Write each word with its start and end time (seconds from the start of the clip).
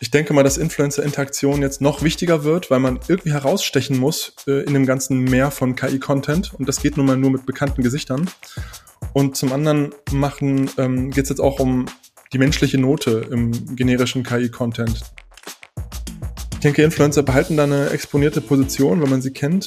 ich 0.00 0.10
denke 0.10 0.32
mal, 0.32 0.44
dass 0.44 0.56
Influencer-Interaktion 0.58 1.60
jetzt 1.60 1.80
noch 1.80 2.02
wichtiger 2.02 2.44
wird, 2.44 2.70
weil 2.70 2.78
man 2.78 3.00
irgendwie 3.08 3.32
herausstechen 3.32 3.98
muss 3.98 4.34
äh, 4.46 4.62
in 4.62 4.74
dem 4.74 4.86
ganzen 4.86 5.24
Meer 5.24 5.50
von 5.50 5.74
KI-Content. 5.74 6.54
Und 6.54 6.68
das 6.68 6.80
geht 6.80 6.96
nun 6.96 7.06
mal 7.06 7.16
nur 7.16 7.30
mit 7.30 7.46
bekannten 7.46 7.82
Gesichtern. 7.82 8.30
Und 9.12 9.36
zum 9.36 9.52
anderen 9.52 9.94
machen 10.12 10.70
ähm, 10.78 11.10
geht 11.10 11.24
es 11.24 11.30
jetzt 11.30 11.40
auch 11.40 11.58
um 11.58 11.86
die 12.32 12.38
menschliche 12.38 12.78
Note 12.78 13.26
im 13.30 13.74
generischen 13.74 14.22
KI-Content. 14.22 15.02
Ich 16.52 16.58
denke, 16.60 16.82
Influencer 16.82 17.22
behalten 17.22 17.56
da 17.56 17.64
eine 17.64 17.90
exponierte 17.90 18.40
Position, 18.40 19.02
wenn 19.02 19.10
man 19.10 19.22
sie 19.22 19.32
kennt. 19.32 19.66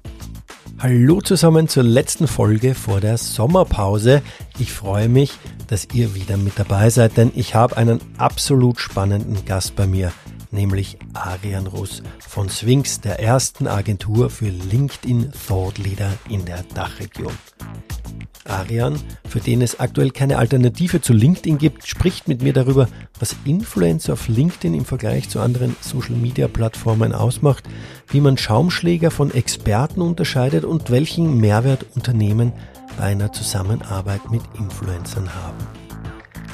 Hallo 0.83 1.21
zusammen 1.21 1.67
zur 1.67 1.83
letzten 1.83 2.25
Folge 2.27 2.73
vor 2.73 3.01
der 3.01 3.19
Sommerpause. 3.19 4.23
Ich 4.57 4.73
freue 4.73 5.09
mich, 5.09 5.31
dass 5.67 5.87
ihr 5.93 6.15
wieder 6.15 6.37
mit 6.37 6.57
dabei 6.57 6.89
seid, 6.89 7.17
denn 7.17 7.31
ich 7.35 7.53
habe 7.53 7.77
einen 7.77 8.01
absolut 8.17 8.79
spannenden 8.79 9.45
Gast 9.45 9.75
bei 9.75 9.85
mir, 9.85 10.11
nämlich 10.51 10.97
Arian 11.13 11.67
Russ 11.67 12.03
von 12.19 12.49
Swings, 12.49 13.01
der 13.01 13.19
ersten 13.19 13.67
Agentur 13.67 14.29
für 14.29 14.49
LinkedIn 14.49 15.31
Thought 15.47 15.77
Leader 15.77 16.11
in 16.29 16.45
der 16.45 16.63
Dachregion. 16.73 17.33
Arian, 18.45 18.99
für 19.27 19.39
den 19.39 19.61
es 19.61 19.79
aktuell 19.79 20.11
keine 20.11 20.37
Alternative 20.37 20.99
zu 20.99 21.13
LinkedIn 21.13 21.57
gibt, 21.57 21.87
spricht 21.87 22.27
mit 22.27 22.41
mir 22.41 22.53
darüber, 22.53 22.87
was 23.19 23.35
Influencer 23.45 24.13
auf 24.13 24.27
LinkedIn 24.27 24.73
im 24.73 24.85
Vergleich 24.85 25.29
zu 25.29 25.39
anderen 25.39 25.75
Social-Media-Plattformen 25.81 27.13
ausmacht, 27.13 27.63
wie 28.07 28.19
man 28.19 28.37
Schaumschläger 28.37 29.11
von 29.11 29.31
Experten 29.31 30.01
unterscheidet 30.01 30.65
und 30.65 30.89
welchen 30.89 31.37
Mehrwert 31.37 31.85
Unternehmen 31.95 32.51
bei 32.97 33.05
einer 33.05 33.31
Zusammenarbeit 33.31 34.31
mit 34.31 34.41
Influencern 34.57 35.33
haben. 35.33 35.57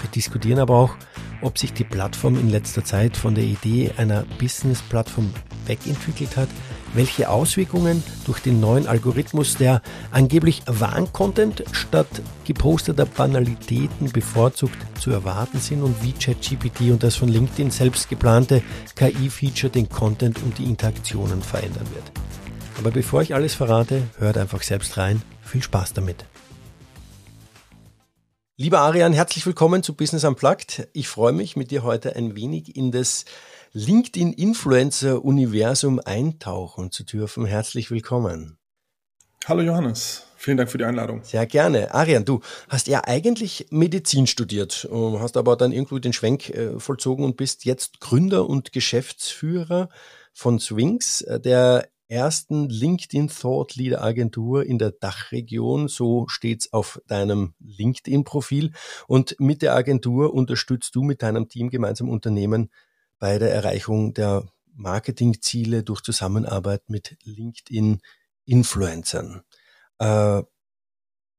Wir 0.02 0.12
diskutieren 0.14 0.60
aber 0.60 0.76
auch, 0.76 0.96
ob 1.42 1.58
sich 1.58 1.74
die 1.74 1.84
Plattform 1.84 2.40
in 2.40 2.50
letzter 2.50 2.84
Zeit 2.84 3.18
von 3.18 3.36
der 3.36 3.44
Idee 3.44 3.92
einer 3.98 4.26
Business-Plattform 4.40 5.34
wegentwickelt 5.66 6.38
hat, 6.38 6.50
welche 6.94 7.30
Auswirkungen 7.30 8.04
durch 8.26 8.40
den 8.40 8.60
neuen 8.60 8.88
Algorithmus 8.88 9.58
der 9.58 9.82
angeblich 10.12 10.64
Warn-Content 10.66 11.64
statt 11.72 12.08
geposteter 12.46 13.06
Banalitäten 13.06 14.12
bevorzugt 14.12 14.78
zu 15.00 15.12
erwarten 15.12 15.60
sind 15.60 15.84
und 15.84 16.04
wie 16.04 16.14
ChatGPT 16.14 16.92
und 16.92 17.04
das 17.04 17.16
von 17.16 17.30
LinkedIn 17.30 17.72
selbst 17.72 18.10
geplante 18.10 18.62
KI-Feature 18.96 19.72
den 19.72 19.90
Content 19.90 20.42
und 20.44 20.58
die 20.58 20.66
Interaktionen 20.66 21.42
verändern 21.42 21.88
wird. 21.94 22.12
Aber 22.78 22.92
bevor 22.92 23.22
ich 23.22 23.34
alles 23.34 23.56
verrate, 23.56 24.04
hört 24.20 24.38
einfach 24.38 24.62
selbst 24.62 24.98
rein. 24.98 25.22
Viel 25.42 25.64
Spaß 25.64 25.94
damit. 25.94 26.26
Lieber 28.60 28.80
Arian, 28.80 29.14
herzlich 29.14 29.46
willkommen 29.46 29.84
zu 29.84 29.94
Business 29.94 30.24
Unplugged. 30.24 30.88
Ich 30.94 31.08
freue 31.08 31.32
mich, 31.32 31.56
mit 31.56 31.70
dir 31.70 31.84
heute 31.84 32.16
ein 32.16 32.36
wenig 32.36 32.76
in 32.76 32.92
das 32.92 33.26
LinkedIn-Influencer-Universum 33.74 36.02
eintauchen 36.04 36.92
zu 36.92 37.04
dürfen. 37.04 37.46
Herzlich 37.46 37.92
willkommen. 37.92 38.58
Hallo 39.46 39.62
Johannes. 39.62 40.24
Vielen 40.38 40.58
Dank 40.58 40.72
für 40.72 40.80
die 40.80 40.86
Einladung. 40.86 41.24
Sehr 41.24 41.46
gerne. 41.46 41.94
Arian, 41.94 42.26
du 42.26 42.42
hast 42.68 42.88
ja 42.88 43.04
eigentlich 43.04 43.68
Medizin 43.70 44.26
studiert, 44.26 44.90
hast 44.92 45.38
aber 45.38 45.56
dann 45.56 45.72
irgendwo 45.72 46.00
den 46.00 46.14
Schwenk 46.14 46.50
äh, 46.50 46.80
vollzogen 46.80 47.26
und 47.26 47.38
bist 47.38 47.64
jetzt 47.64 48.00
Gründer 48.00 48.50
und 48.50 48.74
Geschäftsführer 48.74 49.90
von 50.34 50.60
Swings, 50.60 51.22
äh, 51.22 51.40
der 51.40 51.88
ersten 52.10 52.70
LinkedIn 52.70 53.30
Thought 53.30 53.76
Leader 53.76 54.04
Agentur 54.04 54.66
in 54.66 54.78
der 54.78 54.92
Dachregion. 54.92 55.88
So 55.88 56.28
steht's 56.28 56.74
auf 56.74 57.02
deinem 57.08 57.54
LinkedIn-Profil. 57.60 58.74
Und 59.08 59.40
mit 59.40 59.62
der 59.62 59.74
Agentur 59.76 60.34
unterstützt 60.34 60.94
du 60.96 61.04
mit 61.04 61.22
deinem 61.22 61.48
Team 61.50 61.70
gemeinsam 61.70 62.10
Unternehmen 62.10 62.72
bei 63.20 63.38
der 63.40 63.54
Erreichung 63.54 64.14
der 64.14 64.46
Marketingziele 64.74 65.84
durch 65.84 66.02
Zusammenarbeit 66.02 66.90
mit 66.90 67.18
LinkedIn-Influencern. 67.24 69.42
Äh, 70.00 70.44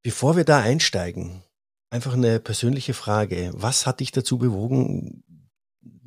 bevor 0.03 0.37
wir 0.37 0.45
da 0.45 0.61
einsteigen, 0.61 1.43
einfach 1.91 2.15
eine 2.15 2.41
persönliche 2.41 2.95
Frage. 2.95 3.53
Was 3.55 3.87
hat 3.87 4.01
dich 4.01 4.13
dazu 4.13 4.39
bewogen, 4.39 5.23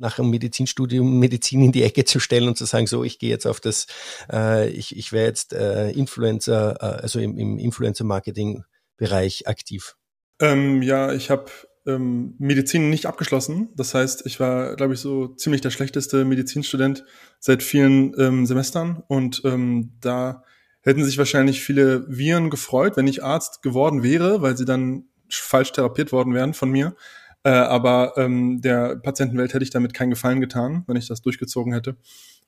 nach 0.02 0.18
einem 0.18 0.30
Medizinstudium 0.30 1.18
Medizin 1.18 1.62
in 1.62 1.72
die 1.72 1.84
Ecke 1.84 2.04
zu 2.04 2.20
stellen 2.20 2.48
und 2.48 2.58
zu 2.58 2.66
sagen, 2.66 2.86
so, 2.86 3.04
ich 3.04 3.18
gehe 3.18 3.30
jetzt 3.30 3.46
auf 3.46 3.60
das, 3.60 3.86
äh, 4.30 4.68
ich, 4.68 4.96
ich 4.96 5.12
wäre 5.12 5.26
jetzt 5.26 5.54
äh, 5.54 5.90
Influencer, 5.92 6.76
äh, 6.80 7.02
also 7.02 7.20
im, 7.20 7.38
im 7.38 7.58
Influencer-Marketing-Bereich 7.58 9.46
aktiv? 9.46 9.96
Ähm, 10.40 10.82
ja, 10.82 11.12
ich 11.12 11.30
habe 11.30 11.46
ähm, 11.86 12.34
Medizin 12.38 12.90
nicht 12.90 13.06
abgeschlossen. 13.06 13.68
Das 13.76 13.94
heißt, 13.94 14.26
ich 14.26 14.40
war, 14.40 14.74
glaube 14.76 14.94
ich, 14.94 15.00
so 15.00 15.28
ziemlich 15.28 15.60
der 15.60 15.70
schlechteste 15.70 16.24
Medizinstudent 16.24 17.04
seit 17.38 17.62
vielen 17.62 18.12
ähm, 18.18 18.44
Semestern 18.44 19.02
und 19.06 19.42
ähm, 19.44 19.92
da 20.00 20.42
hätten 20.82 21.04
sich 21.04 21.16
wahrscheinlich 21.16 21.62
viele 21.62 22.04
Viren 22.08 22.50
gefreut, 22.50 22.96
wenn 22.96 23.06
ich 23.06 23.22
Arzt 23.22 23.62
geworden 23.62 24.02
wäre, 24.02 24.42
weil 24.42 24.56
sie 24.56 24.64
dann 24.64 25.04
falsch 25.30 25.72
therapiert 25.72 26.10
worden 26.10 26.34
wären 26.34 26.54
von 26.54 26.70
mir. 26.70 26.96
Äh, 27.44 27.50
aber 27.50 28.14
ähm, 28.16 28.60
der 28.60 28.96
Patientenwelt 28.96 29.52
hätte 29.52 29.64
ich 29.64 29.70
damit 29.70 29.94
keinen 29.94 30.10
Gefallen 30.10 30.40
getan, 30.40 30.84
wenn 30.86 30.96
ich 30.96 31.08
das 31.08 31.22
durchgezogen 31.22 31.72
hätte. 31.72 31.96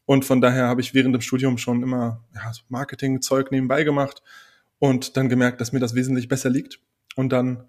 Und 0.06 0.24
von 0.24 0.40
daher 0.40 0.68
habe 0.68 0.80
ich 0.80 0.94
während 0.94 1.14
dem 1.14 1.22
Studium 1.22 1.58
schon 1.58 1.82
immer 1.82 2.22
ja, 2.34 2.52
so 2.52 2.62
Marketing-Zeug 2.68 3.50
nebenbei 3.50 3.84
gemacht 3.84 4.22
und 4.78 5.16
dann 5.16 5.28
gemerkt, 5.28 5.60
dass 5.60 5.72
mir 5.72 5.80
das 5.80 5.94
wesentlich 5.94 6.28
besser 6.28 6.50
liegt. 6.50 6.78
Und 7.16 7.30
dann 7.30 7.64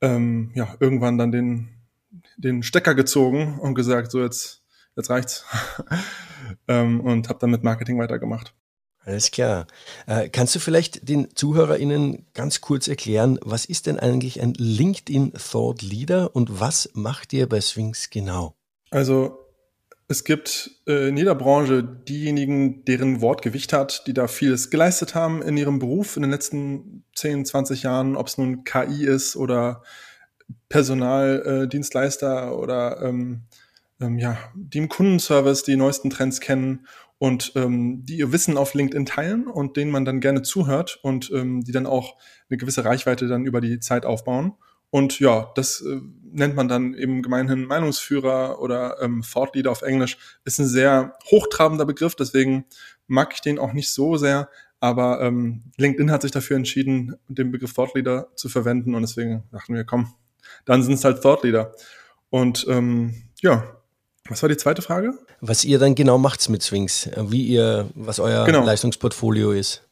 ähm, 0.00 0.52
ja 0.54 0.74
irgendwann 0.80 1.18
dann 1.18 1.32
den, 1.32 1.68
den 2.36 2.62
Stecker 2.62 2.94
gezogen 2.94 3.58
und 3.60 3.74
gesagt, 3.74 4.10
so 4.10 4.22
jetzt, 4.22 4.62
jetzt 4.96 5.10
reicht's. 5.10 5.44
ähm, 6.68 7.00
und 7.00 7.28
habe 7.28 7.38
dann 7.38 7.50
mit 7.50 7.62
Marketing 7.62 7.98
weitergemacht. 7.98 8.54
Alles 9.06 9.30
klar. 9.30 9.68
Äh, 10.08 10.28
kannst 10.28 10.56
du 10.56 10.58
vielleicht 10.58 11.08
den 11.08 11.28
ZuhörerInnen 11.32 12.26
ganz 12.34 12.60
kurz 12.60 12.88
erklären, 12.88 13.38
was 13.40 13.64
ist 13.64 13.86
denn 13.86 14.00
eigentlich 14.00 14.42
ein 14.42 14.52
LinkedIn 14.54 15.32
Thought 15.32 15.80
Leader 15.82 16.34
und 16.34 16.58
was 16.58 16.90
macht 16.92 17.32
ihr 17.32 17.48
bei 17.48 17.60
Swings 17.60 18.10
genau? 18.10 18.56
Also 18.90 19.38
es 20.08 20.24
gibt 20.24 20.72
äh, 20.88 21.08
in 21.08 21.16
jeder 21.16 21.36
Branche 21.36 21.84
diejenigen, 21.84 22.84
deren 22.84 23.20
Wort 23.20 23.42
Gewicht 23.42 23.72
hat, 23.72 24.08
die 24.08 24.12
da 24.12 24.26
vieles 24.26 24.70
geleistet 24.70 25.14
haben 25.14 25.40
in 25.40 25.56
ihrem 25.56 25.78
Beruf 25.78 26.16
in 26.16 26.22
den 26.22 26.32
letzten 26.32 27.04
10, 27.14 27.44
20 27.44 27.84
Jahren, 27.84 28.16
ob 28.16 28.26
es 28.26 28.38
nun 28.38 28.64
KI 28.64 29.04
ist 29.06 29.36
oder 29.36 29.84
Personaldienstleister 30.68 32.48
äh, 32.48 32.50
oder 32.50 33.02
ähm, 33.02 33.42
ähm, 34.00 34.18
ja, 34.18 34.36
die 34.54 34.78
im 34.78 34.88
Kundenservice 34.88 35.62
die 35.62 35.76
neuesten 35.76 36.10
Trends 36.10 36.40
kennen 36.40 36.86
und 37.18 37.52
ähm, 37.56 38.04
die 38.04 38.18
ihr 38.18 38.32
Wissen 38.32 38.56
auf 38.56 38.74
LinkedIn 38.74 39.06
teilen 39.06 39.46
und 39.46 39.76
denen 39.76 39.90
man 39.90 40.04
dann 40.04 40.20
gerne 40.20 40.42
zuhört 40.42 40.98
und 41.02 41.30
ähm, 41.34 41.64
die 41.64 41.72
dann 41.72 41.86
auch 41.86 42.16
eine 42.50 42.58
gewisse 42.58 42.84
Reichweite 42.84 43.26
dann 43.26 43.46
über 43.46 43.60
die 43.60 43.80
Zeit 43.80 44.04
aufbauen. 44.04 44.54
Und 44.90 45.18
ja, 45.18 45.50
das 45.54 45.80
äh, 45.80 46.00
nennt 46.22 46.54
man 46.54 46.68
dann 46.68 46.94
eben 46.94 47.22
gemeinhin 47.22 47.64
Meinungsführer 47.64 48.60
oder 48.60 49.00
ähm, 49.00 49.22
Thought 49.22 49.54
Leader 49.54 49.70
auf 49.70 49.82
Englisch. 49.82 50.18
Ist 50.44 50.58
ein 50.58 50.66
sehr 50.66 51.14
hochtrabender 51.30 51.86
Begriff, 51.86 52.14
deswegen 52.14 52.66
mag 53.06 53.32
ich 53.34 53.40
den 53.40 53.58
auch 53.58 53.72
nicht 53.72 53.90
so 53.90 54.16
sehr. 54.16 54.48
Aber 54.78 55.20
ähm, 55.22 55.64
LinkedIn 55.78 56.10
hat 56.10 56.22
sich 56.22 56.30
dafür 56.30 56.56
entschieden, 56.56 57.16
den 57.28 57.50
Begriff 57.50 57.72
Thought 57.72 57.94
Leader 57.94 58.28
zu 58.36 58.48
verwenden 58.48 58.94
und 58.94 59.02
deswegen 59.02 59.44
dachten 59.50 59.74
wir, 59.74 59.84
komm, 59.84 60.14
dann 60.66 60.82
sind 60.82 60.94
es 60.94 61.04
halt 61.04 61.22
Thought 61.22 61.44
Leader. 61.44 61.72
Und 62.28 62.66
ähm, 62.68 63.30
ja, 63.40 63.75
was 64.28 64.42
war 64.42 64.48
die 64.48 64.56
zweite 64.56 64.82
Frage? 64.82 65.14
Was 65.40 65.64
ihr 65.64 65.78
dann 65.78 65.94
genau 65.94 66.18
macht 66.18 66.48
mit 66.48 66.62
Swings, 66.62 67.08
wie 67.16 67.42
ihr, 67.42 67.86
was 67.94 68.18
euer 68.18 68.44
genau. 68.44 68.64
Leistungsportfolio 68.64 69.52
ist. 69.52 69.82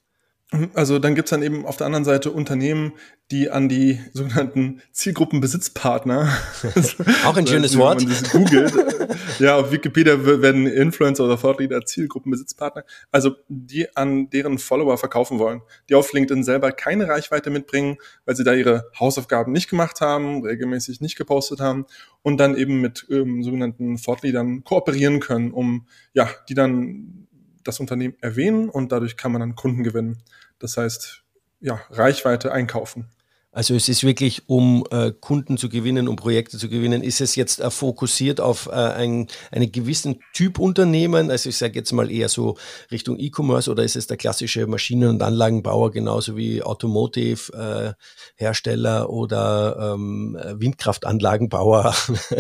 Mhm, 0.55 0.71
also 0.75 0.99
dann 0.99 1.15
gibt's 1.15 1.31
dann 1.31 1.43
eben 1.43 1.67
auf 1.67 1.77
der 1.77 1.87
anderen 1.87 2.05
Seite 2.05 2.31
Unternehmen, 2.31 2.93
die 3.31 3.51
an 3.51 3.69
die 3.69 3.99
sogenannten 4.13 4.83
Zielgruppenbesitzpartner. 4.93 6.29
Auch 7.25 7.37
ein 7.37 7.47
schönes 7.49 7.77
Wort. 7.77 8.05
Googelt. 8.31 8.73
ja, 9.39 9.57
auf 9.57 9.73
Wikipedia 9.73 10.25
werden 10.25 10.67
Influencer 10.67 11.25
oder 11.25 11.39
Thought 11.39 11.61
Zielgruppenbesitzpartner. 11.87 12.85
Also 13.11 13.37
die 13.49 13.97
an 13.97 14.31
deren 14.31 14.59
Follower 14.59 14.97
verkaufen 14.99 15.39
wollen, 15.39 15.63
die 15.89 15.95
auf 15.95 16.13
LinkedIn 16.13 16.45
selber 16.45 16.71
keine 16.73 17.09
Reichweite 17.09 17.51
mitbringen, 17.51 17.97
weil 18.25 18.37
sie 18.37 18.45
da 18.45 18.53
ihre 18.53 18.91
Hausaufgaben 18.99 19.53
nicht 19.53 19.71
gemacht 19.71 20.01
haben, 20.01 20.45
regelmäßig 20.45 21.01
nicht 21.01 21.17
gepostet 21.17 21.61
haben 21.61 21.87
und 22.23 22.39
dann 22.39 22.57
eben 22.57 22.81
mit 22.81 23.07
ähm, 23.11 23.43
sogenannten 23.43 23.97
Thought 23.97 24.23
kooperieren 24.65 25.21
können, 25.21 25.51
um 25.51 25.87
ja, 26.13 26.29
die 26.49 26.55
dann 26.55 27.24
das 27.65 27.81
Unternehmen 27.81 28.17
erwähnen 28.21 28.69
und 28.69 28.93
dadurch 28.93 29.17
kann 29.17 29.33
man 29.33 29.41
dann 29.41 29.55
Kunden 29.55 29.83
gewinnen. 29.83 30.23
Das 30.59 30.77
heißt, 30.77 31.23
ja, 31.61 31.81
Reichweite 31.91 32.53
einkaufen. 32.53 33.09
Also 33.55 33.75
es 33.77 33.89
ist 33.89 34.03
wirklich, 34.03 34.49
um 34.49 34.85
äh, 34.91 35.13
Kunden 35.13 35.57
zu 35.57 35.69
gewinnen, 35.69 36.09
um 36.09 36.17
Projekte 36.17 36.59
zu 36.59 36.69
gewinnen, 36.69 37.05
ist 37.05 37.21
es 37.21 37.37
jetzt 37.37 37.61
äh, 37.61 37.71
fokussiert 37.71 38.41
auf 38.41 38.67
äh, 38.67 38.73
ein, 38.73 39.29
einen 39.53 39.71
gewissen 39.71 40.19
Typ 40.33 40.59
Unternehmen, 40.59 41.31
also 41.31 41.51
ich 41.51 41.57
sage 41.57 41.77
jetzt 41.77 41.93
mal 41.93 42.11
eher 42.11 42.29
so 42.29 42.57
Richtung 42.91 43.17
E-Commerce 43.17 43.71
oder 43.71 43.85
ist 43.85 43.95
es 43.95 44.09
der 44.09 44.17
klassische 44.17 44.67
Maschinen- 44.67 45.09
und 45.09 45.23
Anlagenbauer 45.23 45.93
genauso 45.93 46.37
wie 46.37 46.65
Automotive-Hersteller 46.65 49.03
äh, 49.03 49.07
oder 49.07 49.95
ähm, 49.95 50.37
Windkraftanlagenbauer? 50.55 51.95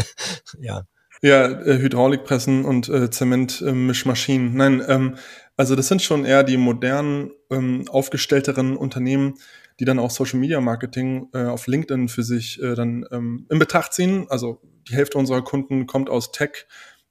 ja. 0.59 0.82
Ja, 1.25 1.47
äh, 1.47 1.79
Hydraulikpressen 1.79 2.67
und 2.67 2.91
äh, 2.91 3.09
Zementmischmaschinen. 3.09 4.55
Nein, 4.55 4.85
ähm, 4.87 5.17
also 5.56 5.75
das 5.75 5.88
sind 5.88 6.03
schon 6.03 6.26
eher 6.26 6.43
die 6.43 6.59
modernen, 6.59 7.31
ähm, 7.49 7.87
aufgestellteren 7.88 8.76
Unternehmen, 8.76 9.37
die 9.81 9.87
dann 9.87 9.99
auch 9.99 10.11
Social 10.11 10.38
Media 10.38 10.61
Marketing 10.61 11.31
äh, 11.32 11.44
auf 11.47 11.67
LinkedIn 11.67 12.09
für 12.09 12.23
sich 12.23 12.62
äh, 12.62 12.75
dann 12.75 13.06
ähm, 13.11 13.47
in 13.49 13.59
Betracht 13.59 13.94
ziehen. 13.94 14.26
Also 14.29 14.61
die 14.87 14.97
Hälfte 14.97 15.17
unserer 15.17 15.41
Kunden 15.41 15.87
kommt 15.87 16.11
aus 16.11 16.31
Tech, 16.31 16.67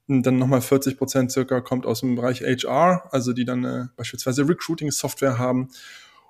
dann 0.07 0.37
nochmal 0.37 0.61
40 0.61 0.95
Prozent 0.95 1.31
circa 1.31 1.61
kommt 1.61 1.87
aus 1.87 2.01
dem 2.01 2.13
Bereich 2.13 2.41
HR, 2.41 3.09
also 3.11 3.33
die 3.33 3.45
dann 3.45 3.63
äh, 3.63 3.85
beispielsweise 3.95 4.47
Recruiting-Software 4.47 5.39
haben 5.39 5.69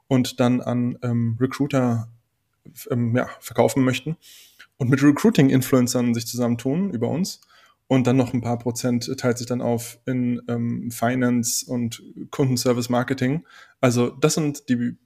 und 0.08 0.40
dann 0.40 0.62
an 0.62 0.98
ähm, 1.04 1.36
Recruiter 1.38 2.08
ähm, 2.90 3.14
ja, 3.14 3.28
verkaufen 3.42 3.84
möchten 3.84 4.16
und 4.78 4.90
mit 4.90 5.04
Recruiting-Influencern 5.04 6.14
sich 6.14 6.28
zusammentun 6.28 6.90
über 6.92 7.10
uns. 7.10 7.42
Und 7.88 8.08
dann 8.08 8.18
noch 8.18 8.34
ein 8.34 8.42
paar 8.42 8.58
Prozent 8.58 9.12
teilt 9.18 9.38
sich 9.38 9.48
dann 9.48 9.62
auf 9.62 10.00
in 10.06 10.42
ähm, 10.48 10.90
Finance 10.90 11.70
und 11.70 12.02
Kundenservice 12.32 12.90
Marketing. 12.90 13.46
Also 13.82 14.10
das 14.10 14.36
sind 14.36 14.70
die 14.70 14.98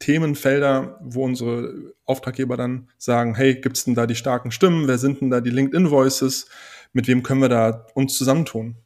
Themenfelder, 0.00 1.00
wo 1.02 1.24
unsere 1.24 1.94
Auftraggeber 2.04 2.56
dann 2.56 2.88
sagen, 2.98 3.34
hey, 3.34 3.60
gibt's 3.60 3.84
denn 3.84 3.94
da 3.94 4.06
die 4.06 4.14
starken 4.14 4.50
Stimmen? 4.50 4.86
Wer 4.86 4.98
sind 4.98 5.20
denn 5.20 5.30
da 5.30 5.40
die 5.40 5.50
LinkedIn 5.50 5.90
Voices? 5.90 6.48
Mit 6.92 7.08
wem 7.08 7.22
können 7.22 7.40
wir 7.40 7.48
da 7.48 7.86
uns 7.94 8.16
zusammentun? 8.16 8.76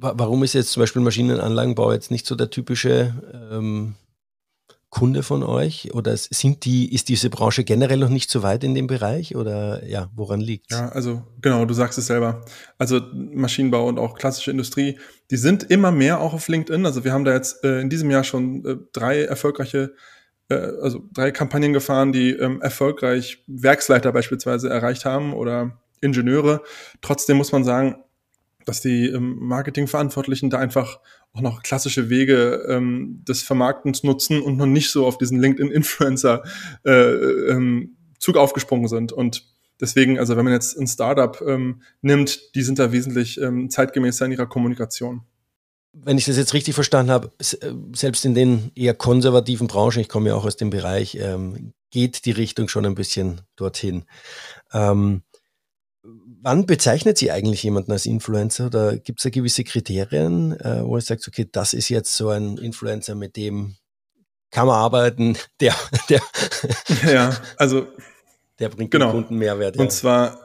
Warum 0.00 0.44
ist 0.44 0.52
jetzt 0.52 0.70
zum 0.70 0.82
Beispiel 0.82 1.02
Maschinenanlagenbau 1.02 1.92
jetzt 1.92 2.12
nicht 2.12 2.24
so 2.24 2.36
der 2.36 2.50
typische 2.50 3.14
ähm, 3.50 3.96
Kunde 4.90 5.22
von 5.22 5.42
euch? 5.42 5.94
Oder 5.94 6.16
sind 6.16 6.64
die, 6.64 6.94
ist 6.94 7.08
diese 7.08 7.30
Branche 7.30 7.64
generell 7.64 7.98
noch 7.98 8.08
nicht 8.08 8.30
so 8.30 8.42
weit 8.42 8.64
in 8.64 8.74
dem 8.74 8.86
Bereich? 8.86 9.36
Oder 9.36 9.84
ja, 9.86 10.10
woran 10.14 10.40
liegt 10.40 10.70
Ja, 10.70 10.88
also 10.88 11.22
genau, 11.40 11.64
du 11.64 11.74
sagst 11.74 11.98
es 11.98 12.06
selber. 12.06 12.44
Also 12.78 13.00
Maschinenbau 13.12 13.86
und 13.86 13.98
auch 13.98 14.16
klassische 14.16 14.50
Industrie, 14.50 14.98
die 15.30 15.36
sind 15.36 15.64
immer 15.64 15.92
mehr 15.92 16.20
auch 16.20 16.32
auf 16.32 16.48
LinkedIn. 16.48 16.86
Also 16.86 17.04
wir 17.04 17.12
haben 17.12 17.24
da 17.24 17.34
jetzt 17.34 17.64
äh, 17.64 17.80
in 17.80 17.90
diesem 17.90 18.10
Jahr 18.10 18.24
schon 18.24 18.64
äh, 18.64 18.76
drei 18.92 19.24
erfolgreiche 19.24 19.94
äh, 20.48 20.54
also 20.82 21.02
drei 21.12 21.30
Kampagnen 21.30 21.72
gefahren, 21.72 22.12
die 22.12 22.30
ähm, 22.30 22.60
erfolgreich 22.60 23.44
Werksleiter 23.46 24.12
beispielsweise 24.12 24.68
erreicht 24.68 25.04
haben 25.04 25.34
oder 25.34 25.78
Ingenieure. 26.00 26.62
Trotzdem 27.02 27.36
muss 27.36 27.52
man 27.52 27.64
sagen, 27.64 27.96
dass 28.64 28.80
die 28.80 29.06
ähm, 29.06 29.38
Marketingverantwortlichen 29.40 30.50
da 30.50 30.58
einfach 30.58 31.00
auch 31.34 31.40
noch 31.40 31.62
klassische 31.62 32.10
Wege 32.10 32.66
ähm, 32.68 33.22
des 33.26 33.42
Vermarktens 33.42 34.02
nutzen 34.02 34.40
und 34.42 34.56
noch 34.56 34.66
nicht 34.66 34.90
so 34.90 35.06
auf 35.06 35.18
diesen 35.18 35.40
LinkedIn-Influencer 35.40 36.42
äh, 36.84 36.90
ähm, 36.90 37.96
Zug 38.18 38.36
aufgesprungen 38.36 38.88
sind. 38.88 39.12
Und 39.12 39.44
deswegen, 39.80 40.18
also 40.18 40.36
wenn 40.36 40.44
man 40.44 40.54
jetzt 40.54 40.78
ein 40.78 40.86
Startup 40.86 41.40
ähm, 41.46 41.82
nimmt, 42.02 42.54
die 42.54 42.62
sind 42.62 42.78
da 42.78 42.92
wesentlich 42.92 43.40
ähm, 43.40 43.70
zeitgemäßer 43.70 44.26
in 44.26 44.32
ihrer 44.32 44.46
Kommunikation. 44.46 45.22
Wenn 45.92 46.18
ich 46.18 46.26
das 46.26 46.36
jetzt 46.36 46.54
richtig 46.54 46.74
verstanden 46.74 47.10
habe, 47.10 47.32
äh, 47.38 47.72
selbst 47.94 48.24
in 48.24 48.34
den 48.34 48.70
eher 48.74 48.94
konservativen 48.94 49.66
Branchen, 49.66 50.00
ich 50.00 50.08
komme 50.08 50.28
ja 50.28 50.34
auch 50.34 50.44
aus 50.44 50.56
dem 50.56 50.70
Bereich, 50.70 51.16
ähm, 51.16 51.72
geht 51.90 52.24
die 52.26 52.32
Richtung 52.32 52.68
schon 52.68 52.84
ein 52.84 52.94
bisschen 52.94 53.40
dorthin. 53.56 54.04
Ähm, 54.72 55.22
wann 56.42 56.66
bezeichnet 56.66 57.18
sie 57.18 57.30
eigentlich 57.30 57.62
jemanden 57.62 57.92
als 57.92 58.06
Influencer? 58.06 58.66
Oder 58.66 58.96
gibt 58.96 59.20
es 59.20 59.24
da 59.24 59.30
gewisse 59.30 59.64
Kriterien, 59.64 60.58
äh, 60.60 60.84
wo 60.84 60.96
ihr 60.96 61.02
sagt, 61.02 61.26
okay, 61.28 61.48
das 61.50 61.74
ist 61.74 61.88
jetzt 61.88 62.14
so 62.14 62.30
ein 62.30 62.58
Influencer, 62.58 63.14
mit 63.14 63.36
dem 63.36 63.76
kann 64.50 64.66
man 64.66 64.76
arbeiten, 64.76 65.36
der, 65.60 65.74
der 66.08 66.22
ja, 67.06 67.36
also 67.56 67.86
der 68.58 68.68
bringt 68.68 68.90
genau. 68.90 69.06
dem 69.06 69.12
Kunden 69.12 69.36
Mehrwert. 69.36 69.76
Ja. 69.76 69.82
Und 69.82 69.92
zwar 69.92 70.40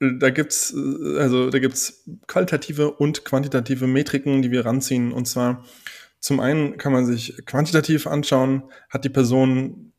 da 0.00 0.30
gibt's 0.30 0.74
also 1.18 1.50
da 1.50 1.58
gibt's 1.58 2.04
qualitative 2.26 2.90
und 2.90 3.26
quantitative 3.26 3.86
Metriken, 3.86 4.40
die 4.40 4.50
wir 4.50 4.64
ranziehen. 4.64 5.12
Und 5.12 5.26
zwar 5.26 5.64
zum 6.20 6.40
einen 6.40 6.78
kann 6.78 6.92
man 6.92 7.04
sich 7.04 7.44
quantitativ 7.44 8.06
anschauen, 8.06 8.62
hat 8.88 9.04
die 9.04 9.10
Person 9.10 9.92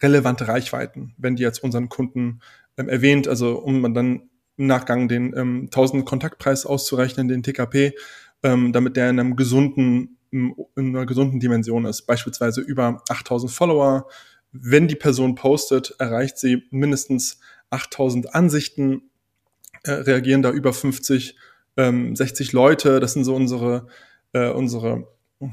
relevante 0.00 0.46
Reichweiten, 0.46 1.14
wenn 1.18 1.36
die 1.36 1.42
jetzt 1.42 1.62
unseren 1.62 1.88
Kunden 1.88 2.40
ähm, 2.76 2.88
erwähnt, 2.88 3.28
also 3.28 3.58
um 3.58 3.94
dann 3.94 4.27
Nachgang 4.66 5.08
den 5.08 5.34
ähm, 5.36 5.62
1000 5.66 6.04
Kontaktpreis 6.04 6.66
auszurechnen, 6.66 7.28
den 7.28 7.42
TKP, 7.42 7.94
ähm, 8.42 8.72
damit 8.72 8.96
der 8.96 9.10
in 9.10 9.20
einem 9.20 9.36
gesunden, 9.36 10.18
in 10.30 10.54
einer 10.76 11.06
gesunden 11.06 11.40
Dimension 11.40 11.84
ist. 11.84 12.02
Beispielsweise 12.02 12.60
über 12.60 13.02
8000 13.08 13.50
Follower. 13.50 14.08
Wenn 14.52 14.88
die 14.88 14.96
Person 14.96 15.34
postet, 15.34 15.94
erreicht 15.98 16.38
sie 16.38 16.64
mindestens 16.70 17.40
8000 17.70 18.34
Ansichten, 18.34 19.10
äh, 19.84 19.92
reagieren 19.92 20.42
da 20.42 20.50
über 20.50 20.72
50, 20.72 21.36
ähm, 21.76 22.16
60 22.16 22.52
Leute. 22.52 23.00
Das 23.00 23.12
sind 23.12 23.24
so 23.24 23.34
unsere, 23.34 23.86
äh, 24.32 24.50
unsere, 24.50 25.06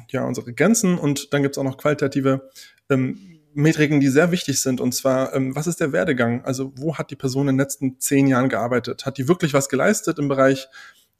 ja, 0.10 0.26
unsere 0.26 0.54
Grenzen. 0.54 0.98
Und 0.98 1.34
dann 1.34 1.44
gibt's 1.44 1.58
auch 1.58 1.64
noch 1.64 1.78
qualitative 1.78 2.50
ähm, 2.90 3.35
Metriken, 3.56 4.00
die 4.00 4.10
sehr 4.10 4.32
wichtig 4.32 4.62
sind. 4.62 4.82
Und 4.82 4.94
zwar, 4.94 5.34
ähm, 5.34 5.56
was 5.56 5.68
ist 5.68 5.80
der 5.80 5.92
Werdegang? 5.92 6.44
Also 6.44 6.74
wo 6.76 6.98
hat 6.98 7.10
die 7.10 7.16
Person 7.16 7.48
in 7.48 7.56
den 7.56 7.62
letzten 7.62 8.00
zehn 8.00 8.28
Jahren 8.28 8.50
gearbeitet? 8.50 9.06
Hat 9.06 9.18
die 9.18 9.28
wirklich 9.28 9.54
was 9.54 9.70
geleistet 9.70 10.20
im 10.20 10.28
Bereich 10.28 10.68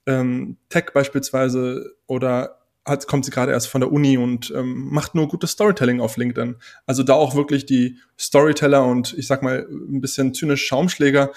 ähm, 0.06 0.58
Tech 0.68 0.86
beispielsweise 0.92 1.96
oder 2.06 2.58
hat, 2.84 3.08
kommt 3.08 3.24
sie 3.24 3.30
gerade 3.30 3.52
erst 3.52 3.68
von 3.68 3.80
der 3.80 3.90
Uni 3.90 4.16
und 4.16 4.52
ähm, 4.54 4.88
macht 4.90 5.14
nur 5.14 5.28
gutes 5.28 5.50
Storytelling 5.52 6.00
auf 6.00 6.16
LinkedIn? 6.16 6.56
Also 6.84 7.02
da 7.02 7.14
auch 7.14 7.34
wirklich 7.34 7.66
die 7.66 7.98
Storyteller 8.18 8.84
und 8.84 9.14
ich 9.14 9.26
sag 9.26 9.42
mal 9.42 9.66
ein 9.68 10.00
bisschen 10.00 10.34
zynisch 10.34 10.66
Schaumschläger 10.66 11.32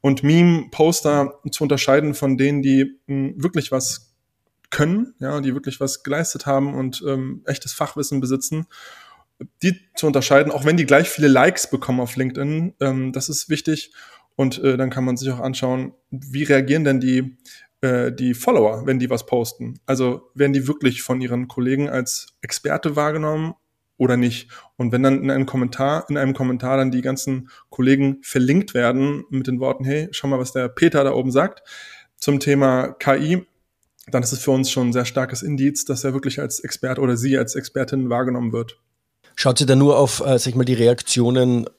und 0.00 0.22
Meme-Poster 0.22 1.34
zu 1.50 1.62
unterscheiden 1.62 2.14
von 2.14 2.36
denen, 2.36 2.62
die 2.62 2.98
mh, 3.06 3.34
wirklich 3.36 3.70
was 3.70 4.14
können, 4.70 5.14
ja, 5.18 5.40
die 5.40 5.54
wirklich 5.54 5.78
was 5.78 6.02
geleistet 6.02 6.46
haben 6.46 6.74
und 6.74 7.02
ähm, 7.06 7.42
echtes 7.46 7.72
Fachwissen 7.72 8.20
besitzen 8.20 8.66
die 9.62 9.80
zu 9.94 10.06
unterscheiden, 10.06 10.52
auch 10.52 10.64
wenn 10.64 10.76
die 10.76 10.86
gleich 10.86 11.08
viele 11.08 11.28
Likes 11.28 11.70
bekommen 11.70 12.00
auf 12.00 12.16
LinkedIn, 12.16 12.74
ähm, 12.80 13.12
das 13.12 13.28
ist 13.28 13.48
wichtig. 13.48 13.92
Und 14.36 14.62
äh, 14.62 14.76
dann 14.76 14.90
kann 14.90 15.04
man 15.04 15.16
sich 15.16 15.30
auch 15.30 15.40
anschauen, 15.40 15.94
wie 16.10 16.44
reagieren 16.44 16.84
denn 16.84 17.00
die, 17.00 17.36
äh, 17.80 18.12
die 18.12 18.34
Follower, 18.34 18.86
wenn 18.86 18.98
die 18.98 19.10
was 19.10 19.26
posten. 19.26 19.80
Also 19.86 20.30
werden 20.34 20.52
die 20.52 20.68
wirklich 20.68 21.02
von 21.02 21.20
ihren 21.20 21.48
Kollegen 21.48 21.88
als 21.88 22.36
Experte 22.40 22.94
wahrgenommen 22.94 23.54
oder 23.96 24.16
nicht? 24.16 24.48
Und 24.76 24.92
wenn 24.92 25.02
dann 25.02 25.22
in 25.22 25.30
einem 25.30 25.46
Kommentar, 25.46 26.06
in 26.08 26.16
einem 26.16 26.34
Kommentar 26.34 26.76
dann 26.76 26.92
die 26.92 27.02
ganzen 27.02 27.50
Kollegen 27.68 28.18
verlinkt 28.22 28.74
werden 28.74 29.24
mit 29.30 29.48
den 29.48 29.58
Worten, 29.60 29.84
hey, 29.84 30.08
schau 30.12 30.28
mal, 30.28 30.38
was 30.38 30.52
der 30.52 30.68
Peter 30.68 31.02
da 31.02 31.12
oben 31.12 31.32
sagt 31.32 31.62
zum 32.16 32.40
Thema 32.40 32.92
KI, 32.98 33.44
dann 34.06 34.22
ist 34.22 34.32
es 34.32 34.40
für 34.40 34.52
uns 34.52 34.70
schon 34.70 34.88
ein 34.88 34.92
sehr 34.92 35.04
starkes 35.04 35.42
Indiz, 35.42 35.84
dass 35.84 36.04
er 36.04 36.14
wirklich 36.14 36.40
als 36.40 36.60
Experte 36.60 37.00
oder 37.00 37.16
sie 37.16 37.36
als 37.36 37.54
Expertin 37.54 38.08
wahrgenommen 38.08 38.52
wird. 38.52 38.80
Schaut 39.40 39.56
sie 39.56 39.66
da 39.66 39.76
nur 39.76 39.96
auf, 39.96 40.18
äh, 40.18 40.36
sag 40.36 40.48
ich 40.48 40.54
mal, 40.56 40.64
die 40.64 40.74
Reaktionen 40.74 41.70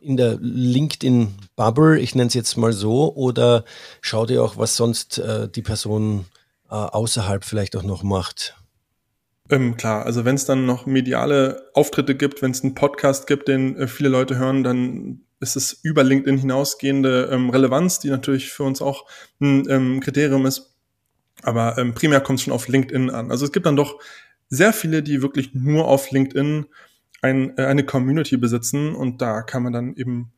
in 0.00 0.16
der 0.16 0.38
LinkedIn-Bubble, 0.40 2.00
ich 2.00 2.14
nenne 2.14 2.28
es 2.28 2.32
jetzt 2.32 2.56
mal 2.56 2.72
so, 2.72 3.14
oder 3.14 3.66
schaut 4.00 4.30
ihr 4.30 4.42
auch, 4.42 4.56
was 4.56 4.76
sonst 4.76 5.18
äh, 5.18 5.46
die 5.46 5.60
Person 5.60 6.24
äh, 6.70 6.74
außerhalb 6.74 7.44
vielleicht 7.44 7.76
auch 7.76 7.82
noch 7.82 8.02
macht? 8.02 8.56
Ähm, 9.50 9.76
klar, 9.76 10.06
also 10.06 10.24
wenn 10.24 10.36
es 10.36 10.46
dann 10.46 10.64
noch 10.64 10.86
mediale 10.86 11.68
Auftritte 11.74 12.14
gibt, 12.14 12.40
wenn 12.40 12.52
es 12.52 12.62
einen 12.62 12.74
Podcast 12.74 13.26
gibt, 13.26 13.46
den 13.46 13.76
äh, 13.76 13.88
viele 13.88 14.08
Leute 14.08 14.38
hören, 14.38 14.64
dann 14.64 15.20
ist 15.38 15.54
es 15.54 15.74
über 15.82 16.04
LinkedIn 16.04 16.38
hinausgehende 16.38 17.28
ähm, 17.30 17.50
Relevanz, 17.50 17.98
die 17.98 18.08
natürlich 18.08 18.50
für 18.50 18.62
uns 18.62 18.80
auch 18.80 19.04
ein 19.38 19.68
ähm, 19.68 20.00
Kriterium 20.00 20.46
ist. 20.46 20.76
Aber 21.42 21.76
ähm, 21.76 21.92
primär 21.92 22.22
kommt 22.22 22.38
es 22.38 22.44
schon 22.46 22.54
auf 22.54 22.68
LinkedIn 22.68 23.10
an. 23.10 23.30
Also 23.30 23.44
es 23.44 23.52
gibt 23.52 23.66
dann 23.66 23.76
doch 23.76 24.00
sehr 24.48 24.72
viele, 24.72 25.02
die 25.02 25.20
wirklich 25.20 25.52
nur 25.52 25.88
auf 25.88 26.10
LinkedIn 26.10 26.64
ein, 27.22 27.56
äh, 27.56 27.64
eine 27.64 27.84
Community 27.84 28.36
besitzen 28.36 28.94
und 28.94 29.22
da 29.22 29.42
kann 29.42 29.62
man 29.62 29.72
dann 29.72 29.96
eben 29.96 30.32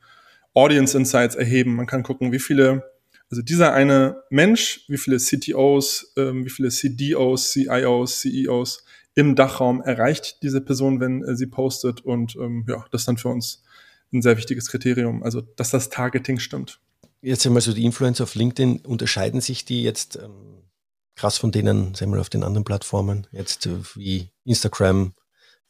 Audience 0.54 0.96
Insights 0.96 1.34
erheben. 1.34 1.74
Man 1.74 1.86
kann 1.86 2.04
gucken, 2.04 2.30
wie 2.30 2.38
viele, 2.38 2.84
also 3.30 3.42
dieser 3.42 3.72
eine 3.72 4.22
Mensch, 4.30 4.84
wie 4.88 4.98
viele 4.98 5.16
CTOs, 5.16 6.12
ähm, 6.16 6.44
wie 6.44 6.50
viele 6.50 6.68
CDOs, 6.68 7.50
CIOs, 7.50 8.20
CEOs 8.20 8.84
im 9.14 9.34
Dachraum 9.34 9.80
erreicht 9.80 10.42
diese 10.42 10.60
Person, 10.60 11.00
wenn 11.00 11.24
äh, 11.24 11.34
sie 11.36 11.46
postet 11.46 12.02
und 12.02 12.36
ähm, 12.36 12.64
ja, 12.68 12.84
das 12.90 13.02
ist 13.02 13.08
dann 13.08 13.18
für 13.18 13.28
uns 13.28 13.64
ein 14.12 14.22
sehr 14.22 14.36
wichtiges 14.36 14.68
Kriterium, 14.68 15.22
also 15.22 15.40
dass 15.40 15.70
das 15.70 15.88
Targeting 15.88 16.38
stimmt. 16.38 16.80
Jetzt 17.20 17.46
einmal 17.46 17.62
so 17.62 17.72
die 17.72 17.84
Influencer 17.84 18.24
auf 18.24 18.34
LinkedIn, 18.34 18.80
unterscheiden 18.80 19.40
sich 19.40 19.64
die 19.64 19.82
jetzt 19.82 20.16
ähm, 20.16 20.62
krass 21.16 21.38
von 21.38 21.52
denen, 21.52 21.94
sagen 21.94 22.12
wir 22.12 22.20
auf 22.20 22.28
den 22.28 22.44
anderen 22.44 22.64
Plattformen, 22.64 23.26
jetzt 23.32 23.66
äh, 23.66 23.78
wie 23.94 24.28
Instagram, 24.44 25.14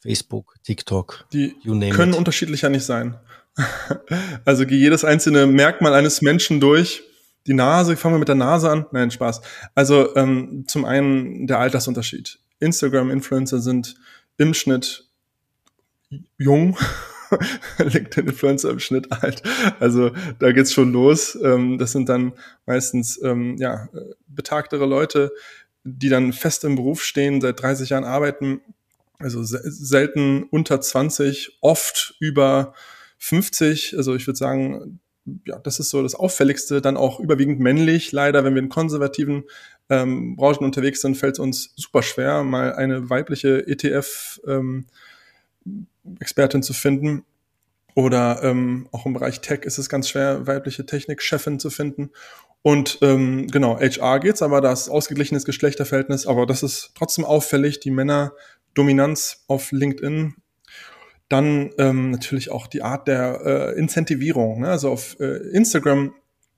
Facebook, 0.05 0.55
TikTok, 0.63 1.25
die 1.33 1.55
können 1.63 2.13
it. 2.13 2.17
unterschiedlicher 2.17 2.69
nicht 2.69 2.85
sein. 2.85 3.15
also 4.45 4.65
geh 4.65 4.75
jedes 4.75 5.03
einzelne 5.03 5.47
Merkmal 5.47 5.93
eines 5.93 6.21
Menschen 6.21 6.59
durch. 6.59 7.03
Die 7.47 7.53
Nase, 7.53 7.97
fangen 7.97 8.15
wir 8.15 8.19
mit 8.19 8.27
der 8.27 8.35
Nase 8.35 8.69
an. 8.69 8.85
Nein, 8.91 9.11
Spaß. 9.11 9.41
Also 9.73 10.15
ähm, 10.15 10.65
zum 10.67 10.85
einen 10.85 11.47
der 11.47 11.59
Altersunterschied. 11.59 12.39
Instagram-Influencer 12.59 13.59
sind 13.59 13.95
im 14.37 14.53
Schnitt 14.53 15.07
jung, 16.37 16.77
LinkedIn-Influencer 17.77 18.69
im 18.69 18.79
Schnitt 18.79 19.11
alt. 19.11 19.41
Also 19.79 20.11
da 20.39 20.51
geht's 20.51 20.73
schon 20.73 20.91
los. 20.91 21.37
Ähm, 21.41 21.77
das 21.77 21.91
sind 21.91 22.09
dann 22.09 22.33
meistens 22.65 23.19
ähm, 23.23 23.57
ja, 23.57 23.89
betagtere 24.27 24.85
Leute, 24.85 25.31
die 25.83 26.09
dann 26.09 26.33
fest 26.33 26.63
im 26.63 26.75
Beruf 26.75 27.03
stehen, 27.03 27.41
seit 27.41 27.61
30 27.61 27.89
Jahren 27.89 28.03
arbeiten, 28.03 28.61
also 29.19 29.43
selten 29.43 30.43
unter 30.43 30.81
20, 30.81 31.59
oft 31.61 32.15
über 32.19 32.73
50. 33.17 33.95
Also 33.97 34.15
ich 34.15 34.27
würde 34.27 34.37
sagen, 34.37 34.99
ja, 35.45 35.57
das 35.59 35.79
ist 35.79 35.89
so 35.89 36.03
das 36.03 36.15
Auffälligste. 36.15 36.81
Dann 36.81 36.97
auch 36.97 37.19
überwiegend 37.19 37.59
männlich. 37.59 38.11
Leider, 38.11 38.43
wenn 38.43 38.55
wir 38.55 38.61
in 38.61 38.69
konservativen 38.69 39.45
ähm, 39.89 40.35
Branchen 40.35 40.63
unterwegs 40.63 41.01
sind, 41.01 41.15
fällt 41.15 41.35
es 41.35 41.39
uns 41.39 41.73
super 41.75 42.03
schwer, 42.03 42.43
mal 42.43 42.75
eine 42.75 43.09
weibliche 43.09 43.67
ETF-Expertin 43.67 46.59
ähm, 46.59 46.63
zu 46.63 46.73
finden. 46.73 47.25
Oder 47.95 48.43
ähm, 48.43 48.89
auch 48.91 49.05
im 49.05 49.13
Bereich 49.13 49.39
Tech 49.39 49.61
ist 49.61 49.77
es 49.77 49.87
ganz 49.87 50.09
schwer, 50.09 50.45
weibliche 50.47 50.85
Technikchefin 50.85 51.59
zu 51.59 51.69
finden. 51.69 52.11
Und 52.61 52.97
ähm, 53.01 53.47
genau, 53.47 53.79
HR 53.79 54.19
geht's, 54.19 54.41
aber 54.41 54.59
das 54.59 54.89
ausgeglichenes 54.89 55.45
Geschlechterverhältnis, 55.45 56.27
aber 56.27 56.45
das 56.45 56.61
ist 56.61 56.91
trotzdem 56.95 57.23
auffällig. 57.23 57.79
Die 57.79 57.91
Männerdominanz 58.75 59.45
auf 59.47 59.71
LinkedIn 59.71 60.35
dann 61.27 61.71
ähm, 61.79 62.11
natürlich 62.11 62.51
auch 62.51 62.67
die 62.67 62.83
Art 62.83 63.07
der 63.07 63.41
äh, 63.43 63.79
Incentivierung. 63.79 64.59
Ne? 64.59 64.69
Also 64.69 64.91
auf 64.91 65.19
äh, 65.19 65.37
Instagram 65.53 66.13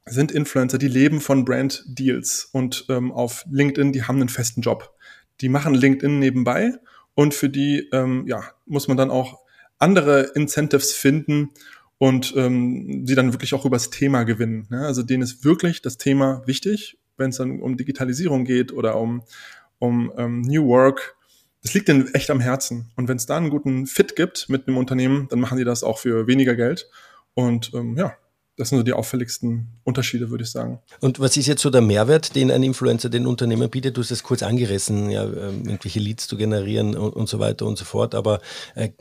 sind 0.05 0.31
Influencer, 0.31 0.77
die 0.77 0.89
leben 0.89 1.21
von 1.21 1.45
Brand 1.45 1.85
Deals 1.87 2.49
und 2.51 2.85
ähm, 2.89 3.13
auf 3.13 3.45
LinkedIn, 3.49 3.93
die 3.93 4.03
haben 4.03 4.19
einen 4.19 4.29
festen 4.29 4.61
Job. 4.61 4.93
Die 5.39 5.47
machen 5.47 5.73
LinkedIn 5.73 6.19
nebenbei 6.19 6.73
und 7.13 7.33
für 7.33 7.49
die 7.49 7.87
ähm, 7.93 8.25
ja, 8.27 8.43
muss 8.65 8.89
man 8.89 8.97
dann 8.97 9.09
auch 9.09 9.39
andere 9.79 10.31
Incentives 10.35 10.91
finden 10.91 11.51
und 11.97 12.33
ähm, 12.35 13.05
sie 13.05 13.15
dann 13.15 13.31
wirklich 13.31 13.53
auch 13.53 13.65
übers 13.65 13.89
Thema 13.89 14.23
gewinnen. 14.23 14.67
Ne? 14.69 14.85
Also 14.85 15.01
denen 15.01 15.23
ist 15.23 15.45
wirklich 15.45 15.81
das 15.81 15.97
Thema 15.97 16.41
wichtig, 16.45 16.97
wenn 17.15 17.29
es 17.29 17.37
dann 17.37 17.61
um 17.61 17.77
Digitalisierung 17.77 18.43
geht 18.43 18.73
oder 18.73 18.99
um, 18.99 19.23
um 19.79 20.11
ähm, 20.17 20.41
New 20.41 20.67
Work 20.67 21.16
das 21.67 21.73
liegt 21.73 21.89
ihnen 21.89 22.13
echt 22.13 22.29
am 22.29 22.39
Herzen. 22.39 22.91
Und 22.95 23.09
wenn 23.09 23.17
es 23.17 23.25
da 23.25 23.35
einen 23.35 23.49
guten 23.49 23.87
Fit 23.87 24.15
gibt 24.15 24.47
mit 24.47 24.67
einem 24.67 24.77
Unternehmen, 24.77 25.27
dann 25.27 25.41
machen 25.41 25.57
die 25.57 25.65
das 25.65 25.83
auch 25.83 25.97
für 25.97 26.25
weniger 26.25 26.55
Geld. 26.55 26.89
Und 27.33 27.73
ähm, 27.73 27.97
ja, 27.97 28.13
das 28.55 28.69
sind 28.69 28.77
so 28.77 28.83
die 28.83 28.93
auffälligsten 28.93 29.67
Unterschiede, 29.83 30.29
würde 30.29 30.45
ich 30.45 30.49
sagen. 30.49 30.79
Und 31.01 31.19
was 31.19 31.35
ist 31.35 31.45
jetzt 31.47 31.61
so 31.61 31.69
der 31.69 31.81
Mehrwert, 31.81 32.35
den 32.35 32.51
ein 32.51 32.63
Influencer 32.63 33.09
den 33.09 33.27
Unternehmen 33.27 33.69
bietet? 33.69 33.97
Du 33.97 34.01
hast 34.01 34.11
es 34.11 34.23
kurz 34.23 34.43
angerissen, 34.43 35.09
ja, 35.09 35.25
ähm, 35.25 35.65
irgendwelche 35.65 35.99
Leads 35.99 36.27
zu 36.27 36.37
generieren 36.37 36.95
und, 36.95 37.13
und 37.13 37.27
so 37.27 37.39
weiter 37.39 37.65
und 37.65 37.77
so 37.77 37.83
fort. 37.83 38.15
Aber 38.15 38.39
äh, 38.75 38.91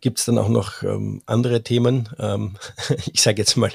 gibt 0.00 0.20
es 0.20 0.26
dann 0.26 0.38
auch 0.38 0.48
noch 0.48 0.84
ähm, 0.84 1.22
andere 1.26 1.64
Themen? 1.64 2.08
Ähm, 2.20 2.56
ich 3.12 3.20
sage 3.20 3.38
jetzt 3.38 3.56
mal 3.56 3.72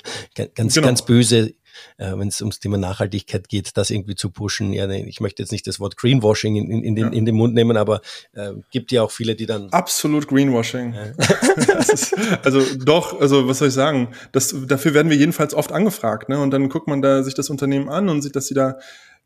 ganz, 0.55 0.73
genau. 0.73 0.87
ganz 0.87 1.01
böse, 1.01 1.53
äh, 1.97 2.13
wenn 2.15 2.27
es 2.27 2.41
ums 2.41 2.59
Thema 2.59 2.77
Nachhaltigkeit 2.77 3.49
geht, 3.49 3.77
das 3.77 3.89
irgendwie 3.89 4.15
zu 4.15 4.29
pushen. 4.29 4.73
Ja, 4.73 4.89
ich 4.89 5.19
möchte 5.19 5.41
jetzt 5.41 5.51
nicht 5.51 5.67
das 5.67 5.79
Wort 5.79 5.97
Greenwashing 5.97 6.55
in, 6.55 6.69
in, 6.69 6.83
in, 6.83 6.95
den, 6.95 7.05
ja. 7.05 7.11
in 7.11 7.25
den 7.25 7.35
Mund 7.35 7.53
nehmen, 7.53 7.77
aber 7.77 8.01
äh, 8.33 8.51
gibt 8.71 8.91
ja 8.91 9.03
auch 9.03 9.11
viele, 9.11 9.35
die 9.35 9.45
dann. 9.45 9.69
Absolut 9.71 10.27
Greenwashing. 10.27 10.93
Ja. 10.93 11.79
ist, 11.79 12.15
also 12.43 12.61
doch, 12.77 13.19
also 13.19 13.47
was 13.47 13.59
soll 13.59 13.69
ich 13.69 13.73
sagen? 13.73 14.09
Das, 14.31 14.55
dafür 14.67 14.93
werden 14.93 15.09
wir 15.09 15.17
jedenfalls 15.17 15.53
oft 15.53 15.71
angefragt, 15.71 16.29
ne? 16.29 16.39
Und 16.39 16.51
dann 16.51 16.69
guckt 16.69 16.87
man 16.87 17.01
da 17.01 17.23
sich 17.23 17.33
das 17.33 17.49
Unternehmen 17.49 17.89
an 17.89 18.09
und 18.09 18.21
sieht, 18.21 18.35
dass 18.35 18.47
sie 18.47 18.53
da 18.53 18.77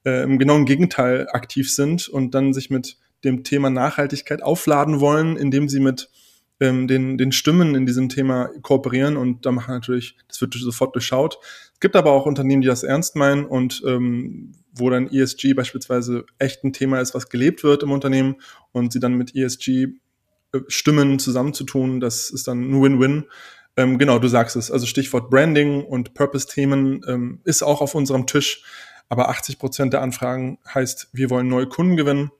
äh, 0.06 0.24
im 0.24 0.40
genauen 0.40 0.66
Gegenteil 0.66 1.28
aktiv 1.32 1.74
sind 1.74 2.08
und 2.08 2.34
dann 2.34 2.54
sich 2.54 2.70
mit 2.70 2.98
dem 3.24 3.44
Thema 3.44 3.70
Nachhaltigkeit 3.70 4.44
aufladen 4.44 5.00
wollen, 5.00 5.38
indem 5.38 5.70
sie 5.70 5.80
mit 5.80 6.10
ähm, 6.60 6.88
den, 6.88 7.18
den 7.18 7.32
Stimmen 7.32 7.76
in 7.76 7.86
diesem 7.86 8.10
Thema 8.10 8.50
kooperieren 8.62 9.18
und 9.18 9.46
da 9.46 9.52
machen 9.52 9.74
natürlich, 9.74 10.16
das 10.28 10.42
wird 10.42 10.54
sofort 10.56 10.96
durchschaut. 10.96 11.40
Es 11.78 11.82
gibt 11.82 11.96
aber 11.96 12.12
auch 12.12 12.26
Unternehmen, 12.26 12.64
die 12.64 12.68
das 12.68 12.82
ernst 12.82 13.16
meinen 13.16 13.46
und 13.46 13.84
ähm, 13.86 14.54
wo 14.74 14.90
dann 14.90 15.08
ESG 15.12 15.54
beispielsweise 15.54 16.26
echt 16.40 16.64
ein 16.64 16.74
Thema 16.74 17.00
ist, 17.00 17.14
was 17.14 17.30
gelebt 17.30 17.64
wird 17.64 17.84
im 17.84 17.92
Unternehmen 17.92 18.38
und 18.72 18.92
sie 18.92 19.00
dann 19.00 19.14
mit 19.14 19.36
ESG 19.36 19.70
äh, 20.54 20.60
Stimmen 20.68 21.20
zusammenzutun, 21.20 22.00
das 22.00 22.32
ist 22.32 22.48
dann 22.48 22.72
ein 22.72 22.82
Win-Win. 22.82 23.26
Ähm, 23.76 24.00
genau, 24.00 24.18
du 24.18 24.28
sagst 24.28 24.56
es. 24.56 24.72
Also 24.72 24.88
Stichwort 24.88 25.30
Branding 25.30 25.84
und 25.84 26.16
Purpose-Themen 26.16 27.04
ähm, 27.08 27.42
ist 27.44 27.62
auch 27.62 27.82
auf 27.82 27.94
unserem 27.94 28.26
Tisch. 28.26 28.64
Aber 29.08 29.30
80 29.30 29.60
Prozent 29.60 29.94
der 29.94 30.02
Anfragen 30.02 30.58
heißt, 30.74 31.10
wir 31.14 31.30
wollen 31.30 31.48
neue 31.48 31.68
Kunden 31.68 31.96
gewinnen. 31.96 32.32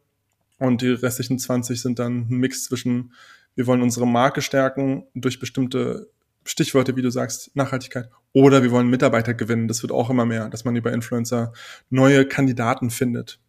Und 0.58 0.82
die 0.82 0.90
restlichen 0.90 1.38
20 1.38 1.80
sind 1.80 2.00
dann 2.00 2.28
ein 2.30 2.38
Mix 2.38 2.64
zwischen 2.64 3.14
wir 3.58 3.66
wollen 3.66 3.82
unsere 3.82 4.06
Marke 4.08 4.44
stärken 4.44 5.08
durch 5.16 5.40
bestimmte 5.40 6.12
Stichworte, 6.46 6.96
wie 6.96 7.02
du 7.02 7.10
sagst, 7.10 7.56
Nachhaltigkeit. 7.56 8.08
Oder 8.34 8.64
wir 8.64 8.72
wollen 8.72 8.88
Mitarbeiter 8.88 9.34
gewinnen. 9.34 9.68
Das 9.68 9.82
wird 9.82 9.92
auch 9.92 10.10
immer 10.10 10.26
mehr, 10.26 10.50
dass 10.50 10.66
man 10.66 10.76
über 10.76 10.92
Influencer 10.92 11.54
neue 11.90 12.28
Kandidaten 12.28 12.90
findet. 12.90 13.40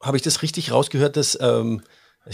Habe 0.00 0.16
ich 0.16 0.22
das 0.22 0.42
richtig 0.42 0.72
rausgehört, 0.72 1.16
dass 1.16 1.38
ähm, 1.40 1.82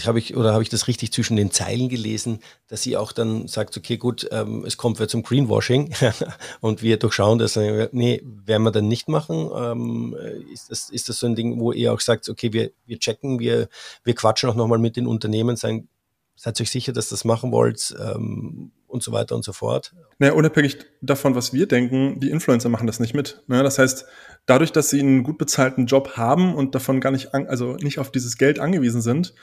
habe 0.05 0.19
ich 0.19 0.37
oder 0.37 0.53
habe 0.53 0.61
ich 0.61 0.69
das 0.69 0.87
richtig 0.87 1.11
zwischen 1.11 1.35
den 1.35 1.51
Zeilen 1.51 1.89
gelesen, 1.89 2.39
dass 2.67 2.83
sie 2.83 2.95
auch 2.95 3.11
dann 3.11 3.47
sagt, 3.47 3.75
okay, 3.75 3.97
gut, 3.97 4.27
ähm, 4.31 4.63
es 4.65 4.77
kommt 4.77 4.99
wieder 4.99 5.07
zum 5.07 5.23
Greenwashing 5.23 5.93
und 6.61 6.83
wir 6.83 6.97
durchschauen 6.97 7.39
das. 7.39 7.55
Nee, 7.55 8.21
werden 8.23 8.63
wir 8.63 8.71
dann 8.71 8.87
nicht 8.87 9.07
machen. 9.07 9.49
Ähm, 9.55 10.15
ist, 10.53 10.69
das, 10.69 10.89
ist 10.89 11.09
das 11.09 11.19
so 11.19 11.27
ein 11.27 11.35
Ding, 11.35 11.59
wo 11.59 11.71
ihr 11.71 11.91
auch 11.91 11.99
sagt, 11.99 12.29
okay, 12.29 12.53
wir, 12.53 12.71
wir 12.85 12.99
checken, 12.99 13.39
wir, 13.39 13.67
wir 14.03 14.13
quatschen 14.13 14.49
auch 14.49 14.55
nochmal 14.55 14.79
mit 14.79 14.95
den 14.95 15.07
Unternehmen, 15.07 15.55
sagen, 15.55 15.87
seid 16.35 16.61
euch 16.61 16.69
sicher, 16.69 16.93
dass 16.93 17.09
das 17.09 17.25
machen 17.25 17.51
wollt 17.51 17.95
ähm, 17.99 18.71
und 18.87 19.01
so 19.01 19.11
weiter 19.11 19.35
und 19.35 19.43
so 19.43 19.53
fort. 19.53 19.93
Naja, 20.19 20.33
unabhängig 20.33 20.77
davon, 21.01 21.33
was 21.33 21.53
wir 21.53 21.65
denken, 21.65 22.19
die 22.19 22.29
Influencer 22.29 22.67
machen 22.67 22.87
das 22.87 22.99
nicht 22.99 23.13
mit. 23.13 23.41
Ne? 23.47 23.63
Das 23.63 23.79
heißt, 23.79 24.05
dadurch, 24.45 24.73
dass 24.73 24.89
sie 24.89 24.99
einen 24.99 25.23
gut 25.23 25.37
bezahlten 25.37 25.85
Job 25.85 26.17
haben 26.17 26.55
und 26.55 26.75
davon 26.75 26.99
gar 26.99 27.11
nicht, 27.11 27.33
an, 27.33 27.47
also 27.47 27.75
nicht 27.75 27.99
auf 27.99 28.11
dieses 28.11 28.37
Geld 28.37 28.59
angewiesen 28.59 29.01
sind 29.01 29.33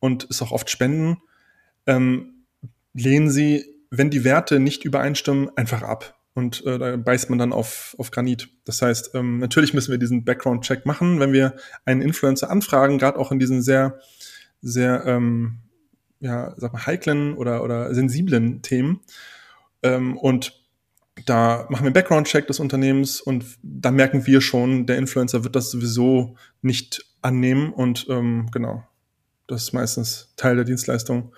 und 0.00 0.26
es 0.30 0.40
auch 0.40 0.50
oft 0.50 0.70
spenden, 0.70 1.18
ähm, 1.86 2.46
lehnen 2.94 3.30
sie, 3.30 3.66
wenn 3.90 4.08
die 4.08 4.24
Werte 4.24 4.58
nicht 4.58 4.84
übereinstimmen, 4.84 5.50
einfach 5.56 5.82
ab. 5.82 6.18
Und 6.34 6.64
äh, 6.64 6.78
da 6.78 6.96
beißt 6.96 7.28
man 7.28 7.38
dann 7.38 7.52
auf, 7.52 7.94
auf 7.98 8.10
Granit. 8.10 8.48
Das 8.64 8.80
heißt, 8.80 9.14
ähm, 9.14 9.36
natürlich 9.38 9.74
müssen 9.74 9.90
wir 9.90 9.98
diesen 9.98 10.24
Background-Check 10.24 10.86
machen, 10.86 11.20
wenn 11.20 11.34
wir 11.34 11.56
einen 11.84 12.00
Influencer 12.00 12.50
anfragen, 12.50 12.96
gerade 12.96 13.18
auch 13.18 13.32
in 13.32 13.38
diesen 13.38 13.60
sehr, 13.60 13.98
sehr 14.62 15.04
ähm, 15.04 15.58
ja, 16.20 16.54
sag 16.56 16.72
mal, 16.72 16.86
heiklen 16.86 17.34
oder, 17.34 17.62
oder 17.62 17.94
sensiblen 17.94 18.62
Themen. 18.62 19.00
Ähm, 19.82 20.16
und 20.16 20.60
da 21.26 21.66
machen 21.68 21.84
wir 21.84 21.86
einen 21.86 21.92
Background-Check 21.92 22.46
des 22.46 22.60
Unternehmens 22.60 23.20
und 23.20 23.44
da 23.62 23.90
merken 23.90 24.26
wir 24.26 24.40
schon, 24.40 24.86
der 24.86 24.96
Influencer 24.98 25.44
wird 25.44 25.56
das 25.56 25.70
sowieso 25.70 26.36
nicht 26.62 27.04
annehmen 27.20 27.72
und 27.72 28.06
ähm, 28.08 28.48
genau, 28.50 28.82
das 29.46 29.64
ist 29.64 29.72
meistens 29.72 30.32
Teil 30.36 30.56
der 30.56 30.64
Dienstleistung, 30.64 31.32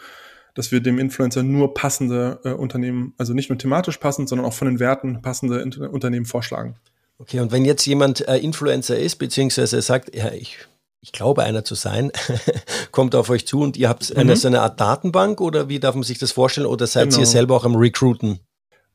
dass 0.55 0.71
wir 0.71 0.81
dem 0.81 0.99
Influencer 0.99 1.43
nur 1.43 1.75
passende 1.75 2.41
äh, 2.45 2.51
Unternehmen, 2.51 3.15
also 3.19 3.35
nicht 3.35 3.51
nur 3.51 3.59
thematisch 3.59 3.99
passend, 3.99 4.29
sondern 4.29 4.47
auch 4.47 4.55
von 4.55 4.69
den 4.69 4.79
Werten 4.79 5.21
passende 5.21 5.61
Inter 5.61 5.93
Unternehmen 5.93 6.27
vorschlagen. 6.27 6.77
Okay, 7.19 7.41
und 7.41 7.53
wenn 7.53 7.65
jetzt 7.65 7.87
jemand 7.87 8.27
äh, 8.29 8.39
Influencer 8.39 8.99
ist, 8.99 9.17
beziehungsweise 9.17 9.81
sagt, 9.83 10.15
ja, 10.15 10.33
ich 10.33 10.59
ich 11.04 11.12
glaube, 11.12 11.42
einer 11.42 11.64
zu 11.64 11.75
sein, 11.75 12.11
kommt 12.90 13.14
auf 13.14 13.28
euch 13.28 13.46
zu 13.46 13.61
und 13.61 13.76
ihr 13.76 13.90
habt 13.90 14.11
mhm. 14.11 14.20
eine, 14.20 14.37
so 14.37 14.49
eine 14.49 14.62
Art 14.62 14.80
Datenbank 14.80 15.42
oder 15.42 15.68
wie 15.68 15.78
darf 15.78 15.94
man 15.94 16.02
sich 16.02 16.18
das 16.18 16.32
vorstellen 16.32 16.66
oder 16.66 16.87
seid 16.87 17.11
genau. 17.11 17.20
ihr 17.20 17.26
selber 17.26 17.56
auch 17.56 17.64
am 17.64 17.76
Recruiten? 17.76 18.40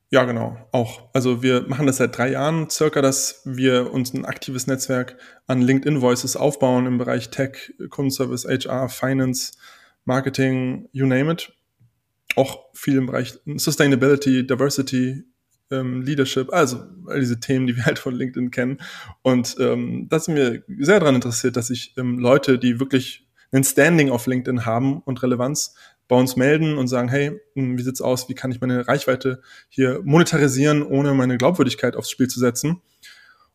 Ja, 0.10 0.24
genau, 0.24 0.58
auch. 0.72 1.04
Also 1.14 1.44
wir 1.44 1.68
machen 1.68 1.86
das 1.86 1.98
seit 1.98 2.18
drei 2.18 2.32
Jahren 2.32 2.68
circa, 2.68 3.04
dass 3.04 3.44
wir 3.46 3.94
uns 3.94 4.12
ein 4.16 4.26
aktives 4.26 4.66
Netzwerk 4.66 5.18
an 5.46 5.62
LinkedIn 5.62 6.02
Voices 6.02 6.36
aufbauen 6.36 6.88
im 6.88 6.98
Bereich 6.98 7.30
Tech, 7.30 7.76
Kundenservice, 7.92 8.46
HR, 8.46 8.90
Finance, 8.90 9.54
Marketing, 10.06 10.90
you 10.92 11.06
name 11.06 11.32
it. 11.32 11.54
Auch 12.36 12.70
viel 12.74 12.98
im 12.98 13.06
Bereich 13.06 13.38
Sustainability, 13.58 14.48
Diversity, 14.48 15.26
ähm, 15.72 16.02
Leadership, 16.02 16.52
also 16.54 16.84
all 17.08 17.20
diese 17.20 17.40
Themen, 17.40 17.68
die 17.68 17.76
wir 17.76 17.86
halt 17.86 18.00
von 18.00 18.16
LinkedIn 18.16 18.52
kennen. 18.52 18.80
Und 19.22 19.56
ähm, 19.60 20.08
da 20.10 20.20
sind 20.20 20.36
wir 20.36 20.64
sehr 20.80 21.00
daran 21.00 21.16
interessiert, 21.16 21.56
dass 21.56 21.68
sich 21.68 21.94
ähm, 21.98 22.20
Leute, 22.20 22.60
die 22.60 22.80
wirklich 22.80 23.28
ein 23.52 23.64
Standing 23.64 24.10
auf 24.10 24.28
LinkedIn 24.28 24.66
haben 24.66 25.02
und 25.02 25.24
Relevanz, 25.24 25.76
bei 26.08 26.16
uns 26.16 26.36
melden 26.36 26.78
und 26.78 26.88
sagen, 26.88 27.08
hey, 27.08 27.40
hm, 27.54 27.78
wie 27.78 27.84
sieht's 27.84 28.02
aus? 28.02 28.28
Wie 28.30 28.34
kann 28.34 28.52
ich 28.52 28.60
meine 28.60 28.88
Reichweite 28.88 29.42
hier 29.70 30.02
monetarisieren, 30.04 30.82
ohne 30.82 31.14
meine 31.14 31.38
Glaubwürdigkeit 31.38 31.96
aufs 31.96 32.10
Spiel 32.10 32.28
zu 32.28 32.40
setzen? 32.40 32.82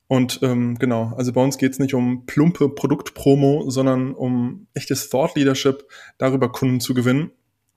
Und 0.06 0.38
ähm, 0.42 0.78
genau, 0.78 1.12
also 1.16 1.32
bei 1.32 1.42
uns 1.42 1.58
geht's 1.58 1.80
nicht 1.80 1.94
um 1.94 2.26
plumpe 2.26 2.68
Produktpromo, 2.68 3.68
sondern 3.70 4.14
um 4.14 4.68
echtes 4.72 5.08
Thought 5.08 5.34
Leadership, 5.34 5.84
darüber 6.16 6.52
Kunden 6.52 6.78
zu 6.78 6.94
gewinnen. 6.94 7.32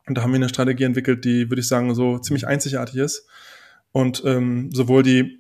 Und 0.06 0.16
da 0.18 0.22
haben 0.22 0.32
wir 0.32 0.36
eine 0.36 0.50
Strategie 0.50 0.84
entwickelt, 0.84 1.26
die, 1.26 1.50
würde 1.50 1.62
ich 1.62 1.68
sagen, 1.68 1.96
so 1.96 2.20
ziemlich 2.20 2.46
einzigartig 2.46 2.98
ist 2.98 3.28
und 3.98 4.22
ähm, 4.26 4.70
sowohl 4.72 5.02
die 5.02 5.40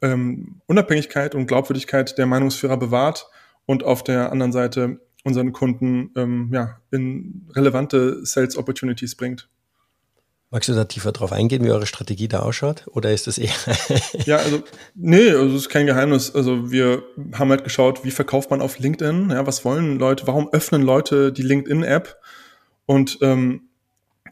ähm, 0.00 0.60
Unabhängigkeit 0.66 1.34
und 1.34 1.48
Glaubwürdigkeit 1.48 2.16
der 2.18 2.26
Meinungsführer 2.26 2.76
bewahrt 2.76 3.26
und 3.66 3.82
auf 3.82 4.04
der 4.04 4.30
anderen 4.30 4.52
Seite 4.52 5.00
unseren 5.24 5.52
Kunden 5.52 6.12
ähm, 6.16 6.50
ja, 6.54 6.78
in 6.92 7.48
relevante 7.50 8.24
Sales 8.24 8.56
Opportunities 8.56 9.16
bringt. 9.16 9.48
Magst 10.50 10.68
du 10.68 10.72
da 10.72 10.84
tiefer 10.84 11.10
drauf 11.10 11.32
eingehen, 11.32 11.64
wie 11.64 11.70
eure 11.70 11.86
Strategie 11.86 12.28
da 12.28 12.40
ausschaut? 12.40 12.86
Oder 12.92 13.12
ist 13.12 13.26
das 13.26 13.38
eher? 13.38 13.50
ja, 14.24 14.36
also, 14.36 14.62
nee, 14.94 15.30
also 15.30 15.56
es 15.56 15.62
ist 15.62 15.68
kein 15.68 15.86
Geheimnis. 15.86 16.32
Also 16.32 16.70
wir 16.70 17.02
haben 17.32 17.50
halt 17.50 17.64
geschaut, 17.64 18.04
wie 18.04 18.12
verkauft 18.12 18.52
man 18.52 18.60
auf 18.60 18.78
LinkedIn? 18.78 19.30
Ja, 19.30 19.48
was 19.48 19.64
wollen 19.64 19.98
Leute, 19.98 20.28
warum 20.28 20.48
öffnen 20.52 20.82
Leute 20.82 21.32
die 21.32 21.42
LinkedIn-App? 21.42 22.16
Und 22.86 23.18
ähm, 23.20 23.69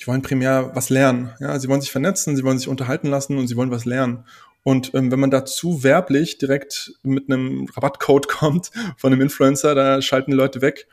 die 0.01 0.07
wollen 0.07 0.23
primär 0.23 0.71
was 0.75 0.91
lernen. 0.91 1.31
Ja, 1.41 1.59
sie 1.59 1.69
wollen 1.69 1.81
sich 1.81 1.91
vernetzen, 1.91 2.37
sie 2.37 2.45
wollen 2.45 2.59
sich 2.59 2.69
unterhalten 2.69 3.09
lassen 3.09 3.37
und 3.37 3.49
sie 3.49 3.57
wollen 3.57 3.71
was 3.71 3.85
lernen. 3.85 4.25
Und 4.63 4.93
ähm, 4.95 5.11
wenn 5.11 5.21
man 5.21 5.31
dazu 5.31 5.83
werblich 5.83 6.39
direkt 6.39 6.93
mit 7.03 7.31
einem 7.31 7.67
Rabattcode 7.75 8.29
kommt 8.29 8.71
von 8.97 9.13
einem 9.13 9.23
Influencer, 9.23 9.75
da 9.75 10.03
schalten 10.03 10.33
die 10.33 10.37
Leute 10.37 10.61
weg. 10.61 10.89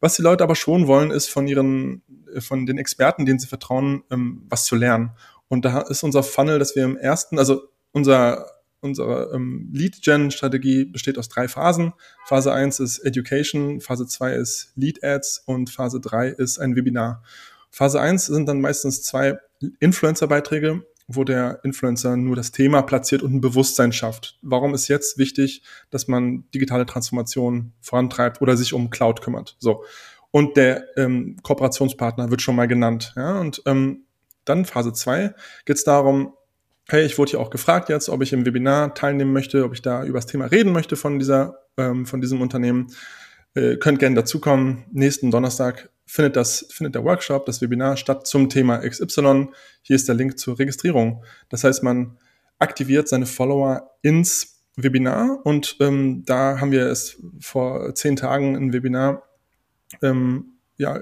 Was 0.00 0.16
die 0.16 0.22
Leute 0.22 0.44
aber 0.44 0.54
schon 0.54 0.86
wollen, 0.86 1.10
ist 1.10 1.28
von 1.28 1.46
ihren, 1.46 2.02
äh, 2.34 2.40
von 2.40 2.66
den 2.66 2.78
Experten, 2.78 3.26
denen 3.26 3.38
sie 3.38 3.46
vertrauen, 3.46 4.02
ähm, 4.10 4.42
was 4.48 4.64
zu 4.64 4.76
lernen. 4.76 5.10
Und 5.48 5.64
da 5.64 5.80
ist 5.82 6.02
unser 6.02 6.22
Funnel, 6.22 6.58
dass 6.58 6.76
wir 6.76 6.84
im 6.84 6.96
ersten, 6.96 7.38
also 7.38 7.62
unser 7.92 8.46
unsere 8.80 9.32
ähm, 9.34 9.70
Lead-Gen-Strategie 9.72 10.84
besteht 10.84 11.18
aus 11.18 11.28
drei 11.28 11.48
Phasen. 11.48 11.92
Phase 12.24 12.52
1 12.52 12.80
ist 12.80 12.98
Education, 13.00 13.80
Phase 13.80 14.06
2 14.06 14.34
ist 14.34 14.72
Lead-Ads 14.76 15.42
und 15.46 15.70
Phase 15.70 16.00
3 16.00 16.28
ist 16.28 16.58
ein 16.58 16.76
Webinar. 16.76 17.22
Phase 17.70 18.00
1 18.00 18.26
sind 18.26 18.46
dann 18.48 18.60
meistens 18.60 19.02
zwei 19.02 19.38
Influencer-Beiträge 19.80 20.82
wo 21.08 21.24
der 21.24 21.60
Influencer 21.62 22.16
nur 22.16 22.34
das 22.34 22.50
Thema 22.50 22.82
platziert 22.82 23.22
und 23.22 23.34
ein 23.34 23.40
Bewusstsein 23.40 23.92
schafft. 23.92 24.38
Warum 24.42 24.74
ist 24.74 24.88
jetzt 24.88 25.18
wichtig, 25.18 25.62
dass 25.90 26.08
man 26.08 26.44
digitale 26.52 26.86
Transformation 26.86 27.72
vorantreibt 27.80 28.42
oder 28.42 28.56
sich 28.56 28.72
um 28.72 28.90
Cloud 28.90 29.20
kümmert? 29.20 29.56
So. 29.58 29.84
Und 30.32 30.56
der 30.56 30.84
ähm, 30.96 31.36
Kooperationspartner 31.42 32.30
wird 32.30 32.42
schon 32.42 32.56
mal 32.56 32.66
genannt. 32.66 33.12
Ja? 33.16 33.38
Und 33.38 33.62
ähm, 33.66 34.06
dann 34.44 34.64
Phase 34.64 34.92
2 34.92 35.34
geht 35.64 35.76
es 35.76 35.84
darum, 35.84 36.34
hey, 36.88 37.04
ich 37.04 37.18
wurde 37.18 37.32
ja 37.32 37.38
auch 37.38 37.50
gefragt 37.50 37.88
jetzt, 37.88 38.08
ob 38.08 38.22
ich 38.22 38.32
im 38.32 38.44
Webinar 38.44 38.94
teilnehmen 38.94 39.32
möchte, 39.32 39.64
ob 39.64 39.72
ich 39.72 39.82
da 39.82 40.04
über 40.04 40.18
das 40.18 40.26
Thema 40.26 40.46
reden 40.46 40.72
möchte 40.72 40.96
von 40.96 41.18
dieser, 41.18 41.60
ähm, 41.76 42.06
von 42.06 42.20
diesem 42.20 42.40
Unternehmen. 42.40 42.88
Äh, 43.54 43.76
könnt 43.76 44.00
gerne 44.00 44.16
dazukommen. 44.16 44.84
Nächsten 44.90 45.30
Donnerstag 45.30 45.88
findet 46.06 46.36
das, 46.36 46.66
findet 46.70 46.94
der 46.94 47.04
Workshop, 47.04 47.46
das 47.46 47.60
Webinar 47.60 47.96
statt 47.96 48.26
zum 48.26 48.48
Thema 48.48 48.78
XY. 48.78 49.48
Hier 49.82 49.96
ist 49.96 50.08
der 50.08 50.14
Link 50.14 50.38
zur 50.38 50.58
Registrierung. 50.58 51.24
Das 51.48 51.64
heißt, 51.64 51.82
man 51.82 52.16
aktiviert 52.58 53.08
seine 53.08 53.26
Follower 53.26 53.90
ins 54.02 54.62
Webinar 54.76 55.40
und 55.44 55.76
ähm, 55.80 56.22
da 56.26 56.60
haben 56.60 56.70
wir 56.70 56.86
es 56.86 57.20
vor 57.40 57.94
zehn 57.94 58.14
Tagen 58.16 58.56
ein 58.56 58.72
Webinar 58.72 59.22
ähm, 60.02 60.58
ja, 60.76 61.00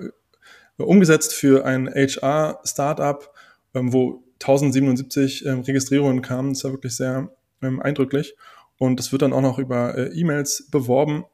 umgesetzt 0.76 1.34
für 1.34 1.64
ein 1.64 1.88
HR-Startup, 1.88 3.30
ähm, 3.74 3.92
wo 3.92 4.24
1077 4.34 5.46
ähm, 5.46 5.60
Registrierungen 5.60 6.22
kamen. 6.22 6.52
Das 6.52 6.64
war 6.64 6.72
wirklich 6.72 6.94
sehr 6.96 7.30
ähm, 7.62 7.80
eindrücklich. 7.80 8.36
Und 8.78 8.98
das 8.98 9.12
wird 9.12 9.22
dann 9.22 9.32
auch 9.32 9.40
noch 9.40 9.58
über 9.58 9.96
äh, 9.96 10.08
E-Mails 10.18 10.68
beworben 10.70 11.24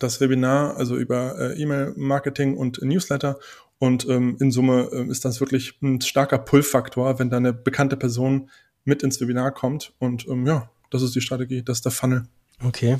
das 0.00 0.20
Webinar, 0.20 0.76
also 0.76 0.96
über 0.96 1.38
äh, 1.38 1.60
E-Mail-Marketing 1.60 2.56
und 2.56 2.82
Newsletter. 2.82 3.38
Und 3.78 4.08
ähm, 4.08 4.36
in 4.40 4.50
Summe 4.50 4.88
äh, 4.92 5.10
ist 5.10 5.24
das 5.24 5.40
wirklich 5.40 5.78
ein 5.82 6.00
starker 6.00 6.38
Pull-Faktor, 6.38 7.18
wenn 7.18 7.30
da 7.30 7.36
eine 7.36 7.52
bekannte 7.52 7.96
Person 7.96 8.50
mit 8.84 9.02
ins 9.02 9.20
Webinar 9.20 9.52
kommt. 9.52 9.92
Und 9.98 10.26
ähm, 10.28 10.46
ja, 10.46 10.70
das 10.90 11.02
ist 11.02 11.14
die 11.14 11.20
Strategie, 11.20 11.62
das 11.62 11.78
ist 11.78 11.84
der 11.84 11.92
Funnel. 11.92 12.26
Okay. 12.64 12.98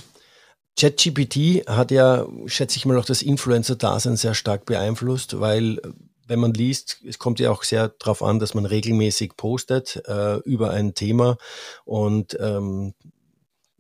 ChatGPT 0.79 1.67
hat 1.67 1.91
ja, 1.91 2.27
schätze 2.47 2.77
ich 2.77 2.87
mal, 2.87 2.97
auch 2.97 3.05
das 3.05 3.23
Influencer-Dasein 3.23 4.17
sehr 4.17 4.35
stark 4.35 4.65
beeinflusst, 4.65 5.41
weil 5.41 5.81
wenn 6.29 6.39
man 6.39 6.53
liest, 6.53 7.01
es 7.05 7.19
kommt 7.19 7.41
ja 7.41 7.51
auch 7.51 7.65
sehr 7.65 7.89
darauf 7.89 8.23
an, 8.23 8.39
dass 8.39 8.55
man 8.55 8.67
regelmäßig 8.67 9.37
postet 9.37 10.03
äh, 10.07 10.37
über 10.41 10.71
ein 10.71 10.95
Thema 10.95 11.39
und 11.85 12.37
ähm, 12.39 12.95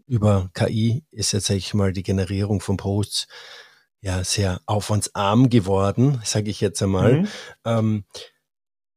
über 0.09 0.51
KI 0.55 1.05
ist 1.11 1.33
jetzt, 1.33 1.47
sage 1.47 1.59
ich 1.59 1.75
mal, 1.75 1.92
die 1.92 2.03
Generierung 2.03 2.61
von 2.61 2.77
Posts 2.77 3.29
ja 4.01 4.25
sehr 4.25 4.61
aufwandsarm 4.66 5.51
geworden, 5.51 6.21
sage 6.25 6.51
ich 6.51 6.61
jetzt 6.61 6.83
einmal. 6.83 7.21
Mhm. 7.21 7.29
Ähm, 7.64 8.05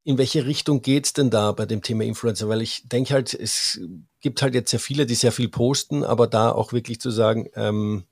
in 0.04 0.18
welche 0.18 0.46
Richtung 0.46 0.82
geht's 0.82 1.14
denn 1.14 1.30
da 1.30 1.52
bei 1.52 1.66
dem 1.66 1.84
Thema 1.84 2.04
Influencer? 2.04 2.50
Weil 2.50 2.62
ich 2.62 2.88
denke 2.88 3.14
halt, 3.14 3.34
es 3.34 3.80
gibt 4.20 4.42
halt 4.42 4.56
jetzt 4.56 4.72
sehr 4.72 4.80
viele, 4.80 5.06
die 5.06 5.16
sehr 5.16 5.32
viel 5.32 5.50
posten, 5.50 6.04
aber 6.04 6.28
da 6.28 6.52
auch 6.52 6.74
wirklich 6.74 7.00
zu 7.00 7.12
sagen, 7.12 7.50
ähm, 7.56 8.06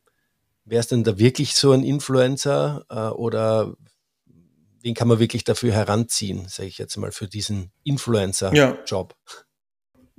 wer 0.66 0.80
ist 0.80 0.92
denn 0.92 1.04
da 1.04 1.18
wirklich 1.18 1.56
so 1.56 1.72
ein 1.72 1.84
Influencer 1.84 2.86
äh, 2.90 3.16
oder 3.16 3.74
wen 4.82 4.94
kann 4.94 5.08
man 5.08 5.20
wirklich 5.20 5.44
dafür 5.44 5.74
heranziehen, 5.74 6.48
sage 6.48 6.70
ich 6.70 6.78
jetzt 6.78 6.96
mal, 6.98 7.12
für 7.12 7.28
diesen 7.28 7.72
Influencer-Job? 7.84 9.16
Ja 9.26 9.44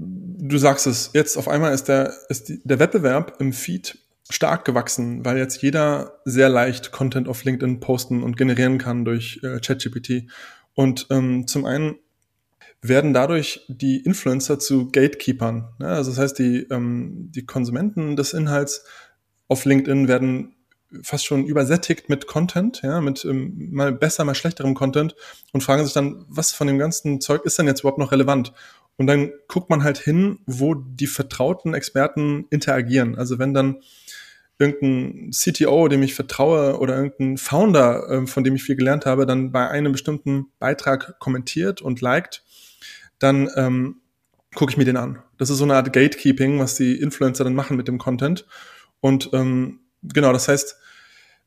du 0.01 0.59
sagst 0.59 0.87
es, 0.87 1.11
jetzt 1.15 1.37
auf 1.37 1.49
einmal 1.49 1.73
ist 1.75 1.85
der, 1.85 2.13
ist 2.29 2.49
die, 2.49 2.61
der 2.65 2.79
Wettbewerb 2.79 3.41
im 3.41 3.53
Feed 3.53 3.99
stark 4.31 4.65
gewachsen, 4.65 5.25
weil 5.25 5.39
jetzt 5.39 5.61
jeder 5.63 6.21
sehr 6.25 6.49
leicht 6.49 6.93
Content 6.93 7.29
auf 7.29 7.45
LinkedIn 7.45 7.81
posten 7.81 8.23
und 8.23 8.37
generieren 8.37 8.79
kann 8.79 9.05
durch 9.05 9.41
äh, 9.43 9.59
ChatGPT. 9.59 10.31
Und 10.75 11.09
ähm, 11.11 11.47
zum 11.47 11.65
einen 11.65 11.97
werden 12.81 13.13
dadurch 13.13 13.67
die 13.69 13.99
Influencer 13.99 14.59
zu 14.59 14.91
Gatekeepern. 14.91 15.69
Ne? 15.79 15.89
Also 15.89 16.11
das 16.11 16.19
heißt, 16.19 16.39
die, 16.39 16.67
ähm, 16.71 17.31
die 17.35 17.45
Konsumenten 17.45 18.17
des 18.17 18.33
Inhalts 18.33 18.85
auf 19.49 19.65
LinkedIn 19.65 20.09
werden 20.09 20.55
fast 21.03 21.25
schon 21.25 21.45
übersättigt 21.45 22.09
mit 22.09 22.27
Content, 22.27 22.83
ja, 22.83 23.01
mit 23.01 23.25
ähm, 23.25 23.69
mal 23.71 23.93
besser, 23.93 24.25
mal 24.25 24.35
schlechterem 24.35 24.75
Content 24.75 25.15
und 25.53 25.63
fragen 25.63 25.85
sich 25.85 25.95
dann, 25.95 26.25
was 26.29 26.53
von 26.53 26.67
dem 26.67 26.79
ganzen 26.79 27.21
Zeug 27.21 27.45
ist 27.45 27.59
denn 27.59 27.67
jetzt 27.67 27.81
überhaupt 27.81 27.99
noch 27.99 28.13
relevant? 28.13 28.53
Und 28.97 29.07
dann 29.07 29.33
guckt 29.49 29.71
man 29.71 29.83
halt 29.83 29.99
hin, 29.99 30.41
wo 30.47 30.75
die 30.75 31.07
vertrauten 31.07 31.75
Experten 31.75 32.47
interagieren. 32.51 33.17
Also 33.17 33.39
wenn 33.39 33.55
dann 33.55 33.81
irgendein 34.59 35.31
CTO, 35.31 35.89
dem 35.89 36.03
ich 36.03 36.15
vertraue, 36.15 36.79
oder 36.79 36.97
irgendein 36.97 37.39
Founder, 37.39 38.09
äh, 38.11 38.27
von 38.27 38.45
dem 38.45 38.57
ich 38.57 38.63
viel 38.63 38.77
gelernt 38.77 39.07
habe, 39.07 39.25
dann 39.25 39.53
bei 39.53 39.69
einem 39.69 39.93
bestimmten 39.93 40.49
Beitrag 40.59 41.19
kommentiert 41.19 41.81
und 41.81 42.03
liked, 42.03 42.45
dann 43.19 43.49
ähm, 43.57 43.97
gucke 44.55 44.73
ich 44.73 44.77
mir 44.77 44.85
den 44.85 44.97
an. 44.97 45.23
Das 45.39 45.49
ist 45.49 45.59
so 45.59 45.65
eine 45.65 45.77
Art 45.77 45.93
Gatekeeping, 45.93 46.59
was 46.59 46.75
die 46.75 47.01
Influencer 47.01 47.45
dann 47.45 47.55
machen 47.55 47.77
mit 47.77 47.89
dem 47.89 47.99
Content. 47.99 48.47
Und 49.01 49.31
ähm, 49.33 49.80
genau, 50.03 50.33
das 50.33 50.49
heißt, 50.49 50.77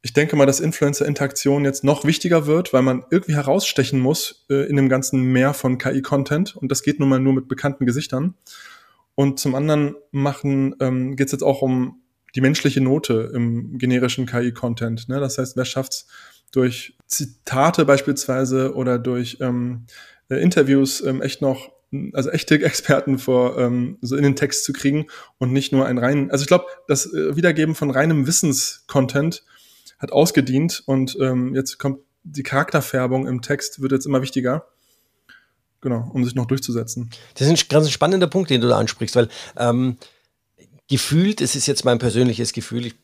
ich 0.06 0.12
denke 0.12 0.36
mal, 0.36 0.46
dass 0.46 0.60
Influencer-Interaktion 0.60 1.64
jetzt 1.64 1.86
noch 1.86 2.04
wichtiger 2.04 2.46
wird, 2.46 2.74
weil 2.74 2.82
man 2.82 3.06
irgendwie 3.10 3.36
herausstechen 3.36 4.00
muss 4.00 4.46
äh, 4.50 4.68
in 4.68 4.76
dem 4.76 4.90
ganzen 4.90 5.22
Meer 5.22 5.54
von 5.54 5.78
KI-Content. 5.78 6.58
Und 6.58 6.70
das 6.70 6.84
geht 6.84 7.00
nun 7.00 7.08
mal 7.08 7.20
nur 7.20 7.34
mit 7.34 7.48
bekannten 7.48 7.86
Gesichtern. 7.86 8.36
Und 9.16 9.40
zum 9.40 9.56
anderen 9.56 9.96
machen 10.12 10.76
ähm, 10.82 11.16
geht 11.16 11.28
es 11.28 11.32
jetzt 11.32 11.44
auch 11.44 11.62
um 11.62 12.02
die 12.36 12.42
menschliche 12.42 12.82
Note 12.82 13.32
im 13.34 13.78
generischen 13.78 14.26
KI-Content. 14.26 15.08
Ne? 15.08 15.20
Das 15.22 15.38
heißt, 15.38 15.56
wer 15.56 15.66
schafft 15.66 15.94
es 15.94 16.08
durch 16.52 16.98
Zitate 17.08 17.86
beispielsweise 17.86 18.76
oder 18.76 19.00
durch 19.00 19.38
ähm, 19.40 19.86
äh, 20.30 20.36
Interviews 20.36 21.02
ähm, 21.02 21.22
echt 21.22 21.42
noch 21.42 21.72
also 22.14 22.30
echte 22.30 22.64
Experten 22.64 23.18
vor 23.18 23.58
ähm, 23.58 23.98
so 24.02 24.16
in 24.16 24.24
den 24.24 24.36
Text 24.36 24.66
zu 24.66 24.74
kriegen 24.74 25.08
und 25.38 25.52
nicht 25.52 25.72
nur 25.72 25.86
ein 25.86 25.98
rein. 25.98 26.32
Also 26.32 26.44
ich 26.44 26.48
glaube, 26.48 26.66
das 26.88 27.12
äh, 27.14 27.36
Wiedergeben 27.36 27.76
von 27.76 27.92
reinem 27.92 28.28
Wissenscontent 28.28 29.44
hat 30.00 30.12
ausgedient 30.12 30.84
und 30.86 31.18
ähm, 31.20 31.56
jetzt 31.56 31.78
kommt 31.78 32.00
die 32.24 32.44
Charakterfärbung 32.44 33.28
im 33.28 33.42
Text 33.42 33.82
wird 33.82 33.92
jetzt 33.92 34.06
immer 34.06 34.22
wichtiger. 34.22 34.66
genau, 35.82 36.10
um 36.14 36.24
sich 36.24 36.36
noch 36.36 36.46
durchzusetzen. 36.46 37.10
Das 37.36 37.48
ist 37.48 37.64
ein 37.64 37.68
ganz 37.68 37.92
spannender 37.92 38.28
Punkt, 38.28 38.50
den 38.50 38.62
du 38.62 38.70
da 38.70 38.78
ansprichst, 38.78 39.16
weil 39.16 39.28
ähm, 39.58 39.98
gefühlt, 40.88 41.42
es 41.42 41.56
ist 41.56 41.68
jetzt 41.68 41.84
mein 41.84 42.00
persönliches 42.00 42.54
Gefühl, 42.54 42.86
ich 42.86 42.96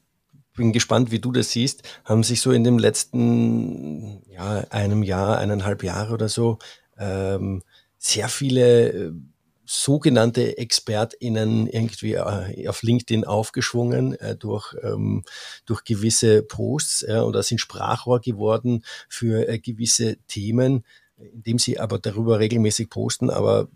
bin 0.56 0.72
gespannt, 0.72 1.12
wie 1.12 1.20
du 1.20 1.32
das 1.32 1.52
siehst, 1.52 1.84
haben 2.06 2.24
sich 2.24 2.42
so 2.42 2.52
in 2.52 2.64
dem 2.64 2.80
letzten 2.80 4.22
ja, 4.30 4.66
einem 4.70 5.04
Jahr, 5.04 5.38
eineinhalb 5.38 5.84
Jahre 5.84 6.14
oder 6.14 6.30
so 6.30 6.60
ähm, 6.98 7.64
sehr 8.00 8.30
viele 8.30 8.90
äh, 8.90 9.12
sogenannte 9.66 10.58
ExpertInnen 10.58 11.68
irgendwie 11.68 12.14
äh, 12.14 12.68
auf 12.68 12.82
LinkedIn 12.82 13.26
aufgeschwungen 13.26 14.14
äh, 14.16 14.36
durch, 14.36 14.74
ähm, 14.82 15.24
durch 15.68 15.84
gewisse 15.84 16.42
Posts 16.42 17.08
oder 17.10 17.44
sind 17.44 17.60
Sprachrohr 17.60 18.20
geworden 18.20 18.84
für 19.08 19.46
gewisse 19.60 20.18
Themen, 20.28 20.84
indem 21.18 21.60
sie 21.60 21.80
aber 21.80 22.00
darüber 22.00 22.40
regelmäßig 22.40 22.90
posten, 22.90 23.30
aber 23.30 23.68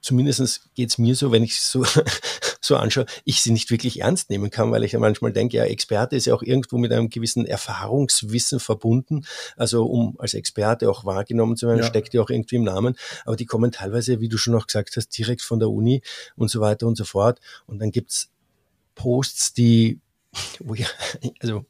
zumindest 0.00 0.62
geht 0.74 0.90
es 0.90 0.98
mir 0.98 1.14
so, 1.14 1.32
wenn 1.32 1.42
ich 1.42 1.60
so, 1.60 1.84
so 2.60 2.76
anschaue, 2.76 3.06
ich 3.24 3.42
sie 3.42 3.52
nicht 3.52 3.70
wirklich 3.70 4.00
ernst 4.00 4.30
nehmen 4.30 4.50
kann, 4.50 4.70
weil 4.70 4.84
ich 4.84 4.92
ja 4.92 4.98
manchmal 4.98 5.32
denke, 5.32 5.56
ja, 5.56 5.64
Experte 5.64 6.16
ist 6.16 6.26
ja 6.26 6.34
auch 6.34 6.42
irgendwo 6.42 6.78
mit 6.78 6.92
einem 6.92 7.10
gewissen 7.10 7.46
Erfahrungswissen 7.46 8.60
verbunden. 8.60 9.24
Also 9.56 9.84
um 9.84 10.16
als 10.18 10.34
Experte 10.34 10.90
auch 10.90 11.04
wahrgenommen 11.04 11.56
zu 11.56 11.66
werden, 11.66 11.80
ja. 11.80 11.86
steckt 11.86 12.14
ja 12.14 12.22
auch 12.22 12.30
irgendwie 12.30 12.56
im 12.56 12.64
Namen. 12.64 12.96
Aber 13.24 13.36
die 13.36 13.46
kommen 13.46 13.72
teilweise, 13.72 14.20
wie 14.20 14.28
du 14.28 14.38
schon 14.38 14.54
noch 14.54 14.66
gesagt 14.66 14.96
hast, 14.96 15.08
direkt 15.16 15.42
von 15.42 15.58
der 15.58 15.70
Uni 15.70 16.02
und 16.36 16.50
so 16.50 16.60
weiter 16.60 16.86
und 16.86 16.96
so 16.96 17.04
fort. 17.04 17.40
Und 17.66 17.80
dann 17.80 17.90
gibt's 17.90 18.30
Posts, 18.94 19.54
die, 19.54 20.00
wo 20.58 20.74
ich, 20.74 20.86
also 21.40 21.64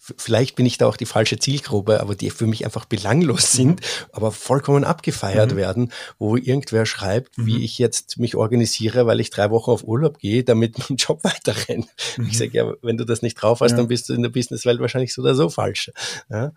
vielleicht 0.00 0.56
bin 0.56 0.66
ich 0.66 0.78
da 0.78 0.86
auch 0.86 0.96
die 0.96 1.06
falsche 1.06 1.38
Zielgruppe, 1.38 2.00
aber 2.00 2.14
die 2.14 2.30
für 2.30 2.46
mich 2.46 2.64
einfach 2.64 2.86
belanglos 2.86 3.52
mhm. 3.52 3.56
sind, 3.56 3.80
aber 4.12 4.32
vollkommen 4.32 4.84
abgefeiert 4.84 5.52
mhm. 5.52 5.56
werden, 5.56 5.92
wo 6.18 6.36
irgendwer 6.36 6.86
schreibt, 6.86 7.36
mhm. 7.36 7.46
wie 7.46 7.64
ich 7.64 7.78
jetzt 7.78 8.18
mich 8.18 8.34
organisiere, 8.34 9.06
weil 9.06 9.20
ich 9.20 9.30
drei 9.30 9.50
Wochen 9.50 9.70
auf 9.70 9.84
Urlaub 9.84 10.18
gehe, 10.18 10.42
damit 10.42 10.78
mein 10.78 10.96
Job 10.96 11.22
weiter 11.22 11.54
rennt. 11.68 11.88
Mhm. 12.16 12.26
Ich 12.26 12.38
sage, 12.38 12.52
ja, 12.52 12.72
wenn 12.82 12.96
du 12.96 13.04
das 13.04 13.22
nicht 13.22 13.34
drauf 13.34 13.60
hast, 13.60 13.72
ja. 13.72 13.76
dann 13.76 13.88
bist 13.88 14.08
du 14.08 14.14
in 14.14 14.22
der 14.22 14.30
Businesswelt 14.30 14.80
wahrscheinlich 14.80 15.12
so 15.12 15.22
oder 15.22 15.34
so 15.34 15.48
falsch. 15.50 15.92
Ja? 16.30 16.52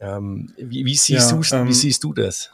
Ähm, 0.00 0.52
wie, 0.56 0.84
wie, 0.84 0.96
siehst 0.96 1.30
ja, 1.30 1.36
du, 1.36 1.56
ähm, 1.56 1.68
wie 1.68 1.74
siehst 1.74 2.02
du 2.02 2.12
das? 2.12 2.50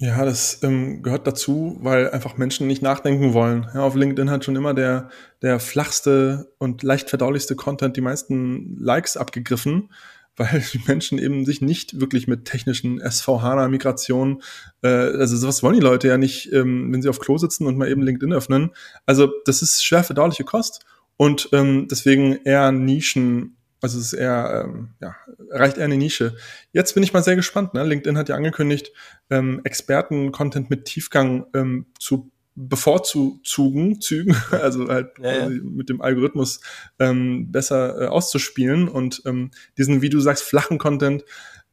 Ja, 0.00 0.24
das 0.24 0.62
ähm, 0.62 1.02
gehört 1.02 1.26
dazu, 1.26 1.76
weil 1.80 2.10
einfach 2.10 2.36
Menschen 2.36 2.68
nicht 2.68 2.82
nachdenken 2.82 3.32
wollen. 3.34 3.66
Ja, 3.74 3.82
auf 3.82 3.96
LinkedIn 3.96 4.30
hat 4.30 4.44
schon 4.44 4.54
immer 4.54 4.72
der, 4.72 5.10
der 5.42 5.58
flachste 5.58 6.52
und 6.58 6.84
leicht 6.84 7.10
verdaulichste 7.10 7.56
Content 7.56 7.96
die 7.96 8.00
meisten 8.00 8.76
Likes 8.78 9.16
abgegriffen, 9.16 9.90
weil 10.36 10.62
die 10.72 10.80
Menschen 10.86 11.18
eben 11.18 11.44
sich 11.44 11.60
nicht 11.60 12.00
wirklich 12.00 12.28
mit 12.28 12.44
technischen 12.44 13.00
SVH-Migrationen, 13.00 14.40
äh, 14.82 14.88
also 14.88 15.36
sowas 15.36 15.64
wollen 15.64 15.74
die 15.74 15.80
Leute 15.80 16.06
ja 16.06 16.16
nicht, 16.16 16.52
ähm, 16.52 16.92
wenn 16.92 17.02
sie 17.02 17.08
auf 17.08 17.18
Klo 17.18 17.36
sitzen 17.36 17.66
und 17.66 17.76
mal 17.76 17.90
eben 17.90 18.02
LinkedIn 18.02 18.32
öffnen. 18.32 18.70
Also 19.04 19.32
das 19.46 19.62
ist 19.62 19.84
schwer 19.84 20.04
verdauliche 20.04 20.44
Kost 20.44 20.86
und 21.16 21.48
ähm, 21.52 21.88
deswegen 21.90 22.38
eher 22.44 22.70
Nischen 22.70 23.57
also 23.80 23.98
es 23.98 24.12
ist 24.12 24.18
eher, 24.18 24.64
ähm, 24.64 24.90
ja, 25.00 25.14
erreicht 25.50 25.78
eher 25.78 25.84
eine 25.84 25.96
Nische. 25.96 26.36
Jetzt 26.72 26.94
bin 26.94 27.02
ich 27.02 27.12
mal 27.12 27.22
sehr 27.22 27.36
gespannt. 27.36 27.74
Ne? 27.74 27.84
LinkedIn 27.84 28.18
hat 28.18 28.28
ja 28.28 28.34
angekündigt, 28.34 28.92
ähm, 29.30 29.60
Experten-Content 29.64 30.70
mit 30.70 30.84
Tiefgang 30.84 31.46
ähm, 31.54 31.86
zu 31.98 32.30
bevorzugen, 32.56 34.00
Zügen, 34.00 34.36
also 34.50 34.88
halt 34.88 35.10
ja, 35.20 35.48
ja. 35.48 35.48
mit 35.48 35.88
dem 35.88 36.00
Algorithmus 36.00 36.60
ähm, 36.98 37.52
besser 37.52 38.02
äh, 38.02 38.06
auszuspielen 38.06 38.88
und 38.88 39.22
ähm, 39.26 39.52
diesen, 39.76 40.02
wie 40.02 40.10
du 40.10 40.20
sagst, 40.20 40.42
flachen 40.42 40.78
Content, 40.78 41.24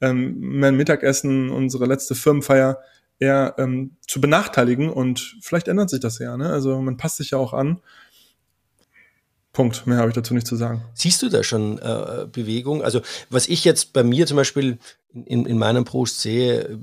ähm, 0.01 0.35
mein 0.39 0.77
Mittagessen, 0.77 1.49
unsere 1.49 1.85
letzte 1.85 2.13
Firmenfeier 2.13 2.79
eher 3.17 3.55
ähm, 3.57 3.95
zu 4.01 4.21
benachteiligen 4.21 4.89
und 4.89 5.37
vielleicht 5.41 5.67
ändert 5.67 5.89
sich 5.89 6.01
das 6.01 6.19
ja. 6.19 6.37
Ne? 6.37 6.49
Also 6.49 6.79
man 6.81 6.97
passt 6.97 7.17
sich 7.17 7.31
ja 7.31 7.37
auch 7.37 7.53
an 7.53 7.81
Punkt. 9.55 9.87
Mehr 9.87 9.97
habe 9.97 10.09
ich 10.09 10.15
dazu 10.15 10.33
nicht 10.33 10.45
zu 10.45 10.55
sagen. 10.55 10.83
Siehst 10.93 11.23
du 11.23 11.29
da 11.29 11.41
schon 11.41 11.79
äh, 11.79 12.27
Bewegung? 12.31 12.83
Also 12.83 13.01
was 13.29 13.47
ich 13.47 13.65
jetzt 13.65 13.93
bei 13.93 14.03
mir 14.03 14.27
zum 14.27 14.37
Beispiel 14.37 14.77
in, 15.13 15.45
in 15.45 15.57
meinem 15.57 15.85
Post 15.85 16.21
sehe, 16.21 16.77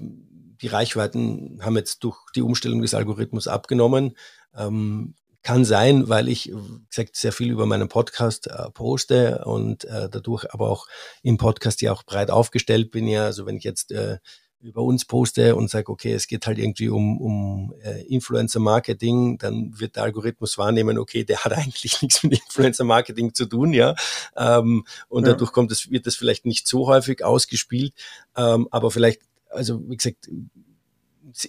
die 0.63 0.67
Reichweiten 0.69 1.61
haben 1.63 1.77
jetzt 1.77 2.03
durch 2.03 2.19
die 2.35 2.43
Umstellung 2.43 2.81
des 2.83 2.95
Algorithmus 2.95 3.47
abgenommen. 3.47 4.17
Ähm, 4.57 5.15
kann 5.43 5.65
sein, 5.65 6.09
weil 6.09 6.29
ich 6.29 6.53
gesagt 6.89 7.17
sehr 7.17 7.33
viel 7.33 7.51
über 7.51 7.67
meinen 7.67 7.89
Podcast 7.89 8.47
äh, 8.47 8.71
poste 8.71 9.45
und 9.45 9.85
äh, 9.85 10.09
dadurch 10.09 10.47
aber 10.55 10.71
auch 10.71 10.87
im 11.23 11.37
Podcast 11.37 11.83
ja 11.83 11.93
auch 11.93 12.05
breit 12.05 12.31
aufgestellt 12.31 12.91
bin. 12.91 13.09
Ja, 13.09 13.25
also 13.25 13.45
wenn 13.45 13.57
ich 13.57 13.65
jetzt 13.65 13.93
äh, 13.93 14.19
über 14.63 14.83
uns 14.83 15.05
poste 15.05 15.57
und 15.57 15.69
sage, 15.69 15.91
okay, 15.91 16.13
es 16.13 16.27
geht 16.27 16.47
halt 16.47 16.59
irgendwie 16.59 16.89
um, 16.89 17.21
um 17.21 17.75
äh, 17.83 18.03
Influencer-Marketing, 18.03 19.39
dann 19.39 19.79
wird 19.79 19.97
der 19.97 20.05
Algorithmus 20.05 20.57
wahrnehmen, 20.57 20.99
okay, 20.99 21.25
der 21.25 21.45
hat 21.45 21.53
eigentlich 21.57 22.01
nichts 22.01 22.23
mit 22.23 22.41
Influencer-Marketing 22.41 23.35
zu 23.35 23.47
tun, 23.47 23.73
ja. 23.73 23.95
Ähm, 24.37 24.85
und 25.09 25.27
ja. 25.27 25.33
dadurch 25.33 25.53
kommt 25.53 25.73
es, 25.73 25.91
wird 25.91 26.07
das 26.07 26.17
vielleicht 26.17 26.47
nicht 26.47 26.69
so 26.69 26.87
häufig 26.87 27.25
ausgespielt, 27.25 27.93
ähm, 28.37 28.69
aber 28.71 28.91
vielleicht, 28.91 29.23
also 29.51 29.83
wie 29.89 29.97
gesagt, 29.97 30.31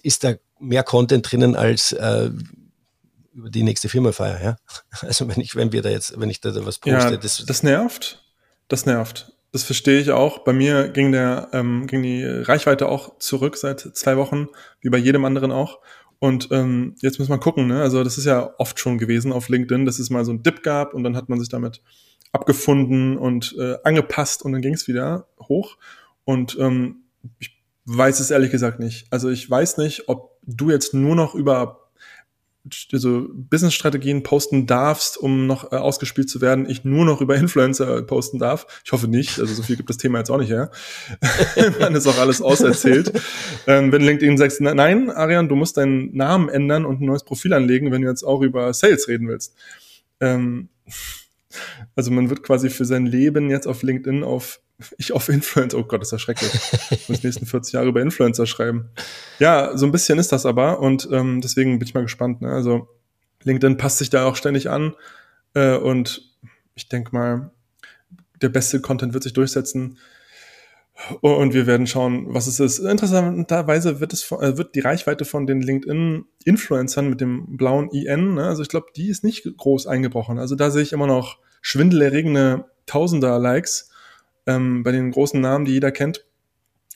ist 0.02 0.24
da 0.24 0.34
mehr 0.58 0.82
Content 0.82 1.30
drinnen 1.30 1.56
als 1.56 1.92
äh, 1.92 2.30
über 3.32 3.50
die 3.50 3.62
nächste 3.62 3.88
Firmafeier, 3.88 4.42
ja. 4.42 4.56
Also 5.02 5.28
wenn 5.28 5.40
ich, 5.40 5.54
wenn 5.56 5.72
wir 5.72 5.82
da 5.82 5.90
jetzt, 5.90 6.18
wenn 6.18 6.30
ich 6.30 6.40
da 6.40 6.54
was 6.66 6.78
poste, 6.78 7.10
ja, 7.10 7.16
das, 7.16 7.44
das 7.46 7.62
nervt. 7.62 8.24
Das 8.68 8.86
nervt. 8.86 9.33
Das 9.54 9.62
verstehe 9.62 10.00
ich 10.00 10.10
auch. 10.10 10.40
Bei 10.40 10.52
mir 10.52 10.88
ging 10.88 11.12
der, 11.12 11.46
ähm, 11.52 11.86
ging 11.86 12.02
die 12.02 12.24
Reichweite 12.24 12.88
auch 12.88 13.20
zurück 13.20 13.56
seit 13.56 13.78
zwei 13.78 14.16
Wochen, 14.16 14.48
wie 14.80 14.90
bei 14.90 14.98
jedem 14.98 15.24
anderen 15.24 15.52
auch. 15.52 15.78
Und 16.18 16.48
ähm, 16.50 16.96
jetzt 17.02 17.20
muss 17.20 17.28
man 17.28 17.38
gucken, 17.38 17.68
ne? 17.68 17.80
Also 17.80 18.02
das 18.02 18.18
ist 18.18 18.24
ja 18.24 18.52
oft 18.58 18.80
schon 18.80 18.98
gewesen 18.98 19.32
auf 19.32 19.48
LinkedIn, 19.48 19.86
dass 19.86 20.00
es 20.00 20.10
mal 20.10 20.24
so 20.24 20.32
ein 20.32 20.42
Dip 20.42 20.64
gab 20.64 20.92
und 20.92 21.04
dann 21.04 21.14
hat 21.14 21.28
man 21.28 21.38
sich 21.38 21.50
damit 21.50 21.82
abgefunden 22.32 23.16
und 23.16 23.54
äh, 23.56 23.76
angepasst 23.84 24.44
und 24.44 24.50
dann 24.50 24.60
ging 24.60 24.74
es 24.74 24.88
wieder 24.88 25.28
hoch. 25.40 25.76
Und 26.24 26.58
ähm, 26.58 27.04
ich 27.38 27.56
weiß 27.84 28.18
es 28.18 28.32
ehrlich 28.32 28.50
gesagt 28.50 28.80
nicht. 28.80 29.06
Also 29.10 29.28
ich 29.30 29.48
weiß 29.48 29.76
nicht, 29.78 30.08
ob 30.08 30.36
du 30.42 30.72
jetzt 30.72 30.94
nur 30.94 31.14
noch 31.14 31.36
über 31.36 31.83
also 32.92 33.28
Business-Strategien 33.32 34.22
posten 34.22 34.66
darfst, 34.66 35.18
um 35.18 35.46
noch 35.46 35.72
äh, 35.72 35.76
ausgespielt 35.76 36.30
zu 36.30 36.40
werden, 36.40 36.68
ich 36.68 36.84
nur 36.84 37.04
noch 37.04 37.20
über 37.20 37.36
Influencer 37.36 38.02
posten 38.02 38.38
darf. 38.38 38.66
Ich 38.84 38.92
hoffe 38.92 39.06
nicht, 39.08 39.38
also 39.38 39.52
so 39.52 39.62
viel 39.62 39.76
gibt 39.76 39.90
das 39.90 39.98
Thema 39.98 40.18
jetzt 40.18 40.30
auch 40.30 40.38
nicht 40.38 40.50
her. 40.50 40.70
Man 41.80 41.94
ist 41.94 42.06
auch 42.06 42.18
alles 42.18 42.40
auserzählt. 42.40 43.12
ähm, 43.66 43.92
wenn 43.92 44.02
LinkedIn 44.02 44.38
sagt, 44.38 44.60
nein, 44.60 45.10
Arian, 45.10 45.48
du 45.48 45.56
musst 45.56 45.76
deinen 45.76 46.14
Namen 46.16 46.48
ändern 46.48 46.86
und 46.86 47.00
ein 47.00 47.06
neues 47.06 47.24
Profil 47.24 47.52
anlegen, 47.52 47.92
wenn 47.92 48.02
du 48.02 48.08
jetzt 48.08 48.22
auch 48.22 48.40
über 48.40 48.72
Sales 48.72 49.08
reden 49.08 49.28
willst. 49.28 49.54
Ähm, 50.20 50.68
also 51.94 52.10
man 52.10 52.30
wird 52.30 52.42
quasi 52.42 52.70
für 52.70 52.84
sein 52.84 53.06
Leben 53.06 53.50
jetzt 53.50 53.66
auf 53.66 53.82
LinkedIn 53.82 54.24
auf 54.24 54.60
ich 54.98 55.12
auf 55.12 55.28
Influencer, 55.28 55.78
oh 55.78 55.84
Gott, 55.84 56.00
das 56.00 56.08
ist 56.08 56.12
ja 56.12 56.18
schrecklich. 56.18 56.50
Ich 56.90 57.08
muss 57.08 57.20
die 57.20 57.28
nächsten 57.28 57.46
40 57.46 57.74
Jahre 57.74 57.88
über 57.88 58.02
Influencer 58.02 58.44
schreiben. 58.44 58.90
Ja, 59.44 59.76
so 59.76 59.84
ein 59.84 59.92
bisschen 59.92 60.18
ist 60.18 60.32
das 60.32 60.46
aber 60.46 60.80
und 60.80 61.06
ähm, 61.12 61.42
deswegen 61.42 61.78
bin 61.78 61.86
ich 61.86 61.92
mal 61.92 62.00
gespannt. 62.00 62.40
Ne? 62.40 62.48
Also 62.48 62.88
LinkedIn 63.42 63.76
passt 63.76 63.98
sich 63.98 64.08
da 64.08 64.24
auch 64.24 64.36
ständig 64.36 64.70
an 64.70 64.94
äh, 65.52 65.76
und 65.76 66.32
ich 66.74 66.88
denke 66.88 67.14
mal, 67.14 67.50
der 68.40 68.48
beste 68.48 68.80
Content 68.80 69.12
wird 69.12 69.22
sich 69.22 69.34
durchsetzen 69.34 69.98
und 71.20 71.52
wir 71.52 71.66
werden 71.66 71.86
schauen, 71.86 72.32
was 72.32 72.46
es 72.46 72.58
ist. 72.58 72.78
Interessanterweise 72.78 74.00
wird 74.00 74.14
es 74.14 74.32
äh, 74.32 74.56
wird 74.56 74.74
die 74.76 74.80
Reichweite 74.80 75.26
von 75.26 75.46
den 75.46 75.60
LinkedIn-Influencern 75.60 77.10
mit 77.10 77.20
dem 77.20 77.58
blauen 77.58 77.90
IN, 77.90 78.36
ne? 78.36 78.46
also 78.46 78.62
ich 78.62 78.70
glaube, 78.70 78.86
die 78.96 79.10
ist 79.10 79.24
nicht 79.24 79.58
groß 79.58 79.86
eingebrochen. 79.86 80.38
Also 80.38 80.54
da 80.54 80.70
sehe 80.70 80.80
ich 80.80 80.94
immer 80.94 81.06
noch 81.06 81.36
schwindelerregende 81.60 82.64
Tausender-Likes 82.86 83.90
ähm, 84.46 84.84
bei 84.84 84.92
den 84.92 85.10
großen 85.10 85.38
Namen, 85.38 85.66
die 85.66 85.72
jeder 85.72 85.92
kennt. 85.92 86.24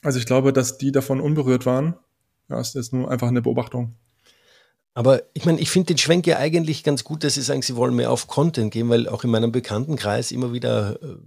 Also 0.01 0.17
ich 0.17 0.25
glaube, 0.25 0.51
dass 0.51 0.79
die 0.79 0.91
davon 0.91 1.21
unberührt 1.21 1.67
waren. 1.67 1.93
Ja, 2.49 2.59
ist 2.59 2.75
jetzt 2.75 2.93
nur 2.93 3.09
einfach 3.09 3.27
eine 3.27 3.41
Beobachtung. 3.41 3.95
Aber 4.93 5.23
ich 5.33 5.45
meine, 5.45 5.59
ich 5.59 5.69
finde 5.69 5.87
den 5.87 5.97
Schwenk 5.97 6.27
ja 6.27 6.37
eigentlich 6.37 6.83
ganz 6.83 7.03
gut, 7.03 7.23
dass 7.23 7.35
Sie 7.35 7.41
sagen, 7.41 7.61
Sie 7.61 7.75
wollen 7.75 7.95
mehr 7.95 8.11
auf 8.11 8.27
Content 8.27 8.73
gehen, 8.73 8.89
weil 8.89 9.07
auch 9.07 9.23
in 9.23 9.29
meinem 9.29 9.51
Bekanntenkreis 9.51 10.31
immer 10.31 10.51
wieder 10.51 11.01
äh, 11.01 11.17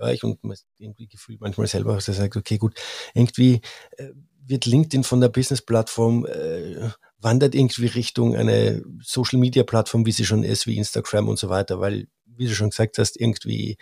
höre 0.00 0.12
ich 0.12 0.24
und 0.24 0.38
irgendwie 0.78 1.06
gefühlt 1.06 1.40
manchmal 1.40 1.66
selber, 1.66 1.94
dass 1.94 2.08
er 2.08 2.14
sagt, 2.14 2.36
okay, 2.36 2.58
gut, 2.58 2.74
irgendwie 3.14 3.60
äh, 3.96 4.08
wird 4.46 4.66
LinkedIn 4.66 5.04
von 5.04 5.20
der 5.20 5.28
Business-Plattform 5.28 6.26
äh, 6.26 6.90
wandert 7.18 7.54
irgendwie 7.54 7.86
Richtung 7.86 8.34
eine 8.34 8.82
Social-Media-Plattform, 9.02 10.06
wie 10.06 10.12
sie 10.12 10.24
schon 10.24 10.42
ist, 10.42 10.66
wie 10.66 10.78
Instagram 10.78 11.28
und 11.28 11.38
so 11.38 11.48
weiter, 11.48 11.80
weil, 11.80 12.08
wie 12.24 12.46
du 12.46 12.54
schon 12.54 12.70
gesagt 12.70 12.98
hast, 12.98 13.20
irgendwie 13.20 13.76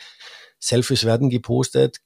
Selfies 0.59 1.05
werden 1.05 1.31
gepostet, 1.31 1.99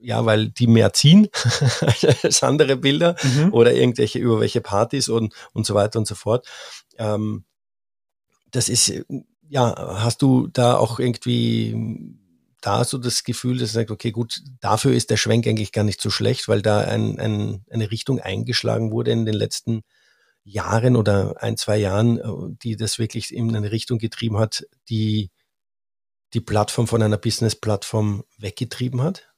ja, 0.00 0.24
weil 0.24 0.48
die 0.48 0.66
mehr 0.66 0.92
ziehen 0.92 1.28
als 2.22 2.42
andere 2.42 2.76
Bilder 2.76 3.16
mhm. 3.22 3.52
oder 3.52 3.74
irgendwelche 3.74 4.18
über 4.18 4.40
welche 4.40 4.60
Partys 4.60 5.08
und, 5.08 5.34
und 5.52 5.66
so 5.66 5.74
weiter 5.74 5.98
und 5.98 6.06
so 6.06 6.14
fort. 6.14 6.46
Ähm, 6.98 7.44
das 8.50 8.68
ist, 8.68 8.92
ja, 9.48 9.74
hast 10.02 10.22
du 10.22 10.48
da 10.48 10.76
auch 10.76 10.98
irgendwie 10.98 12.16
da 12.60 12.84
so 12.84 12.98
das 12.98 13.24
Gefühl, 13.24 13.58
dass 13.58 13.70
er 13.70 13.80
sagt, 13.80 13.90
okay, 13.90 14.10
gut, 14.10 14.42
dafür 14.60 14.92
ist 14.92 15.10
der 15.10 15.16
Schwenk 15.16 15.46
eigentlich 15.46 15.72
gar 15.72 15.84
nicht 15.84 16.00
so 16.00 16.10
schlecht, 16.10 16.48
weil 16.48 16.62
da 16.62 16.80
ein, 16.80 17.18
ein, 17.18 17.64
eine 17.70 17.90
Richtung 17.90 18.20
eingeschlagen 18.20 18.90
wurde 18.90 19.12
in 19.12 19.24
den 19.24 19.34
letzten 19.34 19.82
Jahren 20.44 20.96
oder 20.96 21.42
ein, 21.42 21.56
zwei 21.56 21.78
Jahren, 21.78 22.18
äh, 22.18 22.56
die 22.62 22.76
das 22.76 22.98
wirklich 22.98 23.34
in 23.34 23.54
eine 23.54 23.72
Richtung 23.72 23.98
getrieben 23.98 24.38
hat, 24.38 24.66
die 24.88 25.30
die 26.32 26.40
Plattform 26.40 26.86
von 26.86 27.02
einer 27.02 27.18
Business-Plattform 27.18 28.24
weggetrieben 28.38 29.02
hat? 29.02 29.29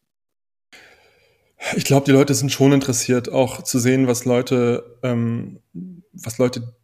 Ich 1.77 1.85
glaube, 1.85 2.05
die 2.07 2.13
Leute 2.13 2.35
sind 2.35 2.51
schon 2.51 2.73
interessiert, 2.73 3.31
auch 3.31 3.63
zu 3.63 3.79
sehen, 3.79 4.07
was 4.07 4.25
Leute, 4.25 4.99
ähm, 5.03 5.61
was 6.13 6.39
Leute 6.39 6.75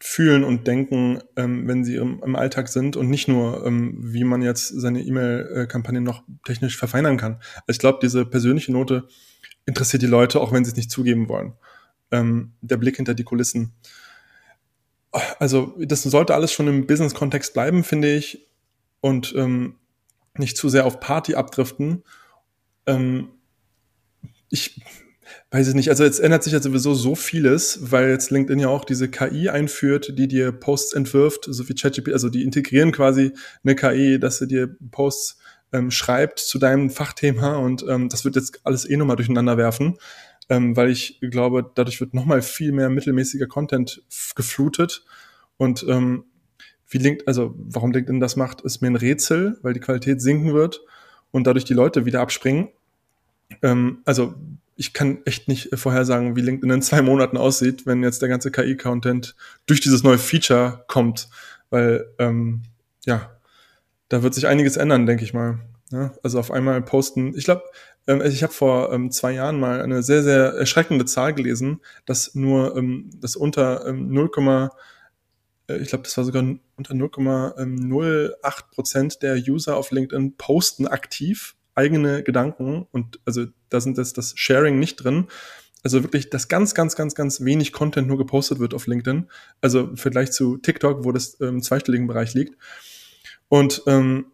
fühlen 0.00 0.44
und 0.44 0.66
denken, 0.66 1.20
ähm, 1.36 1.66
wenn 1.66 1.84
sie 1.84 1.96
im, 1.96 2.22
im, 2.22 2.36
Alltag 2.36 2.68
sind 2.68 2.96
und 2.96 3.08
nicht 3.08 3.28
nur, 3.28 3.66
ähm, 3.66 3.96
wie 4.00 4.24
man 4.24 4.42
jetzt 4.42 4.68
seine 4.68 5.02
E-Mail-Kampagne 5.02 6.00
noch 6.00 6.22
technisch 6.44 6.76
verfeinern 6.76 7.16
kann. 7.16 7.34
Also 7.66 7.70
ich 7.70 7.78
glaube, 7.78 7.98
diese 8.02 8.24
persönliche 8.24 8.72
Note 8.72 9.08
interessiert 9.66 10.02
die 10.02 10.06
Leute, 10.06 10.40
auch 10.40 10.52
wenn 10.52 10.64
sie 10.64 10.70
es 10.70 10.76
nicht 10.76 10.90
zugeben 10.90 11.28
wollen. 11.28 11.54
Ähm, 12.10 12.52
der 12.60 12.76
Blick 12.76 12.96
hinter 12.96 13.14
die 13.14 13.24
Kulissen. 13.24 13.72
Also 15.38 15.76
das 15.80 16.02
sollte 16.02 16.34
alles 16.34 16.52
schon 16.52 16.68
im 16.68 16.86
Business-Kontext 16.86 17.54
bleiben, 17.54 17.82
finde 17.82 18.14
ich, 18.14 18.46
und 19.00 19.34
ähm, 19.36 19.76
nicht 20.36 20.56
zu 20.56 20.68
sehr 20.68 20.86
auf 20.86 21.00
Party 21.00 21.34
abdriften. 21.34 22.04
Ähm, 22.86 23.30
ich 24.50 24.80
weiß 25.50 25.68
ich 25.68 25.74
nicht, 25.74 25.88
also 25.88 26.04
jetzt 26.04 26.20
ändert 26.20 26.42
sich 26.42 26.52
ja 26.52 26.60
sowieso 26.60 26.94
so 26.94 27.14
vieles, 27.14 27.90
weil 27.90 28.10
jetzt 28.10 28.30
LinkedIn 28.30 28.60
ja 28.60 28.68
auch 28.68 28.84
diese 28.84 29.08
KI 29.08 29.48
einführt, 29.48 30.18
die 30.18 30.28
dir 30.28 30.52
Posts 30.52 30.92
entwirft, 30.94 31.46
so 31.48 31.68
wie 31.68 31.74
ChatGPT, 31.74 32.12
also 32.12 32.28
die 32.28 32.44
integrieren 32.44 32.92
quasi 32.92 33.32
eine 33.64 33.74
KI, 33.74 34.18
dass 34.18 34.38
sie 34.38 34.46
dir 34.46 34.76
Posts 34.90 35.38
ähm, 35.72 35.90
schreibt 35.90 36.38
zu 36.38 36.58
deinem 36.58 36.90
Fachthema 36.90 37.56
und 37.56 37.84
ähm, 37.88 38.08
das 38.08 38.24
wird 38.24 38.36
jetzt 38.36 38.60
alles 38.64 38.88
eh 38.88 38.96
nochmal 38.96 39.16
durcheinander 39.16 39.56
werfen, 39.56 39.98
ähm, 40.48 40.76
weil 40.76 40.90
ich 40.90 41.20
glaube, 41.20 41.70
dadurch 41.74 42.00
wird 42.00 42.14
nochmal 42.14 42.42
viel 42.42 42.72
mehr 42.72 42.88
mittelmäßiger 42.88 43.46
Content 43.46 44.02
geflutet. 44.34 45.04
Und 45.56 45.84
ähm, 45.88 46.24
wie 46.88 46.98
LinkedIn, 46.98 47.26
also 47.26 47.54
warum 47.58 47.92
LinkedIn 47.92 48.20
das 48.20 48.36
macht, 48.36 48.62
ist 48.62 48.80
mir 48.80 48.88
ein 48.88 48.96
Rätsel, 48.96 49.58
weil 49.62 49.74
die 49.74 49.80
Qualität 49.80 50.22
sinken 50.22 50.54
wird 50.54 50.80
und 51.30 51.46
dadurch 51.46 51.64
die 51.64 51.74
Leute 51.74 52.06
wieder 52.06 52.20
abspringen. 52.20 52.68
Ähm, 53.62 54.02
also 54.04 54.34
ich 54.76 54.92
kann 54.92 55.18
echt 55.24 55.48
nicht 55.48 55.70
vorhersagen, 55.76 56.36
wie 56.36 56.40
LinkedIn 56.40 56.70
in 56.70 56.82
zwei 56.82 57.02
Monaten 57.02 57.36
aussieht, 57.36 57.84
wenn 57.84 58.02
jetzt 58.02 58.22
der 58.22 58.28
ganze 58.28 58.52
KI-Content 58.52 59.34
durch 59.66 59.80
dieses 59.80 60.04
neue 60.04 60.18
Feature 60.18 60.84
kommt. 60.86 61.28
Weil, 61.70 62.06
ähm, 62.18 62.62
ja, 63.04 63.36
da 64.08 64.22
wird 64.22 64.34
sich 64.34 64.46
einiges 64.46 64.76
ändern, 64.76 65.06
denke 65.06 65.24
ich 65.24 65.34
mal. 65.34 65.58
Ja, 65.90 66.12
also 66.22 66.38
auf 66.38 66.50
einmal 66.50 66.80
posten. 66.82 67.36
Ich 67.36 67.44
glaube, 67.44 67.62
ähm, 68.06 68.22
ich 68.22 68.42
habe 68.42 68.52
vor 68.52 68.92
ähm, 68.92 69.10
zwei 69.10 69.32
Jahren 69.32 69.58
mal 69.58 69.82
eine 69.82 70.02
sehr, 70.02 70.22
sehr 70.22 70.54
erschreckende 70.54 71.06
Zahl 71.06 71.34
gelesen, 71.34 71.80
dass 72.06 72.34
nur 72.34 72.76
ähm, 72.76 73.10
das 73.16 73.36
unter 73.36 73.86
ähm, 73.86 74.12
0, 74.12 74.30
äh, 75.68 75.76
ich 75.78 75.88
glaube, 75.88 76.04
das 76.04 76.16
war 76.16 76.24
sogar 76.24 76.44
unter 76.76 76.94
0,08 76.94 78.70
Prozent 78.74 79.22
der 79.22 79.36
User 79.36 79.76
auf 79.76 79.90
LinkedIn 79.90 80.36
posten 80.36 80.86
aktiv 80.86 81.56
eigene 81.78 82.22
Gedanken 82.22 82.86
und 82.90 83.20
also 83.24 83.46
da 83.70 83.80
sind 83.80 83.96
das, 83.96 84.12
das 84.12 84.34
Sharing 84.36 84.78
nicht 84.78 84.96
drin. 84.96 85.28
Also 85.84 86.02
wirklich, 86.02 86.28
dass 86.28 86.48
ganz, 86.48 86.74
ganz, 86.74 86.96
ganz, 86.96 87.14
ganz 87.14 87.40
wenig 87.44 87.72
Content 87.72 88.08
nur 88.08 88.18
gepostet 88.18 88.58
wird 88.58 88.74
auf 88.74 88.88
LinkedIn. 88.88 89.28
Also 89.60 89.80
im 89.80 89.96
Vergleich 89.96 90.32
zu 90.32 90.56
TikTok, 90.56 91.04
wo 91.04 91.12
das 91.12 91.34
im 91.34 91.62
zweistelligen 91.62 92.08
Bereich 92.08 92.34
liegt. 92.34 92.58
Und 93.48 93.82
ähm, 93.86 94.26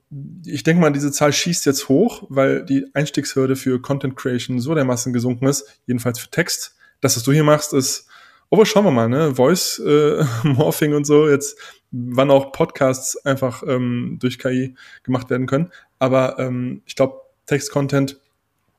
ich 0.47 0.63
denke 0.63 0.81
mal, 0.81 0.91
diese 0.91 1.13
Zahl 1.13 1.33
schießt 1.33 1.67
jetzt 1.67 1.89
hoch, 1.89 2.25
weil 2.31 2.65
die 2.65 2.87
Einstiegshürde 2.95 3.57
für 3.57 3.81
Content 3.81 4.17
Creation 4.17 4.59
so 4.59 4.75
dermaßen 4.75 5.13
gesunken 5.13 5.47
ist, 5.47 5.81
jedenfalls 5.87 6.19
für 6.19 6.31
Text. 6.31 6.77
Das, 7.03 7.15
was 7.15 7.23
du 7.23 7.33
hier 7.33 7.45
machst, 7.45 7.75
ist, 7.75 8.09
aber 8.51 8.65
schauen 8.65 8.85
wir 8.85 8.91
mal, 8.91 9.09
ne? 9.09 9.35
Voice 9.35 9.79
äh, 9.81 10.25
Morphing 10.45 10.95
und 10.95 11.05
so, 11.05 11.29
jetzt 11.29 11.59
wann 11.91 12.31
auch 12.31 12.53
Podcasts 12.53 13.17
einfach 13.25 13.63
ähm, 13.67 14.19
durch 14.21 14.39
KI 14.39 14.75
gemacht 15.03 15.31
werden 15.31 15.47
können. 15.47 15.71
Aber 15.99 16.39
ähm, 16.39 16.83
ich 16.87 16.97
glaube, 16.97 17.24
Text-Content, 17.47 18.21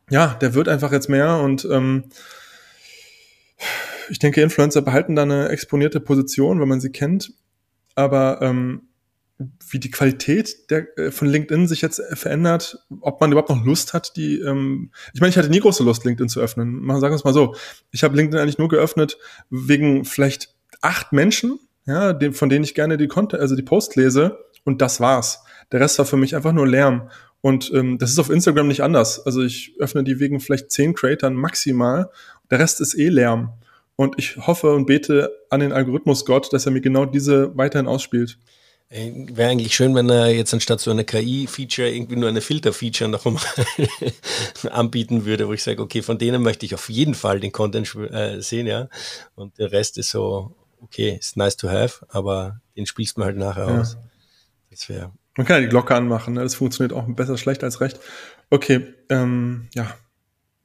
ja, 0.09 0.35
der 0.41 0.53
wird 0.53 0.67
einfach 0.67 0.91
jetzt 0.91 1.09
mehr 1.09 1.37
und 1.39 1.67
ähm, 1.71 2.05
ich 4.09 4.19
denke, 4.19 4.41
Influencer 4.41 4.81
behalten 4.81 5.15
da 5.15 5.23
eine 5.23 5.49
exponierte 5.49 5.99
Position, 5.99 6.59
wenn 6.59 6.67
man 6.67 6.81
sie 6.81 6.91
kennt. 6.91 7.33
Aber 7.95 8.41
ähm, 8.41 8.89
wie 9.69 9.79
die 9.79 9.91
Qualität 9.91 10.69
der, 10.69 10.97
äh, 10.97 11.11
von 11.11 11.27
LinkedIn 11.27 11.67
sich 11.67 11.81
jetzt 11.81 12.01
verändert, 12.13 12.77
ob 13.01 13.19
man 13.19 13.31
überhaupt 13.31 13.49
noch 13.49 13.65
Lust 13.65 13.93
hat, 13.93 14.15
die, 14.15 14.39
ähm, 14.39 14.91
ich 15.13 15.21
meine, 15.21 15.29
ich 15.29 15.37
hatte 15.37 15.49
nie 15.49 15.59
große 15.59 15.83
Lust, 15.83 16.05
LinkedIn 16.05 16.29
zu 16.29 16.39
öffnen. 16.39 16.81
Mal 16.81 16.99
sagen 16.99 17.13
wir 17.13 17.17
es 17.17 17.23
mal 17.23 17.33
so. 17.33 17.55
Ich 17.91 18.03
habe 18.03 18.15
LinkedIn 18.15 18.39
eigentlich 18.39 18.57
nur 18.57 18.69
geöffnet 18.69 19.17
wegen 19.49 20.05
vielleicht 20.05 20.55
acht 20.81 21.11
Menschen, 21.11 21.59
ja, 21.85 22.17
von 22.31 22.49
denen 22.49 22.63
ich 22.63 22.75
gerne 22.75 22.97
die 22.97 23.07
Content, 23.07 23.41
also 23.41 23.55
die 23.55 23.63
Post 23.63 23.95
lese, 23.95 24.39
und 24.63 24.81
das 24.81 24.99
war's. 24.99 25.43
Der 25.71 25.79
Rest 25.79 25.99
war 25.99 26.05
für 26.05 26.17
mich 26.17 26.35
einfach 26.35 26.51
nur 26.51 26.67
Lärm. 26.67 27.09
Und 27.45 27.71
ähm, 27.75 27.99
das 27.99 28.09
ist 28.09 28.17
auf 28.17 28.31
Instagram 28.31 28.67
nicht 28.67 28.81
anders. 28.81 29.23
Also 29.23 29.43
ich 29.43 29.73
öffne 29.77 30.03
die 30.03 30.19
wegen 30.19 30.39
vielleicht 30.39 30.71
zehn 30.71 30.95
Creatern 30.95 31.35
maximal. 31.35 32.09
Der 32.49 32.57
Rest 32.57 32.81
ist 32.81 32.95
eh 32.95 33.09
Lärm. 33.09 33.53
Und 33.95 34.15
ich 34.17 34.37
hoffe 34.37 34.73
und 34.73 34.87
bete 34.87 35.29
an 35.51 35.59
den 35.59 35.71
Algorithmus 35.71 36.25
Gott, 36.25 36.51
dass 36.51 36.65
er 36.65 36.71
mir 36.71 36.81
genau 36.81 37.05
diese 37.05 37.55
weiterhin 37.55 37.87
ausspielt. 37.87 38.39
Wäre 38.89 39.51
eigentlich 39.51 39.75
schön, 39.75 39.93
wenn 39.93 40.09
er 40.09 40.29
jetzt 40.29 40.55
anstatt 40.55 40.79
so 40.79 40.89
einer 40.89 41.03
KI-Feature 41.03 41.87
irgendwie 41.87 42.15
nur 42.15 42.29
eine 42.29 42.41
Filter-Feature 42.41 43.11
noch 43.11 43.27
einmal 43.27 43.43
anbieten 44.71 45.25
würde, 45.25 45.47
wo 45.47 45.53
ich 45.53 45.61
sage, 45.61 45.83
okay, 45.83 46.01
von 46.01 46.17
denen 46.17 46.41
möchte 46.41 46.65
ich 46.65 46.73
auf 46.73 46.89
jeden 46.89 47.13
Fall 47.13 47.39
den 47.39 47.51
Content 47.51 47.93
äh, 48.09 48.41
sehen, 48.41 48.65
ja. 48.65 48.89
Und 49.35 49.59
der 49.59 49.71
Rest 49.71 49.99
ist 49.99 50.09
so, 50.09 50.55
okay, 50.81 51.15
ist 51.19 51.37
nice 51.37 51.57
to 51.57 51.69
have, 51.69 52.07
aber 52.09 52.59
den 52.75 52.87
spielst 52.87 53.19
du 53.19 53.23
halt 53.23 53.37
nachher 53.37 53.67
ja. 53.67 53.81
aus. 53.81 53.97
Das 54.71 54.89
wäre 54.89 55.11
man 55.37 55.45
kann 55.45 55.57
ja 55.57 55.61
die 55.61 55.69
Glocke 55.69 55.95
anmachen, 55.95 56.35
ne? 56.35 56.43
das 56.43 56.55
funktioniert 56.55 56.93
auch 56.93 57.05
besser 57.07 57.37
schlecht 57.37 57.63
als 57.63 57.81
recht. 57.81 57.99
Okay, 58.49 58.93
ähm, 59.09 59.67
ja, 59.73 59.93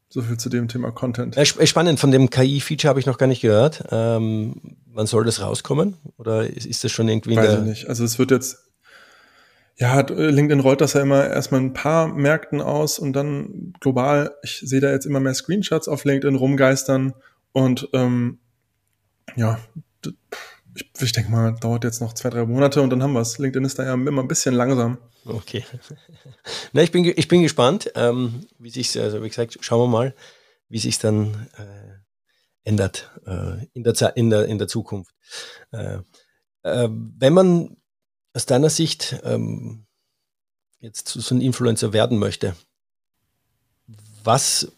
so 0.09 0.23
viel 0.23 0.37
zu 0.37 0.49
dem 0.49 0.69
Thema 0.69 0.91
Content. 0.91 1.37
Spannend, 1.47 2.01
von 2.01 2.11
dem 2.11 2.31
KI-Feature 2.31 2.89
habe 2.89 3.01
ich 3.01 3.07
noch 3.07 3.19
gar 3.19 3.27
nicht 3.27 3.43
gehört. 3.43 3.85
Ähm, 3.91 4.77
wann 4.87 5.07
soll 5.07 5.25
das 5.25 5.41
rauskommen? 5.41 5.97
Oder 6.19 6.49
ist, 6.49 6.85
das 6.85 6.91
schon 6.91 7.09
irgendwie 7.09 7.37
Weiß 7.37 7.55
ich 7.55 7.61
nicht. 7.61 7.89
Also 7.89 8.05
es 8.05 8.19
wird 8.19 8.33
jetzt, 8.33 8.59
ja, 9.77 10.01
LinkedIn 10.01 10.61
rollt 10.61 10.81
das 10.81 10.95
ja 10.95 11.01
immer 11.01 11.29
erstmal 11.29 11.61
ein 11.61 11.73
paar 11.73 12.09
Märkten 12.09 12.61
aus 12.61 12.99
und 12.99 13.13
dann 13.13 13.73
global, 13.81 14.35
ich 14.43 14.61
sehe 14.65 14.81
da 14.81 14.91
jetzt 14.91 15.07
immer 15.07 15.21
mehr 15.21 15.35
Screenshots 15.35 15.89
auf 15.89 16.05
LinkedIn 16.05 16.35
rumgeistern 16.35 17.15
und 17.53 17.89
ähm, 17.93 18.39
ja, 19.37 19.59
ich, 20.75 20.91
ich 21.01 21.13
denke 21.13 21.31
mal, 21.31 21.55
dauert 21.55 21.85
jetzt 21.85 22.01
noch 22.01 22.13
zwei, 22.13 22.31
drei 22.31 22.45
Monate 22.45 22.83
und 22.83 22.91
dann 22.91 23.03
haben 23.03 23.13
wir 23.13 23.21
es. 23.21 23.39
LinkedIn 23.39 23.65
ist 23.65 23.79
da 23.79 23.85
ja 23.85 23.95
immer 23.95 24.23
ein 24.23 24.29
bisschen 24.29 24.55
langsam. 24.55 24.99
Okay. 25.25 25.65
Na, 26.73 26.83
ich 26.83 26.93
bin, 26.93 27.05
ich 27.05 27.29
bin 27.29 27.43
gespannt, 27.43 27.91
ähm, 27.95 28.47
wie 28.59 28.71
sich 28.71 28.99
also 28.99 29.23
wie 29.23 29.29
gesagt, 29.29 29.59
schauen 29.61 29.81
wir 29.81 29.89
mal, 29.89 30.15
wie 30.69 30.79
sich 30.79 30.99
dann 30.99 31.49
äh, 31.57 32.69
ändert 32.69 33.11
äh, 33.27 33.67
in, 33.73 33.83
der, 33.83 34.17
in, 34.17 34.31
der, 34.31 34.47
in 34.47 34.59
der 34.59 34.69
Zukunft. 34.69 35.15
Äh, 35.73 35.99
äh, 36.63 36.89
wenn 36.91 37.33
man 37.33 37.77
aus 38.33 38.47
deiner 38.47 38.71
Sicht 38.71 39.21
ähm, 39.25 39.87
jetzt 40.79 41.09
so 41.09 41.35
ein 41.35 41.41
Influencer 41.41 41.93
werden 41.93 42.19
möchte, 42.19 42.55
was 44.23 44.73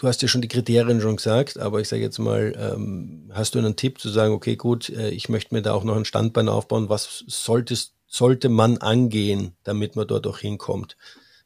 du 0.00 0.08
hast 0.08 0.22
ja 0.22 0.28
schon 0.28 0.40
die 0.40 0.48
Kriterien 0.48 1.00
schon 1.02 1.16
gesagt, 1.16 1.58
aber 1.58 1.80
ich 1.80 1.88
sage 1.88 2.00
jetzt 2.00 2.18
mal, 2.18 2.54
ähm, 2.58 3.30
hast 3.34 3.54
du 3.54 3.58
einen 3.58 3.76
Tipp 3.76 4.00
zu 4.00 4.08
sagen, 4.08 4.32
okay, 4.32 4.56
gut, 4.56 4.88
äh, 4.88 5.10
ich 5.10 5.28
möchte 5.28 5.54
mir 5.54 5.60
da 5.60 5.74
auch 5.74 5.84
noch 5.84 5.94
ein 5.96 6.06
Standbein 6.06 6.48
aufbauen, 6.48 6.88
was 6.88 7.22
solltest, 7.26 7.92
sollte 8.06 8.48
man 8.48 8.78
angehen, 8.78 9.52
damit 9.62 9.96
man 9.96 10.06
dort 10.06 10.26
auch 10.26 10.38
hinkommt? 10.38 10.96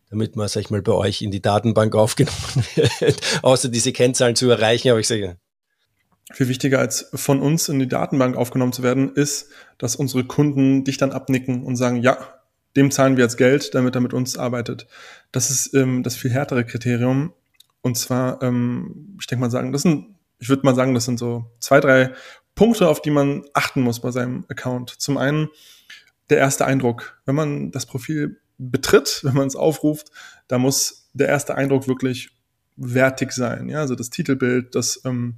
Damit 0.09 0.37
man, 0.37 0.47
sag 0.47 0.61
ich 0.61 0.71
mal, 0.71 0.83
bei 0.83 0.93
euch 0.93 1.21
in 1.21 1.33
die 1.33 1.43
Datenbank 1.43 1.97
aufgenommen 1.97 2.64
wird, 3.01 3.21
außer 3.43 3.69
diese 3.69 3.93
Kennzahlen 3.93 4.37
zu 4.37 4.49
erreichen, 4.49 4.90
aber 4.90 5.01
ich 5.01 5.09
sage, 5.09 5.37
viel 6.33 6.49
wichtiger 6.49 6.79
als 6.79 7.11
von 7.12 7.40
uns 7.40 7.69
in 7.69 7.81
die 7.81 7.88
Datenbank 7.88 8.37
aufgenommen 8.37 8.73
zu 8.73 8.85
werden, 8.85 9.12
ist, 9.14 9.49
dass 9.79 9.97
unsere 9.97 10.25
Kunden 10.25 10.85
dich 10.85 10.97
dann 10.97 11.11
abnicken 11.11 11.64
und 11.64 11.75
sagen, 11.75 12.03
ja, 12.03 12.19
dem 12.77 12.93
zahlen 12.93 13.17
wir 13.17 13.25
jetzt 13.25 13.37
Geld, 13.37 13.75
damit 13.75 13.97
er 13.97 14.01
mit 14.01 14.14
uns 14.14 14.38
arbeitet. 14.38 14.87
Das 15.33 15.51
ist 15.51 15.75
ähm, 15.75 16.05
das 16.05 16.14
viel 16.14 16.31
härtere 16.31 16.64
Kriterium, 16.64 17.33
und 17.85 17.99
zwar, 17.99 18.42
ähm, 18.42 19.14
ich 19.20 19.27
denke 19.27 19.42
mal 19.42 19.51
sagen, 19.51 19.70
das 19.70 19.83
sind, 19.83 20.16
ich 20.38 20.49
würde 20.49 20.64
mal 20.64 20.75
sagen, 20.75 20.94
das 20.94 21.05
sind 21.05 21.18
so 21.18 21.44
zwei, 21.61 21.81
drei 21.81 22.14
Punkte, 22.55 22.88
auf 22.88 23.03
die 23.03 23.11
man 23.11 23.44
achten 23.53 23.83
muss 23.83 24.01
bei 24.01 24.11
seinem 24.11 24.47
Account. 24.49 24.88
Zum 24.88 25.18
einen 25.18 25.51
der 26.31 26.38
erste 26.38 26.64
Eindruck. 26.64 27.20
Wenn 27.27 27.35
man 27.35 27.73
das 27.73 27.85
Profil 27.85 28.40
betritt, 28.57 29.20
wenn 29.25 29.35
man 29.35 29.47
es 29.47 29.55
aufruft, 29.55 30.11
da 30.49 30.57
muss 30.57 31.11
der 31.12 31.29
erste 31.29 31.57
Eindruck 31.57 31.87
wirklich 31.87 32.31
wertig 32.77 33.33
sein. 33.33 33.68
Ja, 33.68 33.81
also 33.81 33.94
das 33.94 34.09
Titelbild, 34.09 34.75
das 34.75 35.03
ähm, 35.05 35.37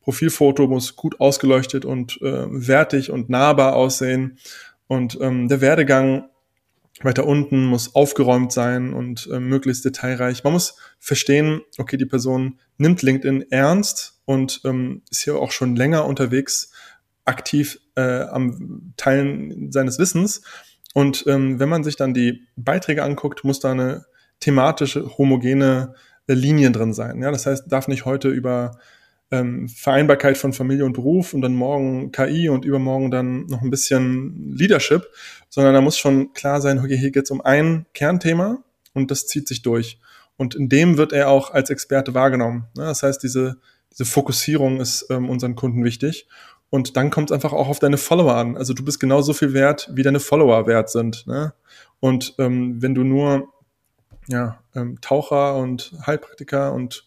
Profilfoto 0.00 0.66
muss 0.68 0.96
gut 0.96 1.20
ausgeleuchtet 1.20 1.84
und 1.84 2.22
äh, 2.22 2.46
wertig 2.48 3.10
und 3.10 3.28
nahbar 3.28 3.76
aussehen. 3.76 4.38
Und 4.86 5.18
ähm, 5.20 5.46
der 5.48 5.60
Werdegang 5.60 6.24
weiter 7.04 7.26
unten 7.26 7.64
muss 7.64 7.94
aufgeräumt 7.94 8.52
sein 8.52 8.92
und 8.92 9.28
äh, 9.32 9.40
möglichst 9.40 9.84
detailreich. 9.84 10.44
Man 10.44 10.52
muss 10.52 10.76
verstehen, 10.98 11.62
okay, 11.78 11.96
die 11.96 12.06
Person 12.06 12.60
nimmt 12.78 13.02
LinkedIn 13.02 13.50
ernst 13.50 14.20
und 14.24 14.60
ähm, 14.64 15.02
ist 15.10 15.22
hier 15.22 15.36
auch 15.36 15.52
schon 15.52 15.76
länger 15.76 16.06
unterwegs, 16.06 16.72
aktiv 17.24 17.80
äh, 17.96 18.22
am 18.22 18.94
Teilen 18.96 19.70
seines 19.70 19.98
Wissens. 19.98 20.42
Und 20.94 21.24
ähm, 21.26 21.58
wenn 21.58 21.68
man 21.68 21.84
sich 21.84 21.96
dann 21.96 22.14
die 22.14 22.46
Beiträge 22.56 23.02
anguckt, 23.02 23.44
muss 23.44 23.60
da 23.60 23.72
eine 23.72 24.04
thematische, 24.40 25.16
homogene 25.16 25.94
äh, 26.26 26.34
Linie 26.34 26.70
drin 26.70 26.92
sein. 26.92 27.22
Ja, 27.22 27.30
das 27.30 27.46
heißt, 27.46 27.70
darf 27.70 27.88
nicht 27.88 28.04
heute 28.04 28.28
über 28.28 28.78
ähm, 29.32 29.68
Vereinbarkeit 29.68 30.38
von 30.38 30.52
Familie 30.52 30.84
und 30.84 30.92
Beruf 30.92 31.34
und 31.34 31.40
dann 31.40 31.54
morgen 31.54 32.12
KI 32.12 32.48
und 32.48 32.64
übermorgen 32.64 33.10
dann 33.10 33.46
noch 33.46 33.62
ein 33.62 33.70
bisschen 33.70 34.54
Leadership, 34.54 35.08
sondern 35.48 35.74
da 35.74 35.80
muss 35.80 35.98
schon 35.98 36.34
klar 36.34 36.60
sein, 36.60 36.78
okay, 36.78 36.96
hier 36.96 37.10
geht 37.10 37.24
es 37.24 37.30
um 37.30 37.40
ein 37.40 37.86
Kernthema 37.94 38.58
und 38.92 39.10
das 39.10 39.26
zieht 39.26 39.48
sich 39.48 39.62
durch. 39.62 39.98
Und 40.36 40.54
in 40.54 40.68
dem 40.68 40.98
wird 40.98 41.12
er 41.12 41.30
auch 41.30 41.50
als 41.50 41.70
Experte 41.70 42.14
wahrgenommen. 42.14 42.66
Ne? 42.76 42.84
Das 42.84 43.02
heißt, 43.02 43.22
diese, 43.22 43.56
diese 43.90 44.04
Fokussierung 44.04 44.80
ist 44.80 45.06
ähm, 45.10 45.28
unseren 45.30 45.56
Kunden 45.56 45.82
wichtig. 45.84 46.28
Und 46.68 46.96
dann 46.96 47.10
kommt 47.10 47.30
es 47.30 47.34
einfach 47.34 47.52
auch 47.52 47.68
auf 47.68 47.78
deine 47.78 47.98
Follower 47.98 48.34
an. 48.34 48.56
Also 48.56 48.72
du 48.72 48.84
bist 48.84 48.98
genauso 48.98 49.34
viel 49.34 49.52
wert, 49.52 49.90
wie 49.92 50.02
deine 50.02 50.20
Follower 50.20 50.66
wert 50.66 50.90
sind. 50.90 51.26
Ne? 51.26 51.52
Und 52.00 52.34
ähm, 52.38 52.80
wenn 52.80 52.94
du 52.94 53.04
nur 53.04 53.52
ja, 54.28 54.62
ähm, 54.74 55.00
Taucher 55.00 55.56
und 55.56 55.92
Heilpraktiker 56.06 56.72
und 56.72 57.04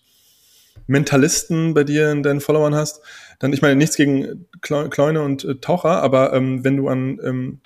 Mentalisten 0.87 1.73
bei 1.73 1.83
dir 1.83 2.11
in 2.11 2.23
deinen 2.23 2.41
Followern 2.41 2.75
hast, 2.75 3.01
dann, 3.39 3.53
ich 3.53 3.61
meine, 3.61 3.75
nichts 3.75 3.95
gegen 3.95 4.47
Kleune 4.61 5.21
und 5.21 5.43
äh, 5.43 5.55
Taucher, 5.55 6.01
aber 6.01 6.33
ähm, 6.33 6.63
wenn 6.63 6.77
du 6.77 6.87
an 6.87 7.19
ähm, 7.23 7.61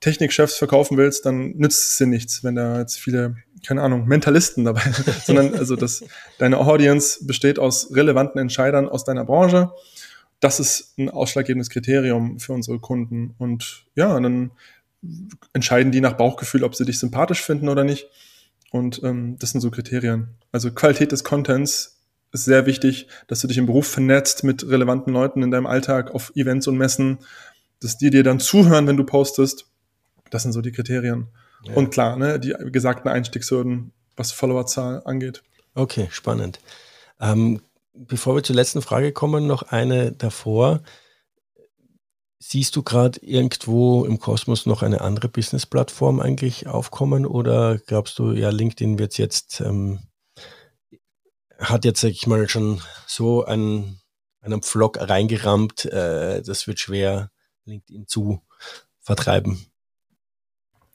Technikchefs 0.00 0.56
verkaufen 0.56 0.96
willst, 0.96 1.24
dann 1.26 1.52
nützt 1.56 1.92
es 1.92 1.98
dir 1.98 2.06
nichts, 2.06 2.42
wenn 2.42 2.56
da 2.56 2.80
jetzt 2.80 2.98
viele, 2.98 3.36
keine 3.64 3.82
Ahnung, 3.82 4.06
Mentalisten 4.06 4.64
dabei 4.64 4.90
sind, 4.90 5.08
sondern 5.24 5.54
also 5.54 5.76
das, 5.76 6.04
deine 6.38 6.58
Audience 6.58 7.24
besteht 7.24 7.58
aus 7.58 7.94
relevanten 7.94 8.40
Entscheidern 8.40 8.88
aus 8.88 9.04
deiner 9.04 9.24
Branche. 9.24 9.70
Das 10.40 10.58
ist 10.58 10.98
ein 10.98 11.08
ausschlaggebendes 11.08 11.70
Kriterium 11.70 12.40
für 12.40 12.52
unsere 12.52 12.80
Kunden. 12.80 13.36
Und 13.38 13.84
ja, 13.94 14.18
dann 14.18 14.50
entscheiden 15.52 15.92
die 15.92 16.00
nach 16.00 16.14
Bauchgefühl, 16.14 16.64
ob 16.64 16.74
sie 16.74 16.84
dich 16.84 16.98
sympathisch 16.98 17.42
finden 17.42 17.68
oder 17.68 17.84
nicht. 17.84 18.08
Und 18.72 19.02
ähm, 19.04 19.36
das 19.38 19.50
sind 19.50 19.60
so 19.60 19.70
Kriterien. 19.70 20.34
Also 20.50 20.72
Qualität 20.72 21.12
des 21.12 21.22
Contents 21.22 22.01
ist 22.32 22.44
sehr 22.46 22.66
wichtig, 22.66 23.06
dass 23.26 23.40
du 23.40 23.46
dich 23.46 23.58
im 23.58 23.66
Beruf 23.66 23.86
vernetzt 23.86 24.42
mit 24.42 24.66
relevanten 24.68 25.12
Leuten 25.12 25.42
in 25.42 25.50
deinem 25.50 25.66
Alltag 25.66 26.14
auf 26.14 26.32
Events 26.34 26.66
und 26.66 26.78
Messen, 26.78 27.18
dass 27.80 27.98
die 27.98 28.10
dir 28.10 28.22
dann 28.22 28.40
zuhören, 28.40 28.86
wenn 28.86 28.96
du 28.96 29.04
postest. 29.04 29.66
Das 30.30 30.42
sind 30.42 30.52
so 30.52 30.62
die 30.62 30.72
Kriterien. 30.72 31.28
Ja. 31.64 31.74
Und 31.74 31.90
klar, 31.90 32.16
ne, 32.16 32.40
die 32.40 32.54
gesagten 32.72 33.08
Einstiegshürden, 33.08 33.92
was 34.16 34.32
Followerzahl 34.32 35.02
angeht. 35.04 35.42
Okay, 35.74 36.08
spannend. 36.10 36.58
Ähm, 37.20 37.60
bevor 37.92 38.34
wir 38.34 38.42
zur 38.42 38.56
letzten 38.56 38.82
Frage 38.82 39.12
kommen, 39.12 39.46
noch 39.46 39.62
eine 39.64 40.12
davor. 40.12 40.80
Siehst 42.38 42.74
du 42.74 42.82
gerade 42.82 43.20
irgendwo 43.20 44.04
im 44.04 44.18
Kosmos 44.18 44.66
noch 44.66 44.82
eine 44.82 45.00
andere 45.02 45.28
Business-Plattform 45.28 46.18
eigentlich 46.18 46.66
aufkommen 46.66 47.24
oder 47.24 47.78
glaubst 47.78 48.18
du, 48.18 48.32
ja, 48.32 48.50
LinkedIn 48.50 48.98
wird 48.98 49.16
jetzt 49.16 49.60
ähm, 49.60 50.00
hat 51.62 51.84
jetzt, 51.84 52.00
sag 52.00 52.10
ich 52.10 52.26
mal, 52.26 52.48
schon 52.48 52.80
so 53.06 53.44
einen, 53.44 54.00
einen 54.40 54.62
Vlog 54.62 54.98
reingerammt, 55.00 55.84
äh, 55.86 56.42
das 56.42 56.66
wird 56.66 56.80
schwer, 56.80 57.30
LinkedIn 57.64 58.06
zu 58.06 58.42
vertreiben. 59.00 59.66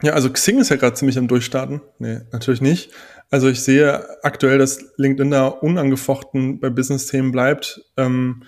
Ja, 0.04 0.14
also 0.14 0.30
Xing 0.30 0.60
ist 0.60 0.70
ja 0.70 0.76
gerade 0.76 0.96
ziemlich 0.96 1.18
am 1.18 1.28
Durchstarten. 1.28 1.82
Nee, 1.98 2.20
natürlich 2.32 2.62
nicht. 2.62 2.92
Also 3.30 3.50
ich 3.50 3.62
sehe 3.62 4.24
aktuell, 4.24 4.58
dass 4.60 4.80
LinkedIn 4.98 5.32
da 5.32 5.48
unangefochten 5.48 6.60
bei 6.60 6.70
Business-Themen 6.70 7.32
bleibt. 7.32 7.82
Ähm, 7.98 8.44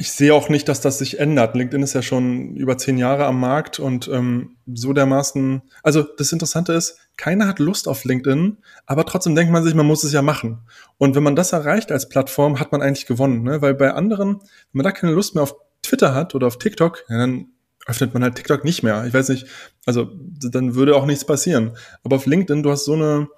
ich 0.00 0.12
sehe 0.12 0.32
auch 0.32 0.48
nicht, 0.48 0.66
dass 0.66 0.80
das 0.80 0.96
sich 0.96 1.20
ändert. 1.20 1.54
LinkedIn 1.54 1.82
ist 1.82 1.92
ja 1.92 2.00
schon 2.00 2.56
über 2.56 2.78
zehn 2.78 2.96
Jahre 2.96 3.26
am 3.26 3.38
Markt 3.38 3.78
und 3.78 4.08
ähm, 4.08 4.56
so 4.66 4.94
dermaßen. 4.94 5.60
Also 5.82 6.04
das 6.16 6.32
Interessante 6.32 6.72
ist, 6.72 6.96
keiner 7.18 7.46
hat 7.46 7.58
Lust 7.58 7.86
auf 7.86 8.04
LinkedIn, 8.04 8.56
aber 8.86 9.04
trotzdem 9.04 9.34
denkt 9.34 9.52
man 9.52 9.62
sich, 9.62 9.74
man 9.74 9.84
muss 9.84 10.02
es 10.02 10.14
ja 10.14 10.22
machen. 10.22 10.60
Und 10.96 11.16
wenn 11.16 11.22
man 11.22 11.36
das 11.36 11.52
erreicht 11.52 11.92
als 11.92 12.08
Plattform, 12.08 12.58
hat 12.58 12.72
man 12.72 12.80
eigentlich 12.80 13.04
gewonnen, 13.04 13.42
ne? 13.42 13.60
weil 13.60 13.74
bei 13.74 13.92
anderen, 13.92 14.38
wenn 14.38 14.48
man 14.72 14.84
da 14.84 14.92
keine 14.92 15.12
Lust 15.12 15.34
mehr 15.34 15.42
auf 15.42 15.54
Twitter 15.82 16.14
hat 16.14 16.34
oder 16.34 16.46
auf 16.46 16.56
TikTok, 16.56 17.04
ja, 17.10 17.18
dann 17.18 17.48
öffnet 17.84 18.14
man 18.14 18.22
halt 18.22 18.36
TikTok 18.36 18.64
nicht 18.64 18.82
mehr. 18.82 19.04
Ich 19.04 19.12
weiß 19.12 19.28
nicht, 19.28 19.48
also 19.84 20.08
dann 20.50 20.76
würde 20.76 20.96
auch 20.96 21.04
nichts 21.04 21.26
passieren. 21.26 21.76
Aber 22.04 22.16
auf 22.16 22.24
LinkedIn, 22.24 22.62
du 22.62 22.70
hast 22.70 22.86
so 22.86 22.94
eine, 22.94 23.28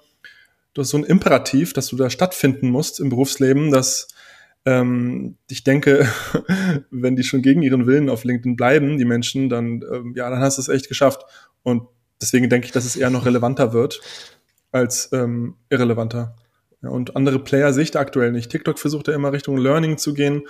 du 0.73 0.81
hast 0.81 0.91
so 0.91 0.97
ein 0.97 1.03
Imperativ, 1.03 1.73
dass 1.73 1.87
du 1.87 1.97
da 1.97 2.09
stattfinden 2.09 2.69
musst 2.69 3.01
im 3.01 3.09
Berufsleben, 3.09 3.69
dass 3.69 4.12
ähm, 4.65 5.37
ich 5.49 5.63
denke, 5.63 6.07
wenn 6.91 7.15
die 7.15 7.23
schon 7.23 7.41
gegen 7.41 7.61
ihren 7.61 7.85
Willen 7.85 8.09
auf 8.09 8.23
LinkedIn 8.23 8.55
bleiben, 8.55 8.97
die 8.97 9.05
Menschen, 9.05 9.49
dann, 9.49 9.83
ähm, 9.91 10.13
ja, 10.15 10.29
dann 10.29 10.39
hast 10.39 10.57
du 10.57 10.61
es 10.61 10.69
echt 10.69 10.87
geschafft. 10.87 11.23
Und 11.63 11.83
deswegen 12.21 12.49
denke 12.49 12.65
ich, 12.65 12.71
dass 12.71 12.85
es 12.85 12.95
eher 12.95 13.09
noch 13.09 13.25
relevanter 13.25 13.73
wird 13.73 14.01
als 14.71 15.11
ähm, 15.11 15.55
irrelevanter. 15.69 16.35
Ja, 16.81 16.89
und 16.89 17.15
andere 17.15 17.39
Player 17.39 17.73
sehe 17.73 17.83
ich 17.83 17.91
da 17.91 17.99
aktuell 17.99 18.31
nicht. 18.31 18.49
TikTok 18.51 18.79
versucht 18.79 19.07
ja 19.07 19.13
immer 19.13 19.31
Richtung 19.31 19.57
Learning 19.57 19.97
zu 19.97 20.13
gehen 20.13 20.43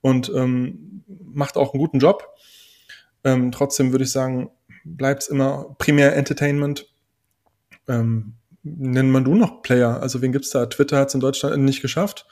und 0.00 0.30
ähm, 0.34 1.04
macht 1.06 1.56
auch 1.56 1.72
einen 1.72 1.80
guten 1.80 1.98
Job. 1.98 2.26
Ähm, 3.24 3.52
trotzdem 3.52 3.92
würde 3.92 4.04
ich 4.04 4.10
sagen, 4.10 4.50
bleibt 4.84 5.22
es 5.22 5.28
immer 5.28 5.76
primär 5.78 6.16
Entertainment. 6.16 6.86
Ähm, 7.86 8.34
nennt 8.62 9.10
man 9.10 9.24
du 9.24 9.34
noch 9.34 9.62
Player? 9.62 10.00
Also 10.00 10.22
wen 10.22 10.32
gibt's 10.32 10.50
da? 10.50 10.66
Twitter 10.66 10.98
hat 10.98 11.08
es 11.08 11.14
in 11.14 11.20
Deutschland 11.20 11.62
nicht 11.62 11.82
geschafft 11.82 12.26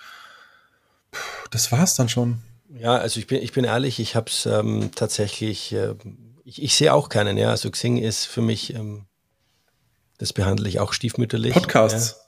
das 1.50 1.72
war 1.72 1.82
es 1.82 1.94
dann 1.94 2.08
schon. 2.08 2.38
Ja, 2.78 2.96
also 2.96 3.20
ich 3.20 3.26
bin, 3.26 3.42
ich 3.42 3.52
bin 3.52 3.64
ehrlich, 3.64 4.00
ich 4.00 4.16
habe 4.16 4.30
es 4.30 4.46
ähm, 4.46 4.90
tatsächlich, 4.94 5.72
äh, 5.72 5.94
ich, 6.44 6.62
ich 6.62 6.74
sehe 6.74 6.92
auch 6.92 7.08
keinen, 7.08 7.36
ja. 7.38 7.50
Also 7.50 7.70
Xing 7.70 7.96
ist 7.96 8.26
für 8.26 8.42
mich, 8.42 8.74
ähm, 8.74 9.06
das 10.18 10.32
behandle 10.32 10.68
ich 10.68 10.80
auch 10.80 10.92
stiefmütterlich. 10.92 11.54
Podcasts. 11.54 12.16
Ja. 12.18 12.26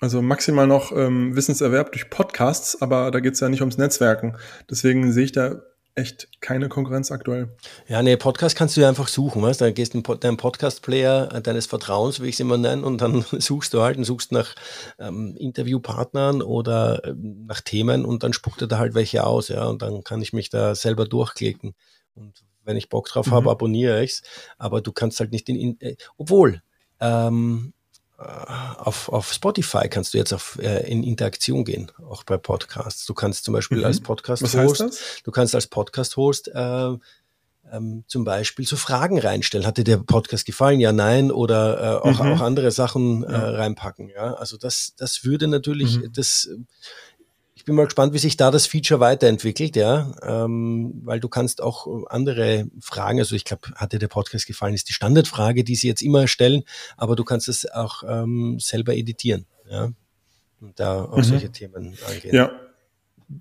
Also 0.00 0.20
maximal 0.20 0.66
noch 0.66 0.92
ähm, 0.92 1.34
Wissenserwerb 1.34 1.92
durch 1.92 2.10
Podcasts, 2.10 2.82
aber 2.82 3.10
da 3.10 3.20
geht 3.20 3.34
es 3.34 3.40
ja 3.40 3.48
nicht 3.48 3.60
ums 3.60 3.78
Netzwerken. 3.78 4.36
Deswegen 4.68 5.12
sehe 5.12 5.24
ich 5.24 5.32
da 5.32 5.62
echt 5.94 6.28
keine 6.40 6.68
Konkurrenz 6.68 7.12
aktuell. 7.12 7.56
Ja, 7.86 8.02
nee, 8.02 8.16
Podcast 8.16 8.56
kannst 8.56 8.76
du 8.76 8.80
ja 8.80 8.88
einfach 8.88 9.08
suchen, 9.08 9.42
weißt 9.42 9.60
du? 9.60 9.66
Da 9.66 9.70
gehst 9.70 9.94
du 9.94 9.98
in 9.98 10.20
deinen 10.20 10.36
Podcast-Player 10.36 11.32
äh, 11.32 11.42
deines 11.42 11.66
Vertrauens, 11.66 12.20
wie 12.20 12.28
ich 12.28 12.34
es 12.34 12.40
immer 12.40 12.58
nenne, 12.58 12.84
und 12.84 13.00
dann 13.00 13.22
suchst 13.38 13.74
du 13.74 13.82
halt 13.82 13.96
und 13.96 14.04
suchst 14.04 14.32
nach 14.32 14.54
ähm, 14.98 15.36
Interviewpartnern 15.38 16.42
oder 16.42 17.04
ähm, 17.04 17.46
nach 17.46 17.60
Themen 17.60 18.04
und 18.04 18.22
dann 18.22 18.32
spuckt 18.32 18.60
er 18.60 18.68
da 18.68 18.78
halt 18.78 18.94
welche 18.94 19.24
aus, 19.24 19.48
ja, 19.48 19.66
und 19.66 19.82
dann 19.82 20.02
kann 20.02 20.20
ich 20.20 20.32
mich 20.32 20.50
da 20.50 20.74
selber 20.74 21.06
durchklicken. 21.06 21.74
Und 22.14 22.44
wenn 22.64 22.76
ich 22.76 22.88
Bock 22.88 23.08
drauf 23.08 23.26
mhm. 23.28 23.32
habe, 23.32 23.50
abonniere 23.50 24.02
ich's. 24.02 24.22
Aber 24.58 24.80
du 24.80 24.92
kannst 24.92 25.20
halt 25.20 25.32
nicht 25.32 25.48
in, 25.48 25.56
in 25.56 25.80
äh, 25.80 25.96
obwohl, 26.16 26.62
ähm, 27.00 27.72
auf, 28.16 29.08
auf 29.08 29.32
Spotify 29.32 29.88
kannst 29.88 30.14
du 30.14 30.18
jetzt 30.18 30.32
auf, 30.32 30.58
äh, 30.62 30.88
in 30.90 31.02
Interaktion 31.02 31.64
gehen, 31.64 31.90
auch 32.08 32.22
bei 32.22 32.36
Podcasts. 32.36 33.06
Du 33.06 33.14
kannst 33.14 33.44
zum 33.44 33.54
Beispiel 33.54 33.78
mhm. 33.78 33.84
als 33.84 34.00
Podcast-Host, 34.00 35.22
du 35.24 35.30
kannst 35.32 35.54
als 35.54 35.66
Podcast-Host 35.66 36.48
äh, 36.48 36.92
ähm, 37.72 38.04
zum 38.06 38.24
Beispiel 38.24 38.66
so 38.66 38.76
Fragen 38.76 39.18
reinstellen. 39.18 39.66
Hat 39.66 39.78
dir 39.78 39.84
der 39.84 39.96
Podcast 39.96 40.46
gefallen? 40.46 40.80
Ja, 40.80 40.92
nein. 40.92 41.32
Oder 41.32 42.02
äh, 42.04 42.08
auch, 42.08 42.22
mhm. 42.22 42.32
auch 42.32 42.40
andere 42.40 42.70
Sachen 42.70 43.24
äh, 43.24 43.34
reinpacken. 43.34 44.08
Ja, 44.08 44.34
also 44.34 44.56
das, 44.56 44.94
das 44.96 45.24
würde 45.24 45.48
natürlich, 45.48 45.98
mhm. 45.98 46.12
das 46.12 46.48
ich 47.64 47.66
bin 47.66 47.76
mal 47.76 47.86
gespannt, 47.86 48.12
wie 48.12 48.18
sich 48.18 48.36
da 48.36 48.50
das 48.50 48.66
Feature 48.66 49.00
weiterentwickelt, 49.00 49.74
ja, 49.74 50.12
ähm, 50.20 51.00
weil 51.02 51.18
du 51.18 51.30
kannst 51.30 51.62
auch 51.62 52.04
andere 52.10 52.66
Fragen, 52.78 53.20
also 53.20 53.34
ich 53.34 53.46
glaube, 53.46 53.70
hat 53.76 53.94
dir 53.94 53.98
der 53.98 54.08
Podcast 54.08 54.46
gefallen, 54.46 54.74
ist 54.74 54.90
die 54.90 54.92
Standardfrage, 54.92 55.64
die 55.64 55.74
sie 55.74 55.88
jetzt 55.88 56.02
immer 56.02 56.28
stellen, 56.28 56.64
aber 56.98 57.16
du 57.16 57.24
kannst 57.24 57.48
es 57.48 57.64
auch 57.72 58.02
ähm, 58.06 58.58
selber 58.60 58.94
editieren, 58.94 59.46
ja, 59.66 59.88
und 60.60 60.78
da 60.78 61.04
auch 61.06 61.16
mhm. 61.16 61.22
solche 61.22 61.52
Themen 61.52 61.96
angehen. 62.06 62.34
Ja. 62.34 62.52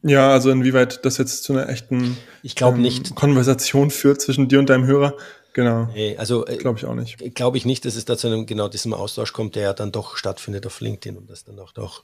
Ja, 0.03 0.31
also 0.31 0.51
inwieweit 0.51 1.03
das 1.03 1.17
jetzt 1.17 1.43
zu 1.43 1.51
einer 1.51 1.67
echten 1.67 2.15
ich 2.43 2.59
ähm, 2.61 2.81
nicht. 2.81 3.15
Konversation 3.15 3.91
führt 3.91 4.21
zwischen 4.21 4.47
dir 4.47 4.59
und 4.59 4.69
deinem 4.69 4.85
Hörer, 4.85 5.17
Genau. 5.51 5.89
Nee, 5.93 6.15
also 6.17 6.47
äh, 6.47 6.55
glaube 6.55 6.79
ich 6.79 6.85
auch 6.85 6.95
nicht. 6.95 7.35
Glaube 7.35 7.57
ich 7.57 7.65
nicht, 7.65 7.83
dass 7.85 7.95
es 7.95 8.05
da 8.05 8.17
zu 8.17 8.27
einem 8.27 8.45
genau 8.45 8.69
diesem 8.69 8.93
Austausch 8.93 9.33
kommt, 9.33 9.55
der 9.55 9.63
ja 9.63 9.73
dann 9.73 9.91
doch 9.91 10.15
stattfindet 10.15 10.65
auf 10.65 10.79
LinkedIn 10.79 11.17
und 11.17 11.29
das 11.29 11.43
dann 11.43 11.59
auch 11.59 11.73
doch 11.73 12.03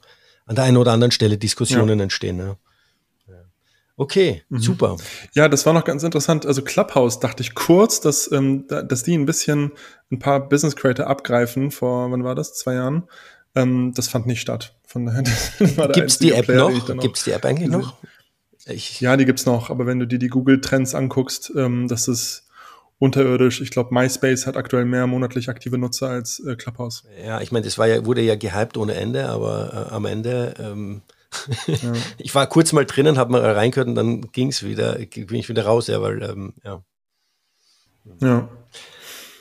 an 0.50 0.56
der 0.56 0.64
einen 0.64 0.78
oder 0.78 0.92
anderen 0.92 1.12
Stelle 1.12 1.38
Diskussionen 1.38 2.00
ja. 2.00 2.04
entstehen. 2.04 2.38
Ne? 2.38 2.58
Okay, 3.98 4.42
mhm. 4.50 4.60
super. 4.60 4.98
Ja, 5.36 5.48
das 5.48 5.66
war 5.68 5.74
noch 5.74 5.84
ganz 5.84 6.02
interessant. 6.02 6.46
Also 6.48 6.64
Clubhouse 6.64 7.20
dachte 7.20 7.44
ich 7.44 7.54
kurz, 7.54 8.02
dass, 8.02 8.32
ähm, 8.32 8.66
dass 8.68 9.04
die 9.04 9.14
ein 9.14 9.28
bisschen 9.28 9.74
ein 10.12 10.18
paar 10.18 10.50
Business 10.50 10.76
Creator 10.76 11.06
abgreifen 11.06 11.70
vor, 11.70 12.10
wann 12.10 12.24
war 12.24 12.34
das? 12.34 12.56
Zwei 12.56 12.74
Jahren. 12.74 13.04
Ähm, 13.56 13.94
das 13.94 14.08
fand 14.08 14.26
nicht 14.26 14.42
statt. 14.42 14.76
Von 14.88 15.06
daher 15.06 15.22
Gibt 15.94 16.10
es 16.10 16.18
die 16.18 16.32
App 16.32 16.46
Player, 16.46 16.70
noch? 16.70 16.98
Gibt 16.98 17.18
es 17.18 17.26
die 17.26 17.32
App 17.32 17.46
eigentlich 17.46 17.70
noch? 17.70 17.98
Ich 18.66 19.02
ja, 19.02 19.18
die 19.18 19.26
gibt's 19.26 19.46
noch. 19.46 19.70
Aber 19.70 19.86
wenn 19.86 20.00
du 20.00 20.08
dir 20.08 20.18
die 20.18 20.30
Google 20.30 20.62
Trends 20.62 20.96
anguckst, 20.96 21.52
ähm, 21.56 21.88
das 21.88 22.08
ist 22.08 22.49
unterirdisch. 23.00 23.62
Ich 23.62 23.72
glaube, 23.72 23.94
MySpace 23.94 24.46
hat 24.46 24.58
aktuell 24.58 24.86
mehr 24.86 25.08
monatlich 25.08 25.50
aktive 25.50 25.78
Nutzer 25.78 26.10
als 26.10 26.40
äh, 26.46 26.56
Clubhouse. 26.56 27.04
Ja, 27.26 27.42
ich 27.42 27.52
meine, 27.52 27.66
das 27.66 27.78
war 27.78 27.88
ja, 27.88 28.06
wurde 28.06 28.22
ja 28.22 28.36
gehypt 28.36 28.78
ohne 28.78 28.94
Ende, 28.94 29.30
aber 29.30 29.88
äh, 29.90 29.94
am 29.94 30.06
Ende, 30.06 30.54
ähm, 30.60 31.02
ja. 31.68 31.94
ich 32.18 32.36
war 32.36 32.48
kurz 32.48 32.74
mal 32.74 32.86
drinnen, 32.86 33.18
habe 33.18 33.32
mal 33.32 33.42
reingehört 33.42 33.88
und 33.88 33.96
dann 33.96 34.32
ging 34.32 34.50
es 34.50 34.64
wieder, 34.64 34.96
bin 34.96 35.36
ich 35.36 35.50
wieder 35.50 35.66
raus, 35.66 35.88
ja, 35.88 36.02
weil, 36.02 36.22
ähm, 36.22 36.54
ja. 36.64 36.84
Ja. 38.22 38.50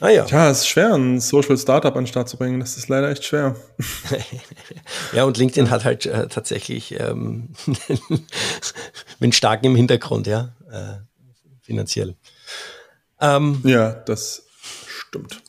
Ah 0.01 0.11
ja. 0.11 0.25
Tja, 0.25 0.51
es 0.51 0.59
ist 0.59 0.69
schwer, 0.69 0.95
ein 0.95 1.21
Social 1.21 1.59
Startup 1.59 1.97
an 1.97 2.05
den 2.05 2.07
Start 2.07 2.29
zu 2.29 2.37
bringen. 2.37 2.61
Das 2.61 2.77
ist 2.77 2.89
leider 2.89 3.11
echt 3.11 3.25
schwer. 3.25 3.57
ja, 5.13 5.25
und 5.25 5.37
LinkedIn 5.37 5.71
hat 5.71 5.85
halt 5.85 6.07
äh, 6.07 6.29
tatsächlich 6.29 6.95
ähm, 7.01 7.49
bin 9.19 9.33
stark 9.33 9.65
im 9.65 9.75
Hintergrund, 9.75 10.29
ja, 10.29 10.55
äh, 10.71 10.99
finanziell. 11.63 12.15
Ähm, 13.21 13.61
ja, 13.65 13.91
das 13.93 14.47
stimmt. 14.87 15.43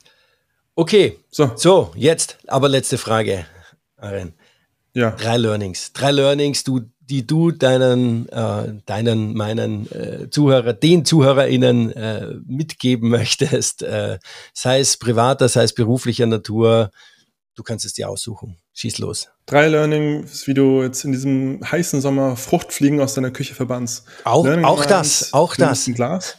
Okay, 0.75 1.19
so. 1.29 1.51
so, 1.55 1.91
jetzt 1.95 2.37
aber 2.47 2.69
letzte 2.69 2.97
Frage, 2.97 3.45
Aren. 3.97 4.33
Ja. 4.93 5.11
Drei 5.11 5.37
Learnings. 5.37 5.93
Drei 5.93 6.11
Learnings, 6.11 6.63
du, 6.63 6.81
die 7.01 7.27
du 7.27 7.51
deinen, 7.51 8.29
äh, 8.29 8.73
deinen, 8.85 9.33
meinen 9.35 9.91
äh, 9.91 10.29
Zuhörer, 10.29 10.73
den 10.73 11.05
ZuhörerInnen 11.05 11.91
äh, 11.91 12.27
mitgeben 12.45 13.09
möchtest, 13.09 13.83
äh, 13.83 14.19
sei 14.53 14.79
es 14.79 14.97
privater, 14.97 15.49
sei 15.49 15.63
es 15.63 15.73
beruflicher 15.73 16.25
Natur. 16.25 16.91
Du 17.59 17.63
kannst 17.63 17.83
es 17.83 17.91
dir 17.91 18.07
aussuchen. 18.07 18.55
Schieß 18.71 18.99
los. 18.99 19.27
Drei 19.45 19.67
Learnings, 19.67 20.47
wie 20.47 20.53
du 20.53 20.81
jetzt 20.81 21.03
in 21.03 21.11
diesem 21.11 21.59
heißen 21.69 21.99
Sommer 21.99 22.37
Fruchtfliegen 22.37 23.01
aus 23.01 23.15
deiner 23.15 23.31
Küche 23.31 23.53
verbannst. 23.53 24.05
Auch, 24.23 24.47
auch 24.47 24.85
das, 24.85 25.33
auch 25.33 25.57
das. 25.57 25.85
Ein 25.85 25.95
Glas. 25.95 26.37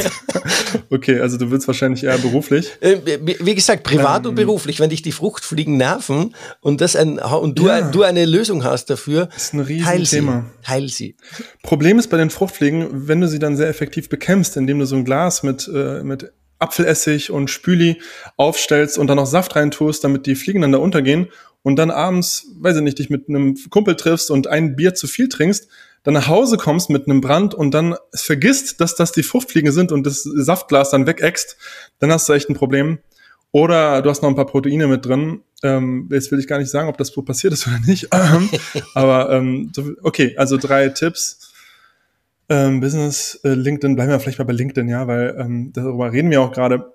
okay, 0.90 1.20
also 1.20 1.36
du 1.36 1.50
willst 1.50 1.66
wahrscheinlich 1.66 2.04
eher 2.04 2.16
beruflich. 2.16 2.70
Äh, 2.80 3.18
wie 3.20 3.54
gesagt, 3.54 3.82
privat 3.82 4.24
ähm, 4.24 4.30
und 4.30 4.34
beruflich. 4.36 4.80
Wenn 4.80 4.88
dich 4.88 5.02
die 5.02 5.12
Fruchtfliegen 5.12 5.76
nerven 5.76 6.34
und 6.62 6.80
das 6.80 6.96
ein, 6.96 7.18
und 7.18 7.58
du, 7.58 7.66
ja, 7.66 7.82
du 7.82 8.02
eine 8.02 8.24
Lösung 8.24 8.64
hast 8.64 8.88
dafür, 8.88 9.28
ist 9.36 9.52
ein 9.52 9.60
Riesenthema. 9.60 10.46
Heil 10.66 10.88
sie. 10.88 11.16
Problem 11.62 11.98
ist 11.98 12.08
bei 12.08 12.16
den 12.16 12.30
Fruchtfliegen, 12.30 13.08
wenn 13.08 13.20
du 13.20 13.28
sie 13.28 13.38
dann 13.38 13.58
sehr 13.58 13.68
effektiv 13.68 14.08
bekämpfst, 14.08 14.56
indem 14.56 14.78
du 14.78 14.86
so 14.86 14.96
ein 14.96 15.04
Glas 15.04 15.42
mit, 15.42 15.68
äh, 15.68 16.02
mit 16.02 16.32
Apfelessig 16.60 17.30
und 17.30 17.50
Spüli 17.50 18.00
aufstellst 18.36 18.98
und 18.98 19.08
dann 19.08 19.16
noch 19.16 19.26
Saft 19.26 19.56
reintust, 19.56 20.04
damit 20.04 20.26
die 20.26 20.36
Fliegen 20.36 20.60
dann 20.62 20.72
da 20.72 20.78
untergehen 20.78 21.28
und 21.62 21.76
dann 21.76 21.90
abends, 21.90 22.46
weiß 22.60 22.76
ich 22.76 22.82
nicht, 22.82 22.98
dich 22.98 23.10
mit 23.10 23.28
einem 23.28 23.56
Kumpel 23.70 23.96
triffst 23.96 24.30
und 24.30 24.46
ein 24.46 24.76
Bier 24.76 24.94
zu 24.94 25.06
viel 25.06 25.28
trinkst, 25.28 25.68
dann 26.02 26.14
nach 26.14 26.28
Hause 26.28 26.56
kommst 26.56 26.88
mit 26.88 27.06
einem 27.06 27.20
Brand 27.20 27.54
und 27.54 27.72
dann 27.72 27.94
vergisst, 28.14 28.80
dass 28.80 28.94
das 28.94 29.12
die 29.12 29.22
Fruchtfliegen 29.22 29.72
sind 29.72 29.92
und 29.92 30.06
das 30.06 30.22
Saftglas 30.22 30.90
dann 30.90 31.06
wegäxt, 31.06 31.56
dann 31.98 32.10
hast 32.10 32.28
du 32.28 32.32
echt 32.32 32.48
ein 32.48 32.54
Problem. 32.54 33.00
Oder 33.52 34.00
du 34.00 34.10
hast 34.10 34.22
noch 34.22 34.28
ein 34.28 34.36
paar 34.36 34.46
Proteine 34.46 34.86
mit 34.86 35.04
drin. 35.04 35.42
Ähm, 35.62 36.08
jetzt 36.10 36.30
will 36.30 36.38
ich 36.38 36.46
gar 36.46 36.58
nicht 36.58 36.70
sagen, 36.70 36.88
ob 36.88 36.96
das 36.96 37.08
so 37.08 37.22
passiert 37.22 37.52
ist 37.52 37.66
oder 37.66 37.80
nicht. 37.84 38.12
Aber 38.94 39.30
ähm, 39.30 39.72
okay, 40.02 40.36
also 40.36 40.56
drei 40.56 40.88
Tipps. 40.88 41.49
Ähm, 42.50 42.80
Business, 42.80 43.38
äh, 43.44 43.50
LinkedIn, 43.50 43.94
bleiben 43.94 44.10
wir 44.10 44.18
vielleicht 44.18 44.40
mal 44.40 44.44
bei 44.44 44.52
LinkedIn, 44.52 44.88
ja, 44.88 45.06
weil 45.06 45.36
ähm, 45.38 45.72
darüber 45.72 46.12
reden 46.12 46.30
wir 46.30 46.42
auch 46.42 46.50
gerade. 46.50 46.92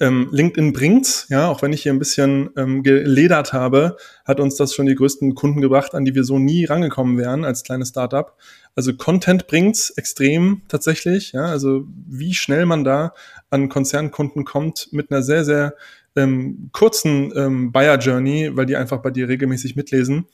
Ähm, 0.00 0.28
LinkedIn 0.30 0.72
bringt's, 0.72 1.26
ja, 1.30 1.48
auch 1.48 1.62
wenn 1.62 1.72
ich 1.72 1.82
hier 1.82 1.92
ein 1.92 1.98
bisschen 1.98 2.50
ähm, 2.56 2.82
geledert 2.84 3.52
habe, 3.52 3.96
hat 4.24 4.38
uns 4.38 4.56
das 4.56 4.74
schon 4.74 4.86
die 4.86 4.94
größten 4.94 5.34
Kunden 5.34 5.60
gebracht, 5.60 5.94
an 5.94 6.04
die 6.04 6.14
wir 6.14 6.24
so 6.24 6.38
nie 6.38 6.64
rangekommen 6.64 7.18
wären 7.18 7.44
als 7.44 7.64
kleines 7.64 7.88
Startup. 7.88 8.36
Also 8.76 8.94
Content 8.94 9.46
bringt's 9.48 9.90
extrem 9.90 10.62
tatsächlich, 10.68 11.32
ja, 11.32 11.46
also 11.46 11.84
wie 12.08 12.34
schnell 12.34 12.66
man 12.66 12.84
da 12.84 13.14
an 13.50 13.68
Konzernkunden 13.68 14.44
kommt 14.44 14.88
mit 14.92 15.10
einer 15.10 15.22
sehr, 15.22 15.44
sehr 15.44 15.74
ähm, 16.16 16.70
kurzen 16.72 17.32
ähm, 17.36 17.72
Buyer 17.72 17.98
Journey, 17.98 18.50
weil 18.56 18.66
die 18.66 18.76
einfach 18.76 18.98
bei 18.98 19.10
dir 19.10 19.28
regelmäßig 19.28 19.74
mitlesen. 19.74 20.26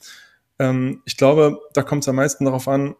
Ähm, 0.59 1.01
ich 1.05 1.17
glaube, 1.17 1.59
da 1.73 1.81
kommt 1.81 2.03
es 2.03 2.09
am 2.09 2.15
meisten 2.15 2.45
darauf 2.45 2.67
an, 2.67 2.95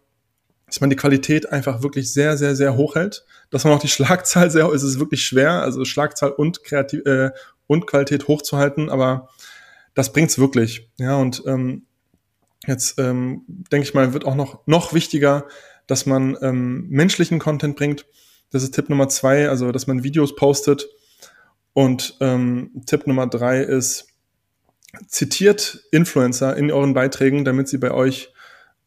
dass 0.72 0.80
man 0.80 0.90
die 0.90 0.96
Qualität 0.96 1.52
einfach 1.52 1.84
wirklich 1.84 2.14
sehr, 2.14 2.38
sehr, 2.38 2.56
sehr 2.56 2.78
hoch 2.78 2.96
hält. 2.96 3.26
Dass 3.50 3.66
man 3.66 3.74
auch 3.74 3.82
die 3.82 3.90
Schlagzahl 3.90 4.50
sehr, 4.50 4.72
es 4.72 4.84
ist 4.84 5.00
wirklich 5.00 5.26
schwer, 5.26 5.62
also 5.62 5.84
Schlagzahl 5.84 6.32
und 6.32 6.64
Kreativ 6.64 7.06
äh, 7.06 7.32
und 7.68 7.88
Qualität 7.88 8.30
hochzuhalten, 8.30 8.90
aber 8.90 9.28
das 9.96 10.14
bringt's 10.14 10.40
wirklich. 10.40 10.90
Ja, 10.98 11.18
und 11.18 11.44
ähm, 11.46 11.84
jetzt 12.68 12.98
ähm, 13.00 13.44
denke 13.48 13.86
ich 13.86 13.94
mal, 13.94 14.14
wird 14.14 14.24
auch 14.24 14.36
noch, 14.36 14.66
noch 14.66 14.94
wichtiger, 14.94 15.46
dass 15.88 16.06
man 16.06 16.38
ähm, 16.42 16.88
menschlichen 16.88 17.40
Content 17.40 17.76
bringt. 17.76 18.06
Das 18.50 18.64
ist 18.64 18.74
Tipp 18.74 18.88
Nummer 18.88 19.10
zwei, 19.10 19.50
also 19.50 19.74
dass 19.74 19.88
man 19.88 20.04
Videos 20.04 20.38
postet. 20.38 20.88
Und 21.74 22.16
ähm, 22.22 22.82
Tipp 22.86 23.08
Nummer 23.08 23.28
drei 23.28 23.62
ist, 23.62 24.08
zitiert 25.08 25.84
Influencer 25.92 26.56
in 26.56 26.72
euren 26.72 26.94
Beiträgen, 26.94 27.44
damit 27.44 27.68
sie 27.68 27.78
bei 27.78 27.92
euch 27.92 28.32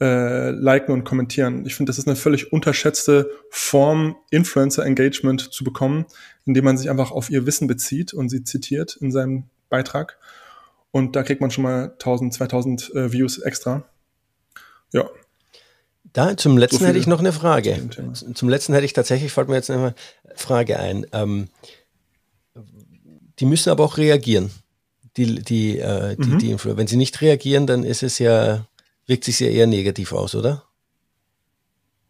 äh, 0.00 0.50
liken 0.50 0.92
und 0.92 1.04
kommentieren. 1.04 1.64
Ich 1.66 1.74
finde, 1.74 1.90
das 1.90 1.98
ist 1.98 2.06
eine 2.06 2.16
völlig 2.16 2.52
unterschätzte 2.52 3.30
Form, 3.50 4.16
Influencer-Engagement 4.30 5.52
zu 5.52 5.64
bekommen, 5.64 6.06
indem 6.44 6.64
man 6.64 6.76
sich 6.76 6.90
einfach 6.90 7.10
auf 7.10 7.30
ihr 7.30 7.46
Wissen 7.46 7.68
bezieht 7.68 8.12
und 8.12 8.28
sie 8.28 8.42
zitiert 8.44 8.96
in 9.00 9.12
seinem 9.12 9.44
Beitrag. 9.68 10.18
Und 10.90 11.16
da 11.16 11.22
kriegt 11.22 11.40
man 11.40 11.50
schon 11.50 11.64
mal 11.64 11.90
1000, 11.92 12.34
2000 12.34 12.94
äh, 12.94 13.12
Views 13.12 13.38
extra. 13.38 13.84
Ja. 14.92 15.08
Da, 16.12 16.36
zum 16.36 16.56
letzten 16.56 16.78
so 16.78 16.86
hätte 16.86 16.98
ich 16.98 17.08
noch 17.08 17.18
eine 17.18 17.32
Frage. 17.32 17.76
Zum 18.34 18.48
letzten 18.48 18.72
hätte 18.72 18.84
ich 18.84 18.92
tatsächlich, 18.92 19.32
fällt 19.32 19.48
mir 19.48 19.56
jetzt 19.56 19.70
eine 19.70 19.94
Frage 20.36 20.78
ein. 20.78 21.06
Ähm, 21.12 21.48
die 23.40 23.46
müssen 23.46 23.70
aber 23.70 23.84
auch 23.84 23.96
reagieren. 23.96 24.50
Die, 25.16 25.42
die, 25.42 25.78
äh, 25.78 26.16
die, 26.16 26.28
mhm. 26.28 26.38
die 26.38 26.50
Influencer. 26.50 26.78
Wenn 26.78 26.86
sie 26.86 26.96
nicht 26.96 27.20
reagieren, 27.20 27.66
dann 27.66 27.84
ist 27.84 28.02
es 28.02 28.18
ja 28.18 28.66
wirkt 29.06 29.24
sich 29.24 29.40
ja 29.40 29.48
eher 29.48 29.66
negativ 29.66 30.12
aus, 30.12 30.34
oder? 30.34 30.64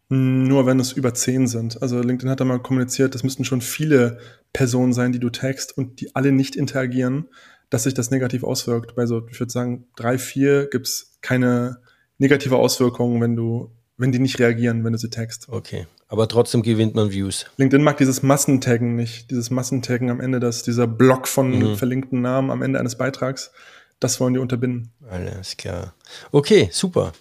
Nur 0.07 0.65
wenn 0.67 0.79
es 0.79 0.91
über 0.91 1.13
zehn 1.13 1.47
sind. 1.47 1.81
Also 1.81 1.99
LinkedIn 1.99 2.29
hat 2.29 2.39
da 2.39 2.45
mal 2.45 2.59
kommuniziert, 2.59 3.15
das 3.15 3.23
müssten 3.23 3.43
schon 3.43 3.61
viele 3.61 4.19
Personen 4.53 4.93
sein, 4.93 5.11
die 5.11 5.19
du 5.19 5.29
tagst 5.29 5.75
und 5.75 5.99
die 5.99 6.15
alle 6.15 6.31
nicht 6.31 6.55
interagieren, 6.55 7.27
dass 7.71 7.83
sich 7.83 7.95
das 7.95 8.11
negativ 8.11 8.43
auswirkt. 8.43 8.95
Bei 8.95 9.07
so, 9.07 9.27
ich 9.29 9.39
würde 9.39 9.51
sagen, 9.51 9.87
drei, 9.95 10.17
vier 10.19 10.67
gibt 10.69 10.87
es 10.87 11.17
keine 11.21 11.77
negative 12.19 12.55
Auswirkungen, 12.55 13.19
wenn 13.19 13.35
du, 13.35 13.71
wenn 13.97 14.11
die 14.11 14.19
nicht 14.19 14.39
reagieren, 14.39 14.83
wenn 14.83 14.93
du 14.93 14.99
sie 14.99 15.09
tagst. 15.09 15.49
Okay. 15.49 15.87
Aber 16.07 16.27
trotzdem 16.27 16.61
gewinnt 16.61 16.93
man 16.93 17.11
Views. 17.11 17.47
LinkedIn 17.57 17.83
mag 17.83 17.97
dieses 17.97 18.21
Massentaggen 18.21 18.95
nicht. 18.95 19.31
Dieses 19.31 19.49
Massentaggen 19.49 20.11
am 20.11 20.21
Ende, 20.21 20.39
dass 20.39 20.61
dieser 20.61 20.85
Block 20.85 21.27
von 21.27 21.49
mhm. 21.49 21.75
verlinkten 21.77 22.21
Namen 22.21 22.51
am 22.51 22.61
Ende 22.61 22.79
eines 22.79 22.95
Beitrags 22.95 23.51
das 23.99 24.19
wollen 24.19 24.33
die 24.33 24.39
unterbinden. 24.39 24.91
Alles 25.09 25.57
klar. 25.57 25.93
Okay, 26.31 26.69
super. 26.71 27.13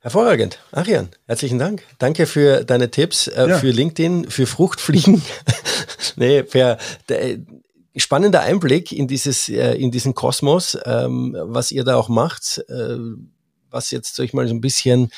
Hervorragend. 0.00 0.58
Arian, 0.72 1.10
herzlichen 1.26 1.60
Dank. 1.60 1.84
Danke 1.98 2.26
für 2.26 2.64
deine 2.64 2.90
Tipps, 2.90 3.28
äh, 3.28 3.48
ja. 3.48 3.58
für 3.58 3.70
LinkedIn, 3.70 4.30
für 4.30 4.46
Fruchtfliegen. 4.46 5.22
nee, 6.16 6.42
für, 6.42 6.76
äh, 7.08 7.38
spannender 7.96 8.40
Einblick 8.40 8.90
in 8.90 9.06
dieses, 9.06 9.48
äh, 9.48 9.74
in 9.74 9.90
diesen 9.90 10.14
Kosmos, 10.14 10.78
ähm, 10.86 11.36
was 11.38 11.70
ihr 11.70 11.84
da 11.84 11.96
auch 11.96 12.08
macht, 12.08 12.64
äh, 12.68 12.96
was 13.70 13.90
jetzt, 13.90 14.16
sag 14.16 14.24
ich 14.24 14.32
mal, 14.32 14.48
so 14.48 14.54
ein 14.54 14.60
bisschen 14.60 15.10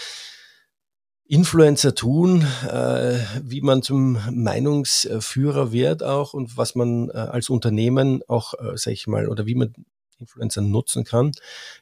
Influencer 1.26 1.94
tun, 1.94 2.46
äh, 2.68 3.18
wie 3.42 3.62
man 3.62 3.82
zum 3.82 4.18
Meinungsführer 4.30 5.72
wird 5.72 6.02
auch 6.02 6.34
und 6.34 6.56
was 6.56 6.74
man 6.74 7.08
äh, 7.08 7.12
als 7.12 7.48
Unternehmen 7.48 8.22
auch, 8.28 8.54
äh, 8.54 8.76
sag 8.76 8.92
ich 8.92 9.06
mal, 9.06 9.28
oder 9.28 9.46
wie 9.46 9.54
man 9.54 9.72
Influencer 10.18 10.60
nutzen 10.60 11.04
kann. 11.04 11.32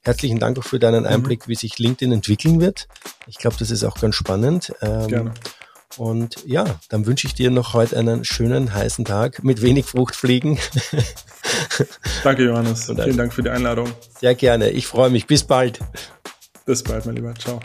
Herzlichen 0.03 0.38
Dank 0.38 0.59
auch 0.59 0.64
für 0.64 0.78
deinen 0.78 1.03
mhm. 1.03 1.09
Einblick, 1.09 1.47
mhm. 1.47 1.51
wie 1.51 1.55
sich 1.57 1.78
LinkedIn 1.78 2.12
entwickeln 2.12 2.61
wird. 2.61 2.88
Ich 3.26 3.36
glaube, 3.36 3.57
das 3.59 3.70
ist 3.70 3.84
auch 3.84 4.01
ganz 4.01 4.14
spannend. 4.14 4.72
Ähm, 4.80 5.09
Gerne. 5.09 5.34
Und 5.99 6.36
ja, 6.47 6.80
dann 6.88 7.05
wünsche 7.07 7.26
ich 7.26 7.34
dir 7.34 7.51
noch 7.51 7.74
heute 7.74 7.99
einen 7.99 8.24
schönen, 8.24 8.72
heißen 8.72 9.05
Tag 9.05 9.45
mit 9.45 9.61
wenig 9.61 9.84
Fruchtfliegen. 9.86 10.59
Danke, 12.24 12.45
Johannes. 12.45 12.86
Vielen 12.86 13.16
Dank 13.16 13.34
für 13.34 13.43
die 13.43 13.51
Einladung. 13.51 13.90
Sehr 14.18 14.34
gerne. 14.34 14.70
Ich 14.70 14.86
freue 14.86 15.11
mich. 15.11 15.26
Bis 15.26 15.45
bald. 15.45 15.80
Bis 16.64 16.82
bald, 16.82 17.05
mein 17.05 17.16
Lieber. 17.16 17.34
Ciao. 17.34 17.61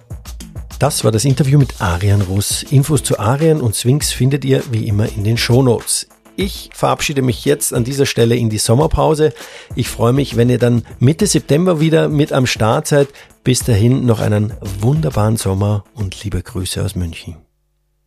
Das 0.80 1.04
war 1.04 1.12
das 1.12 1.26
Interview 1.26 1.58
mit 1.58 1.82
Arian 1.82 2.22
Russ. 2.22 2.62
Infos 2.62 3.02
zu 3.02 3.18
Arian 3.18 3.62
und 3.62 3.74
Swings 3.74 4.12
findet 4.12 4.46
ihr 4.46 4.62
wie 4.72 4.88
immer 4.88 5.10
in 5.12 5.24
den 5.24 5.36
Show 5.36 5.64
Notes. 5.64 6.08
Ich 6.36 6.70
verabschiede 6.72 7.24
mich 7.24 7.46
jetzt 7.46 7.74
an 7.74 7.84
dieser 7.84 8.06
Stelle 8.06 8.36
in 8.36 8.52
die 8.52 8.60
Sommerpause. 8.60 9.34
Ich 9.74 9.90
freue 9.90 10.14
mich, 10.14 10.38
wenn 10.38 10.52
ihr 10.52 10.60
dann 10.60 10.84
Mitte 11.00 11.26
September 11.26 11.80
wieder 11.80 12.10
mit 12.10 12.32
am 12.32 12.46
Start 12.46 12.86
seid. 12.86 13.08
Bis 13.44 13.62
dahin 13.62 14.06
noch 14.06 14.20
einen 14.20 14.54
wunderbaren 14.80 15.38
Sommer 15.38 15.84
und 15.96 16.24
liebe 16.24 16.44
Grüße 16.44 16.84
aus 16.84 16.94
München. 16.96 17.47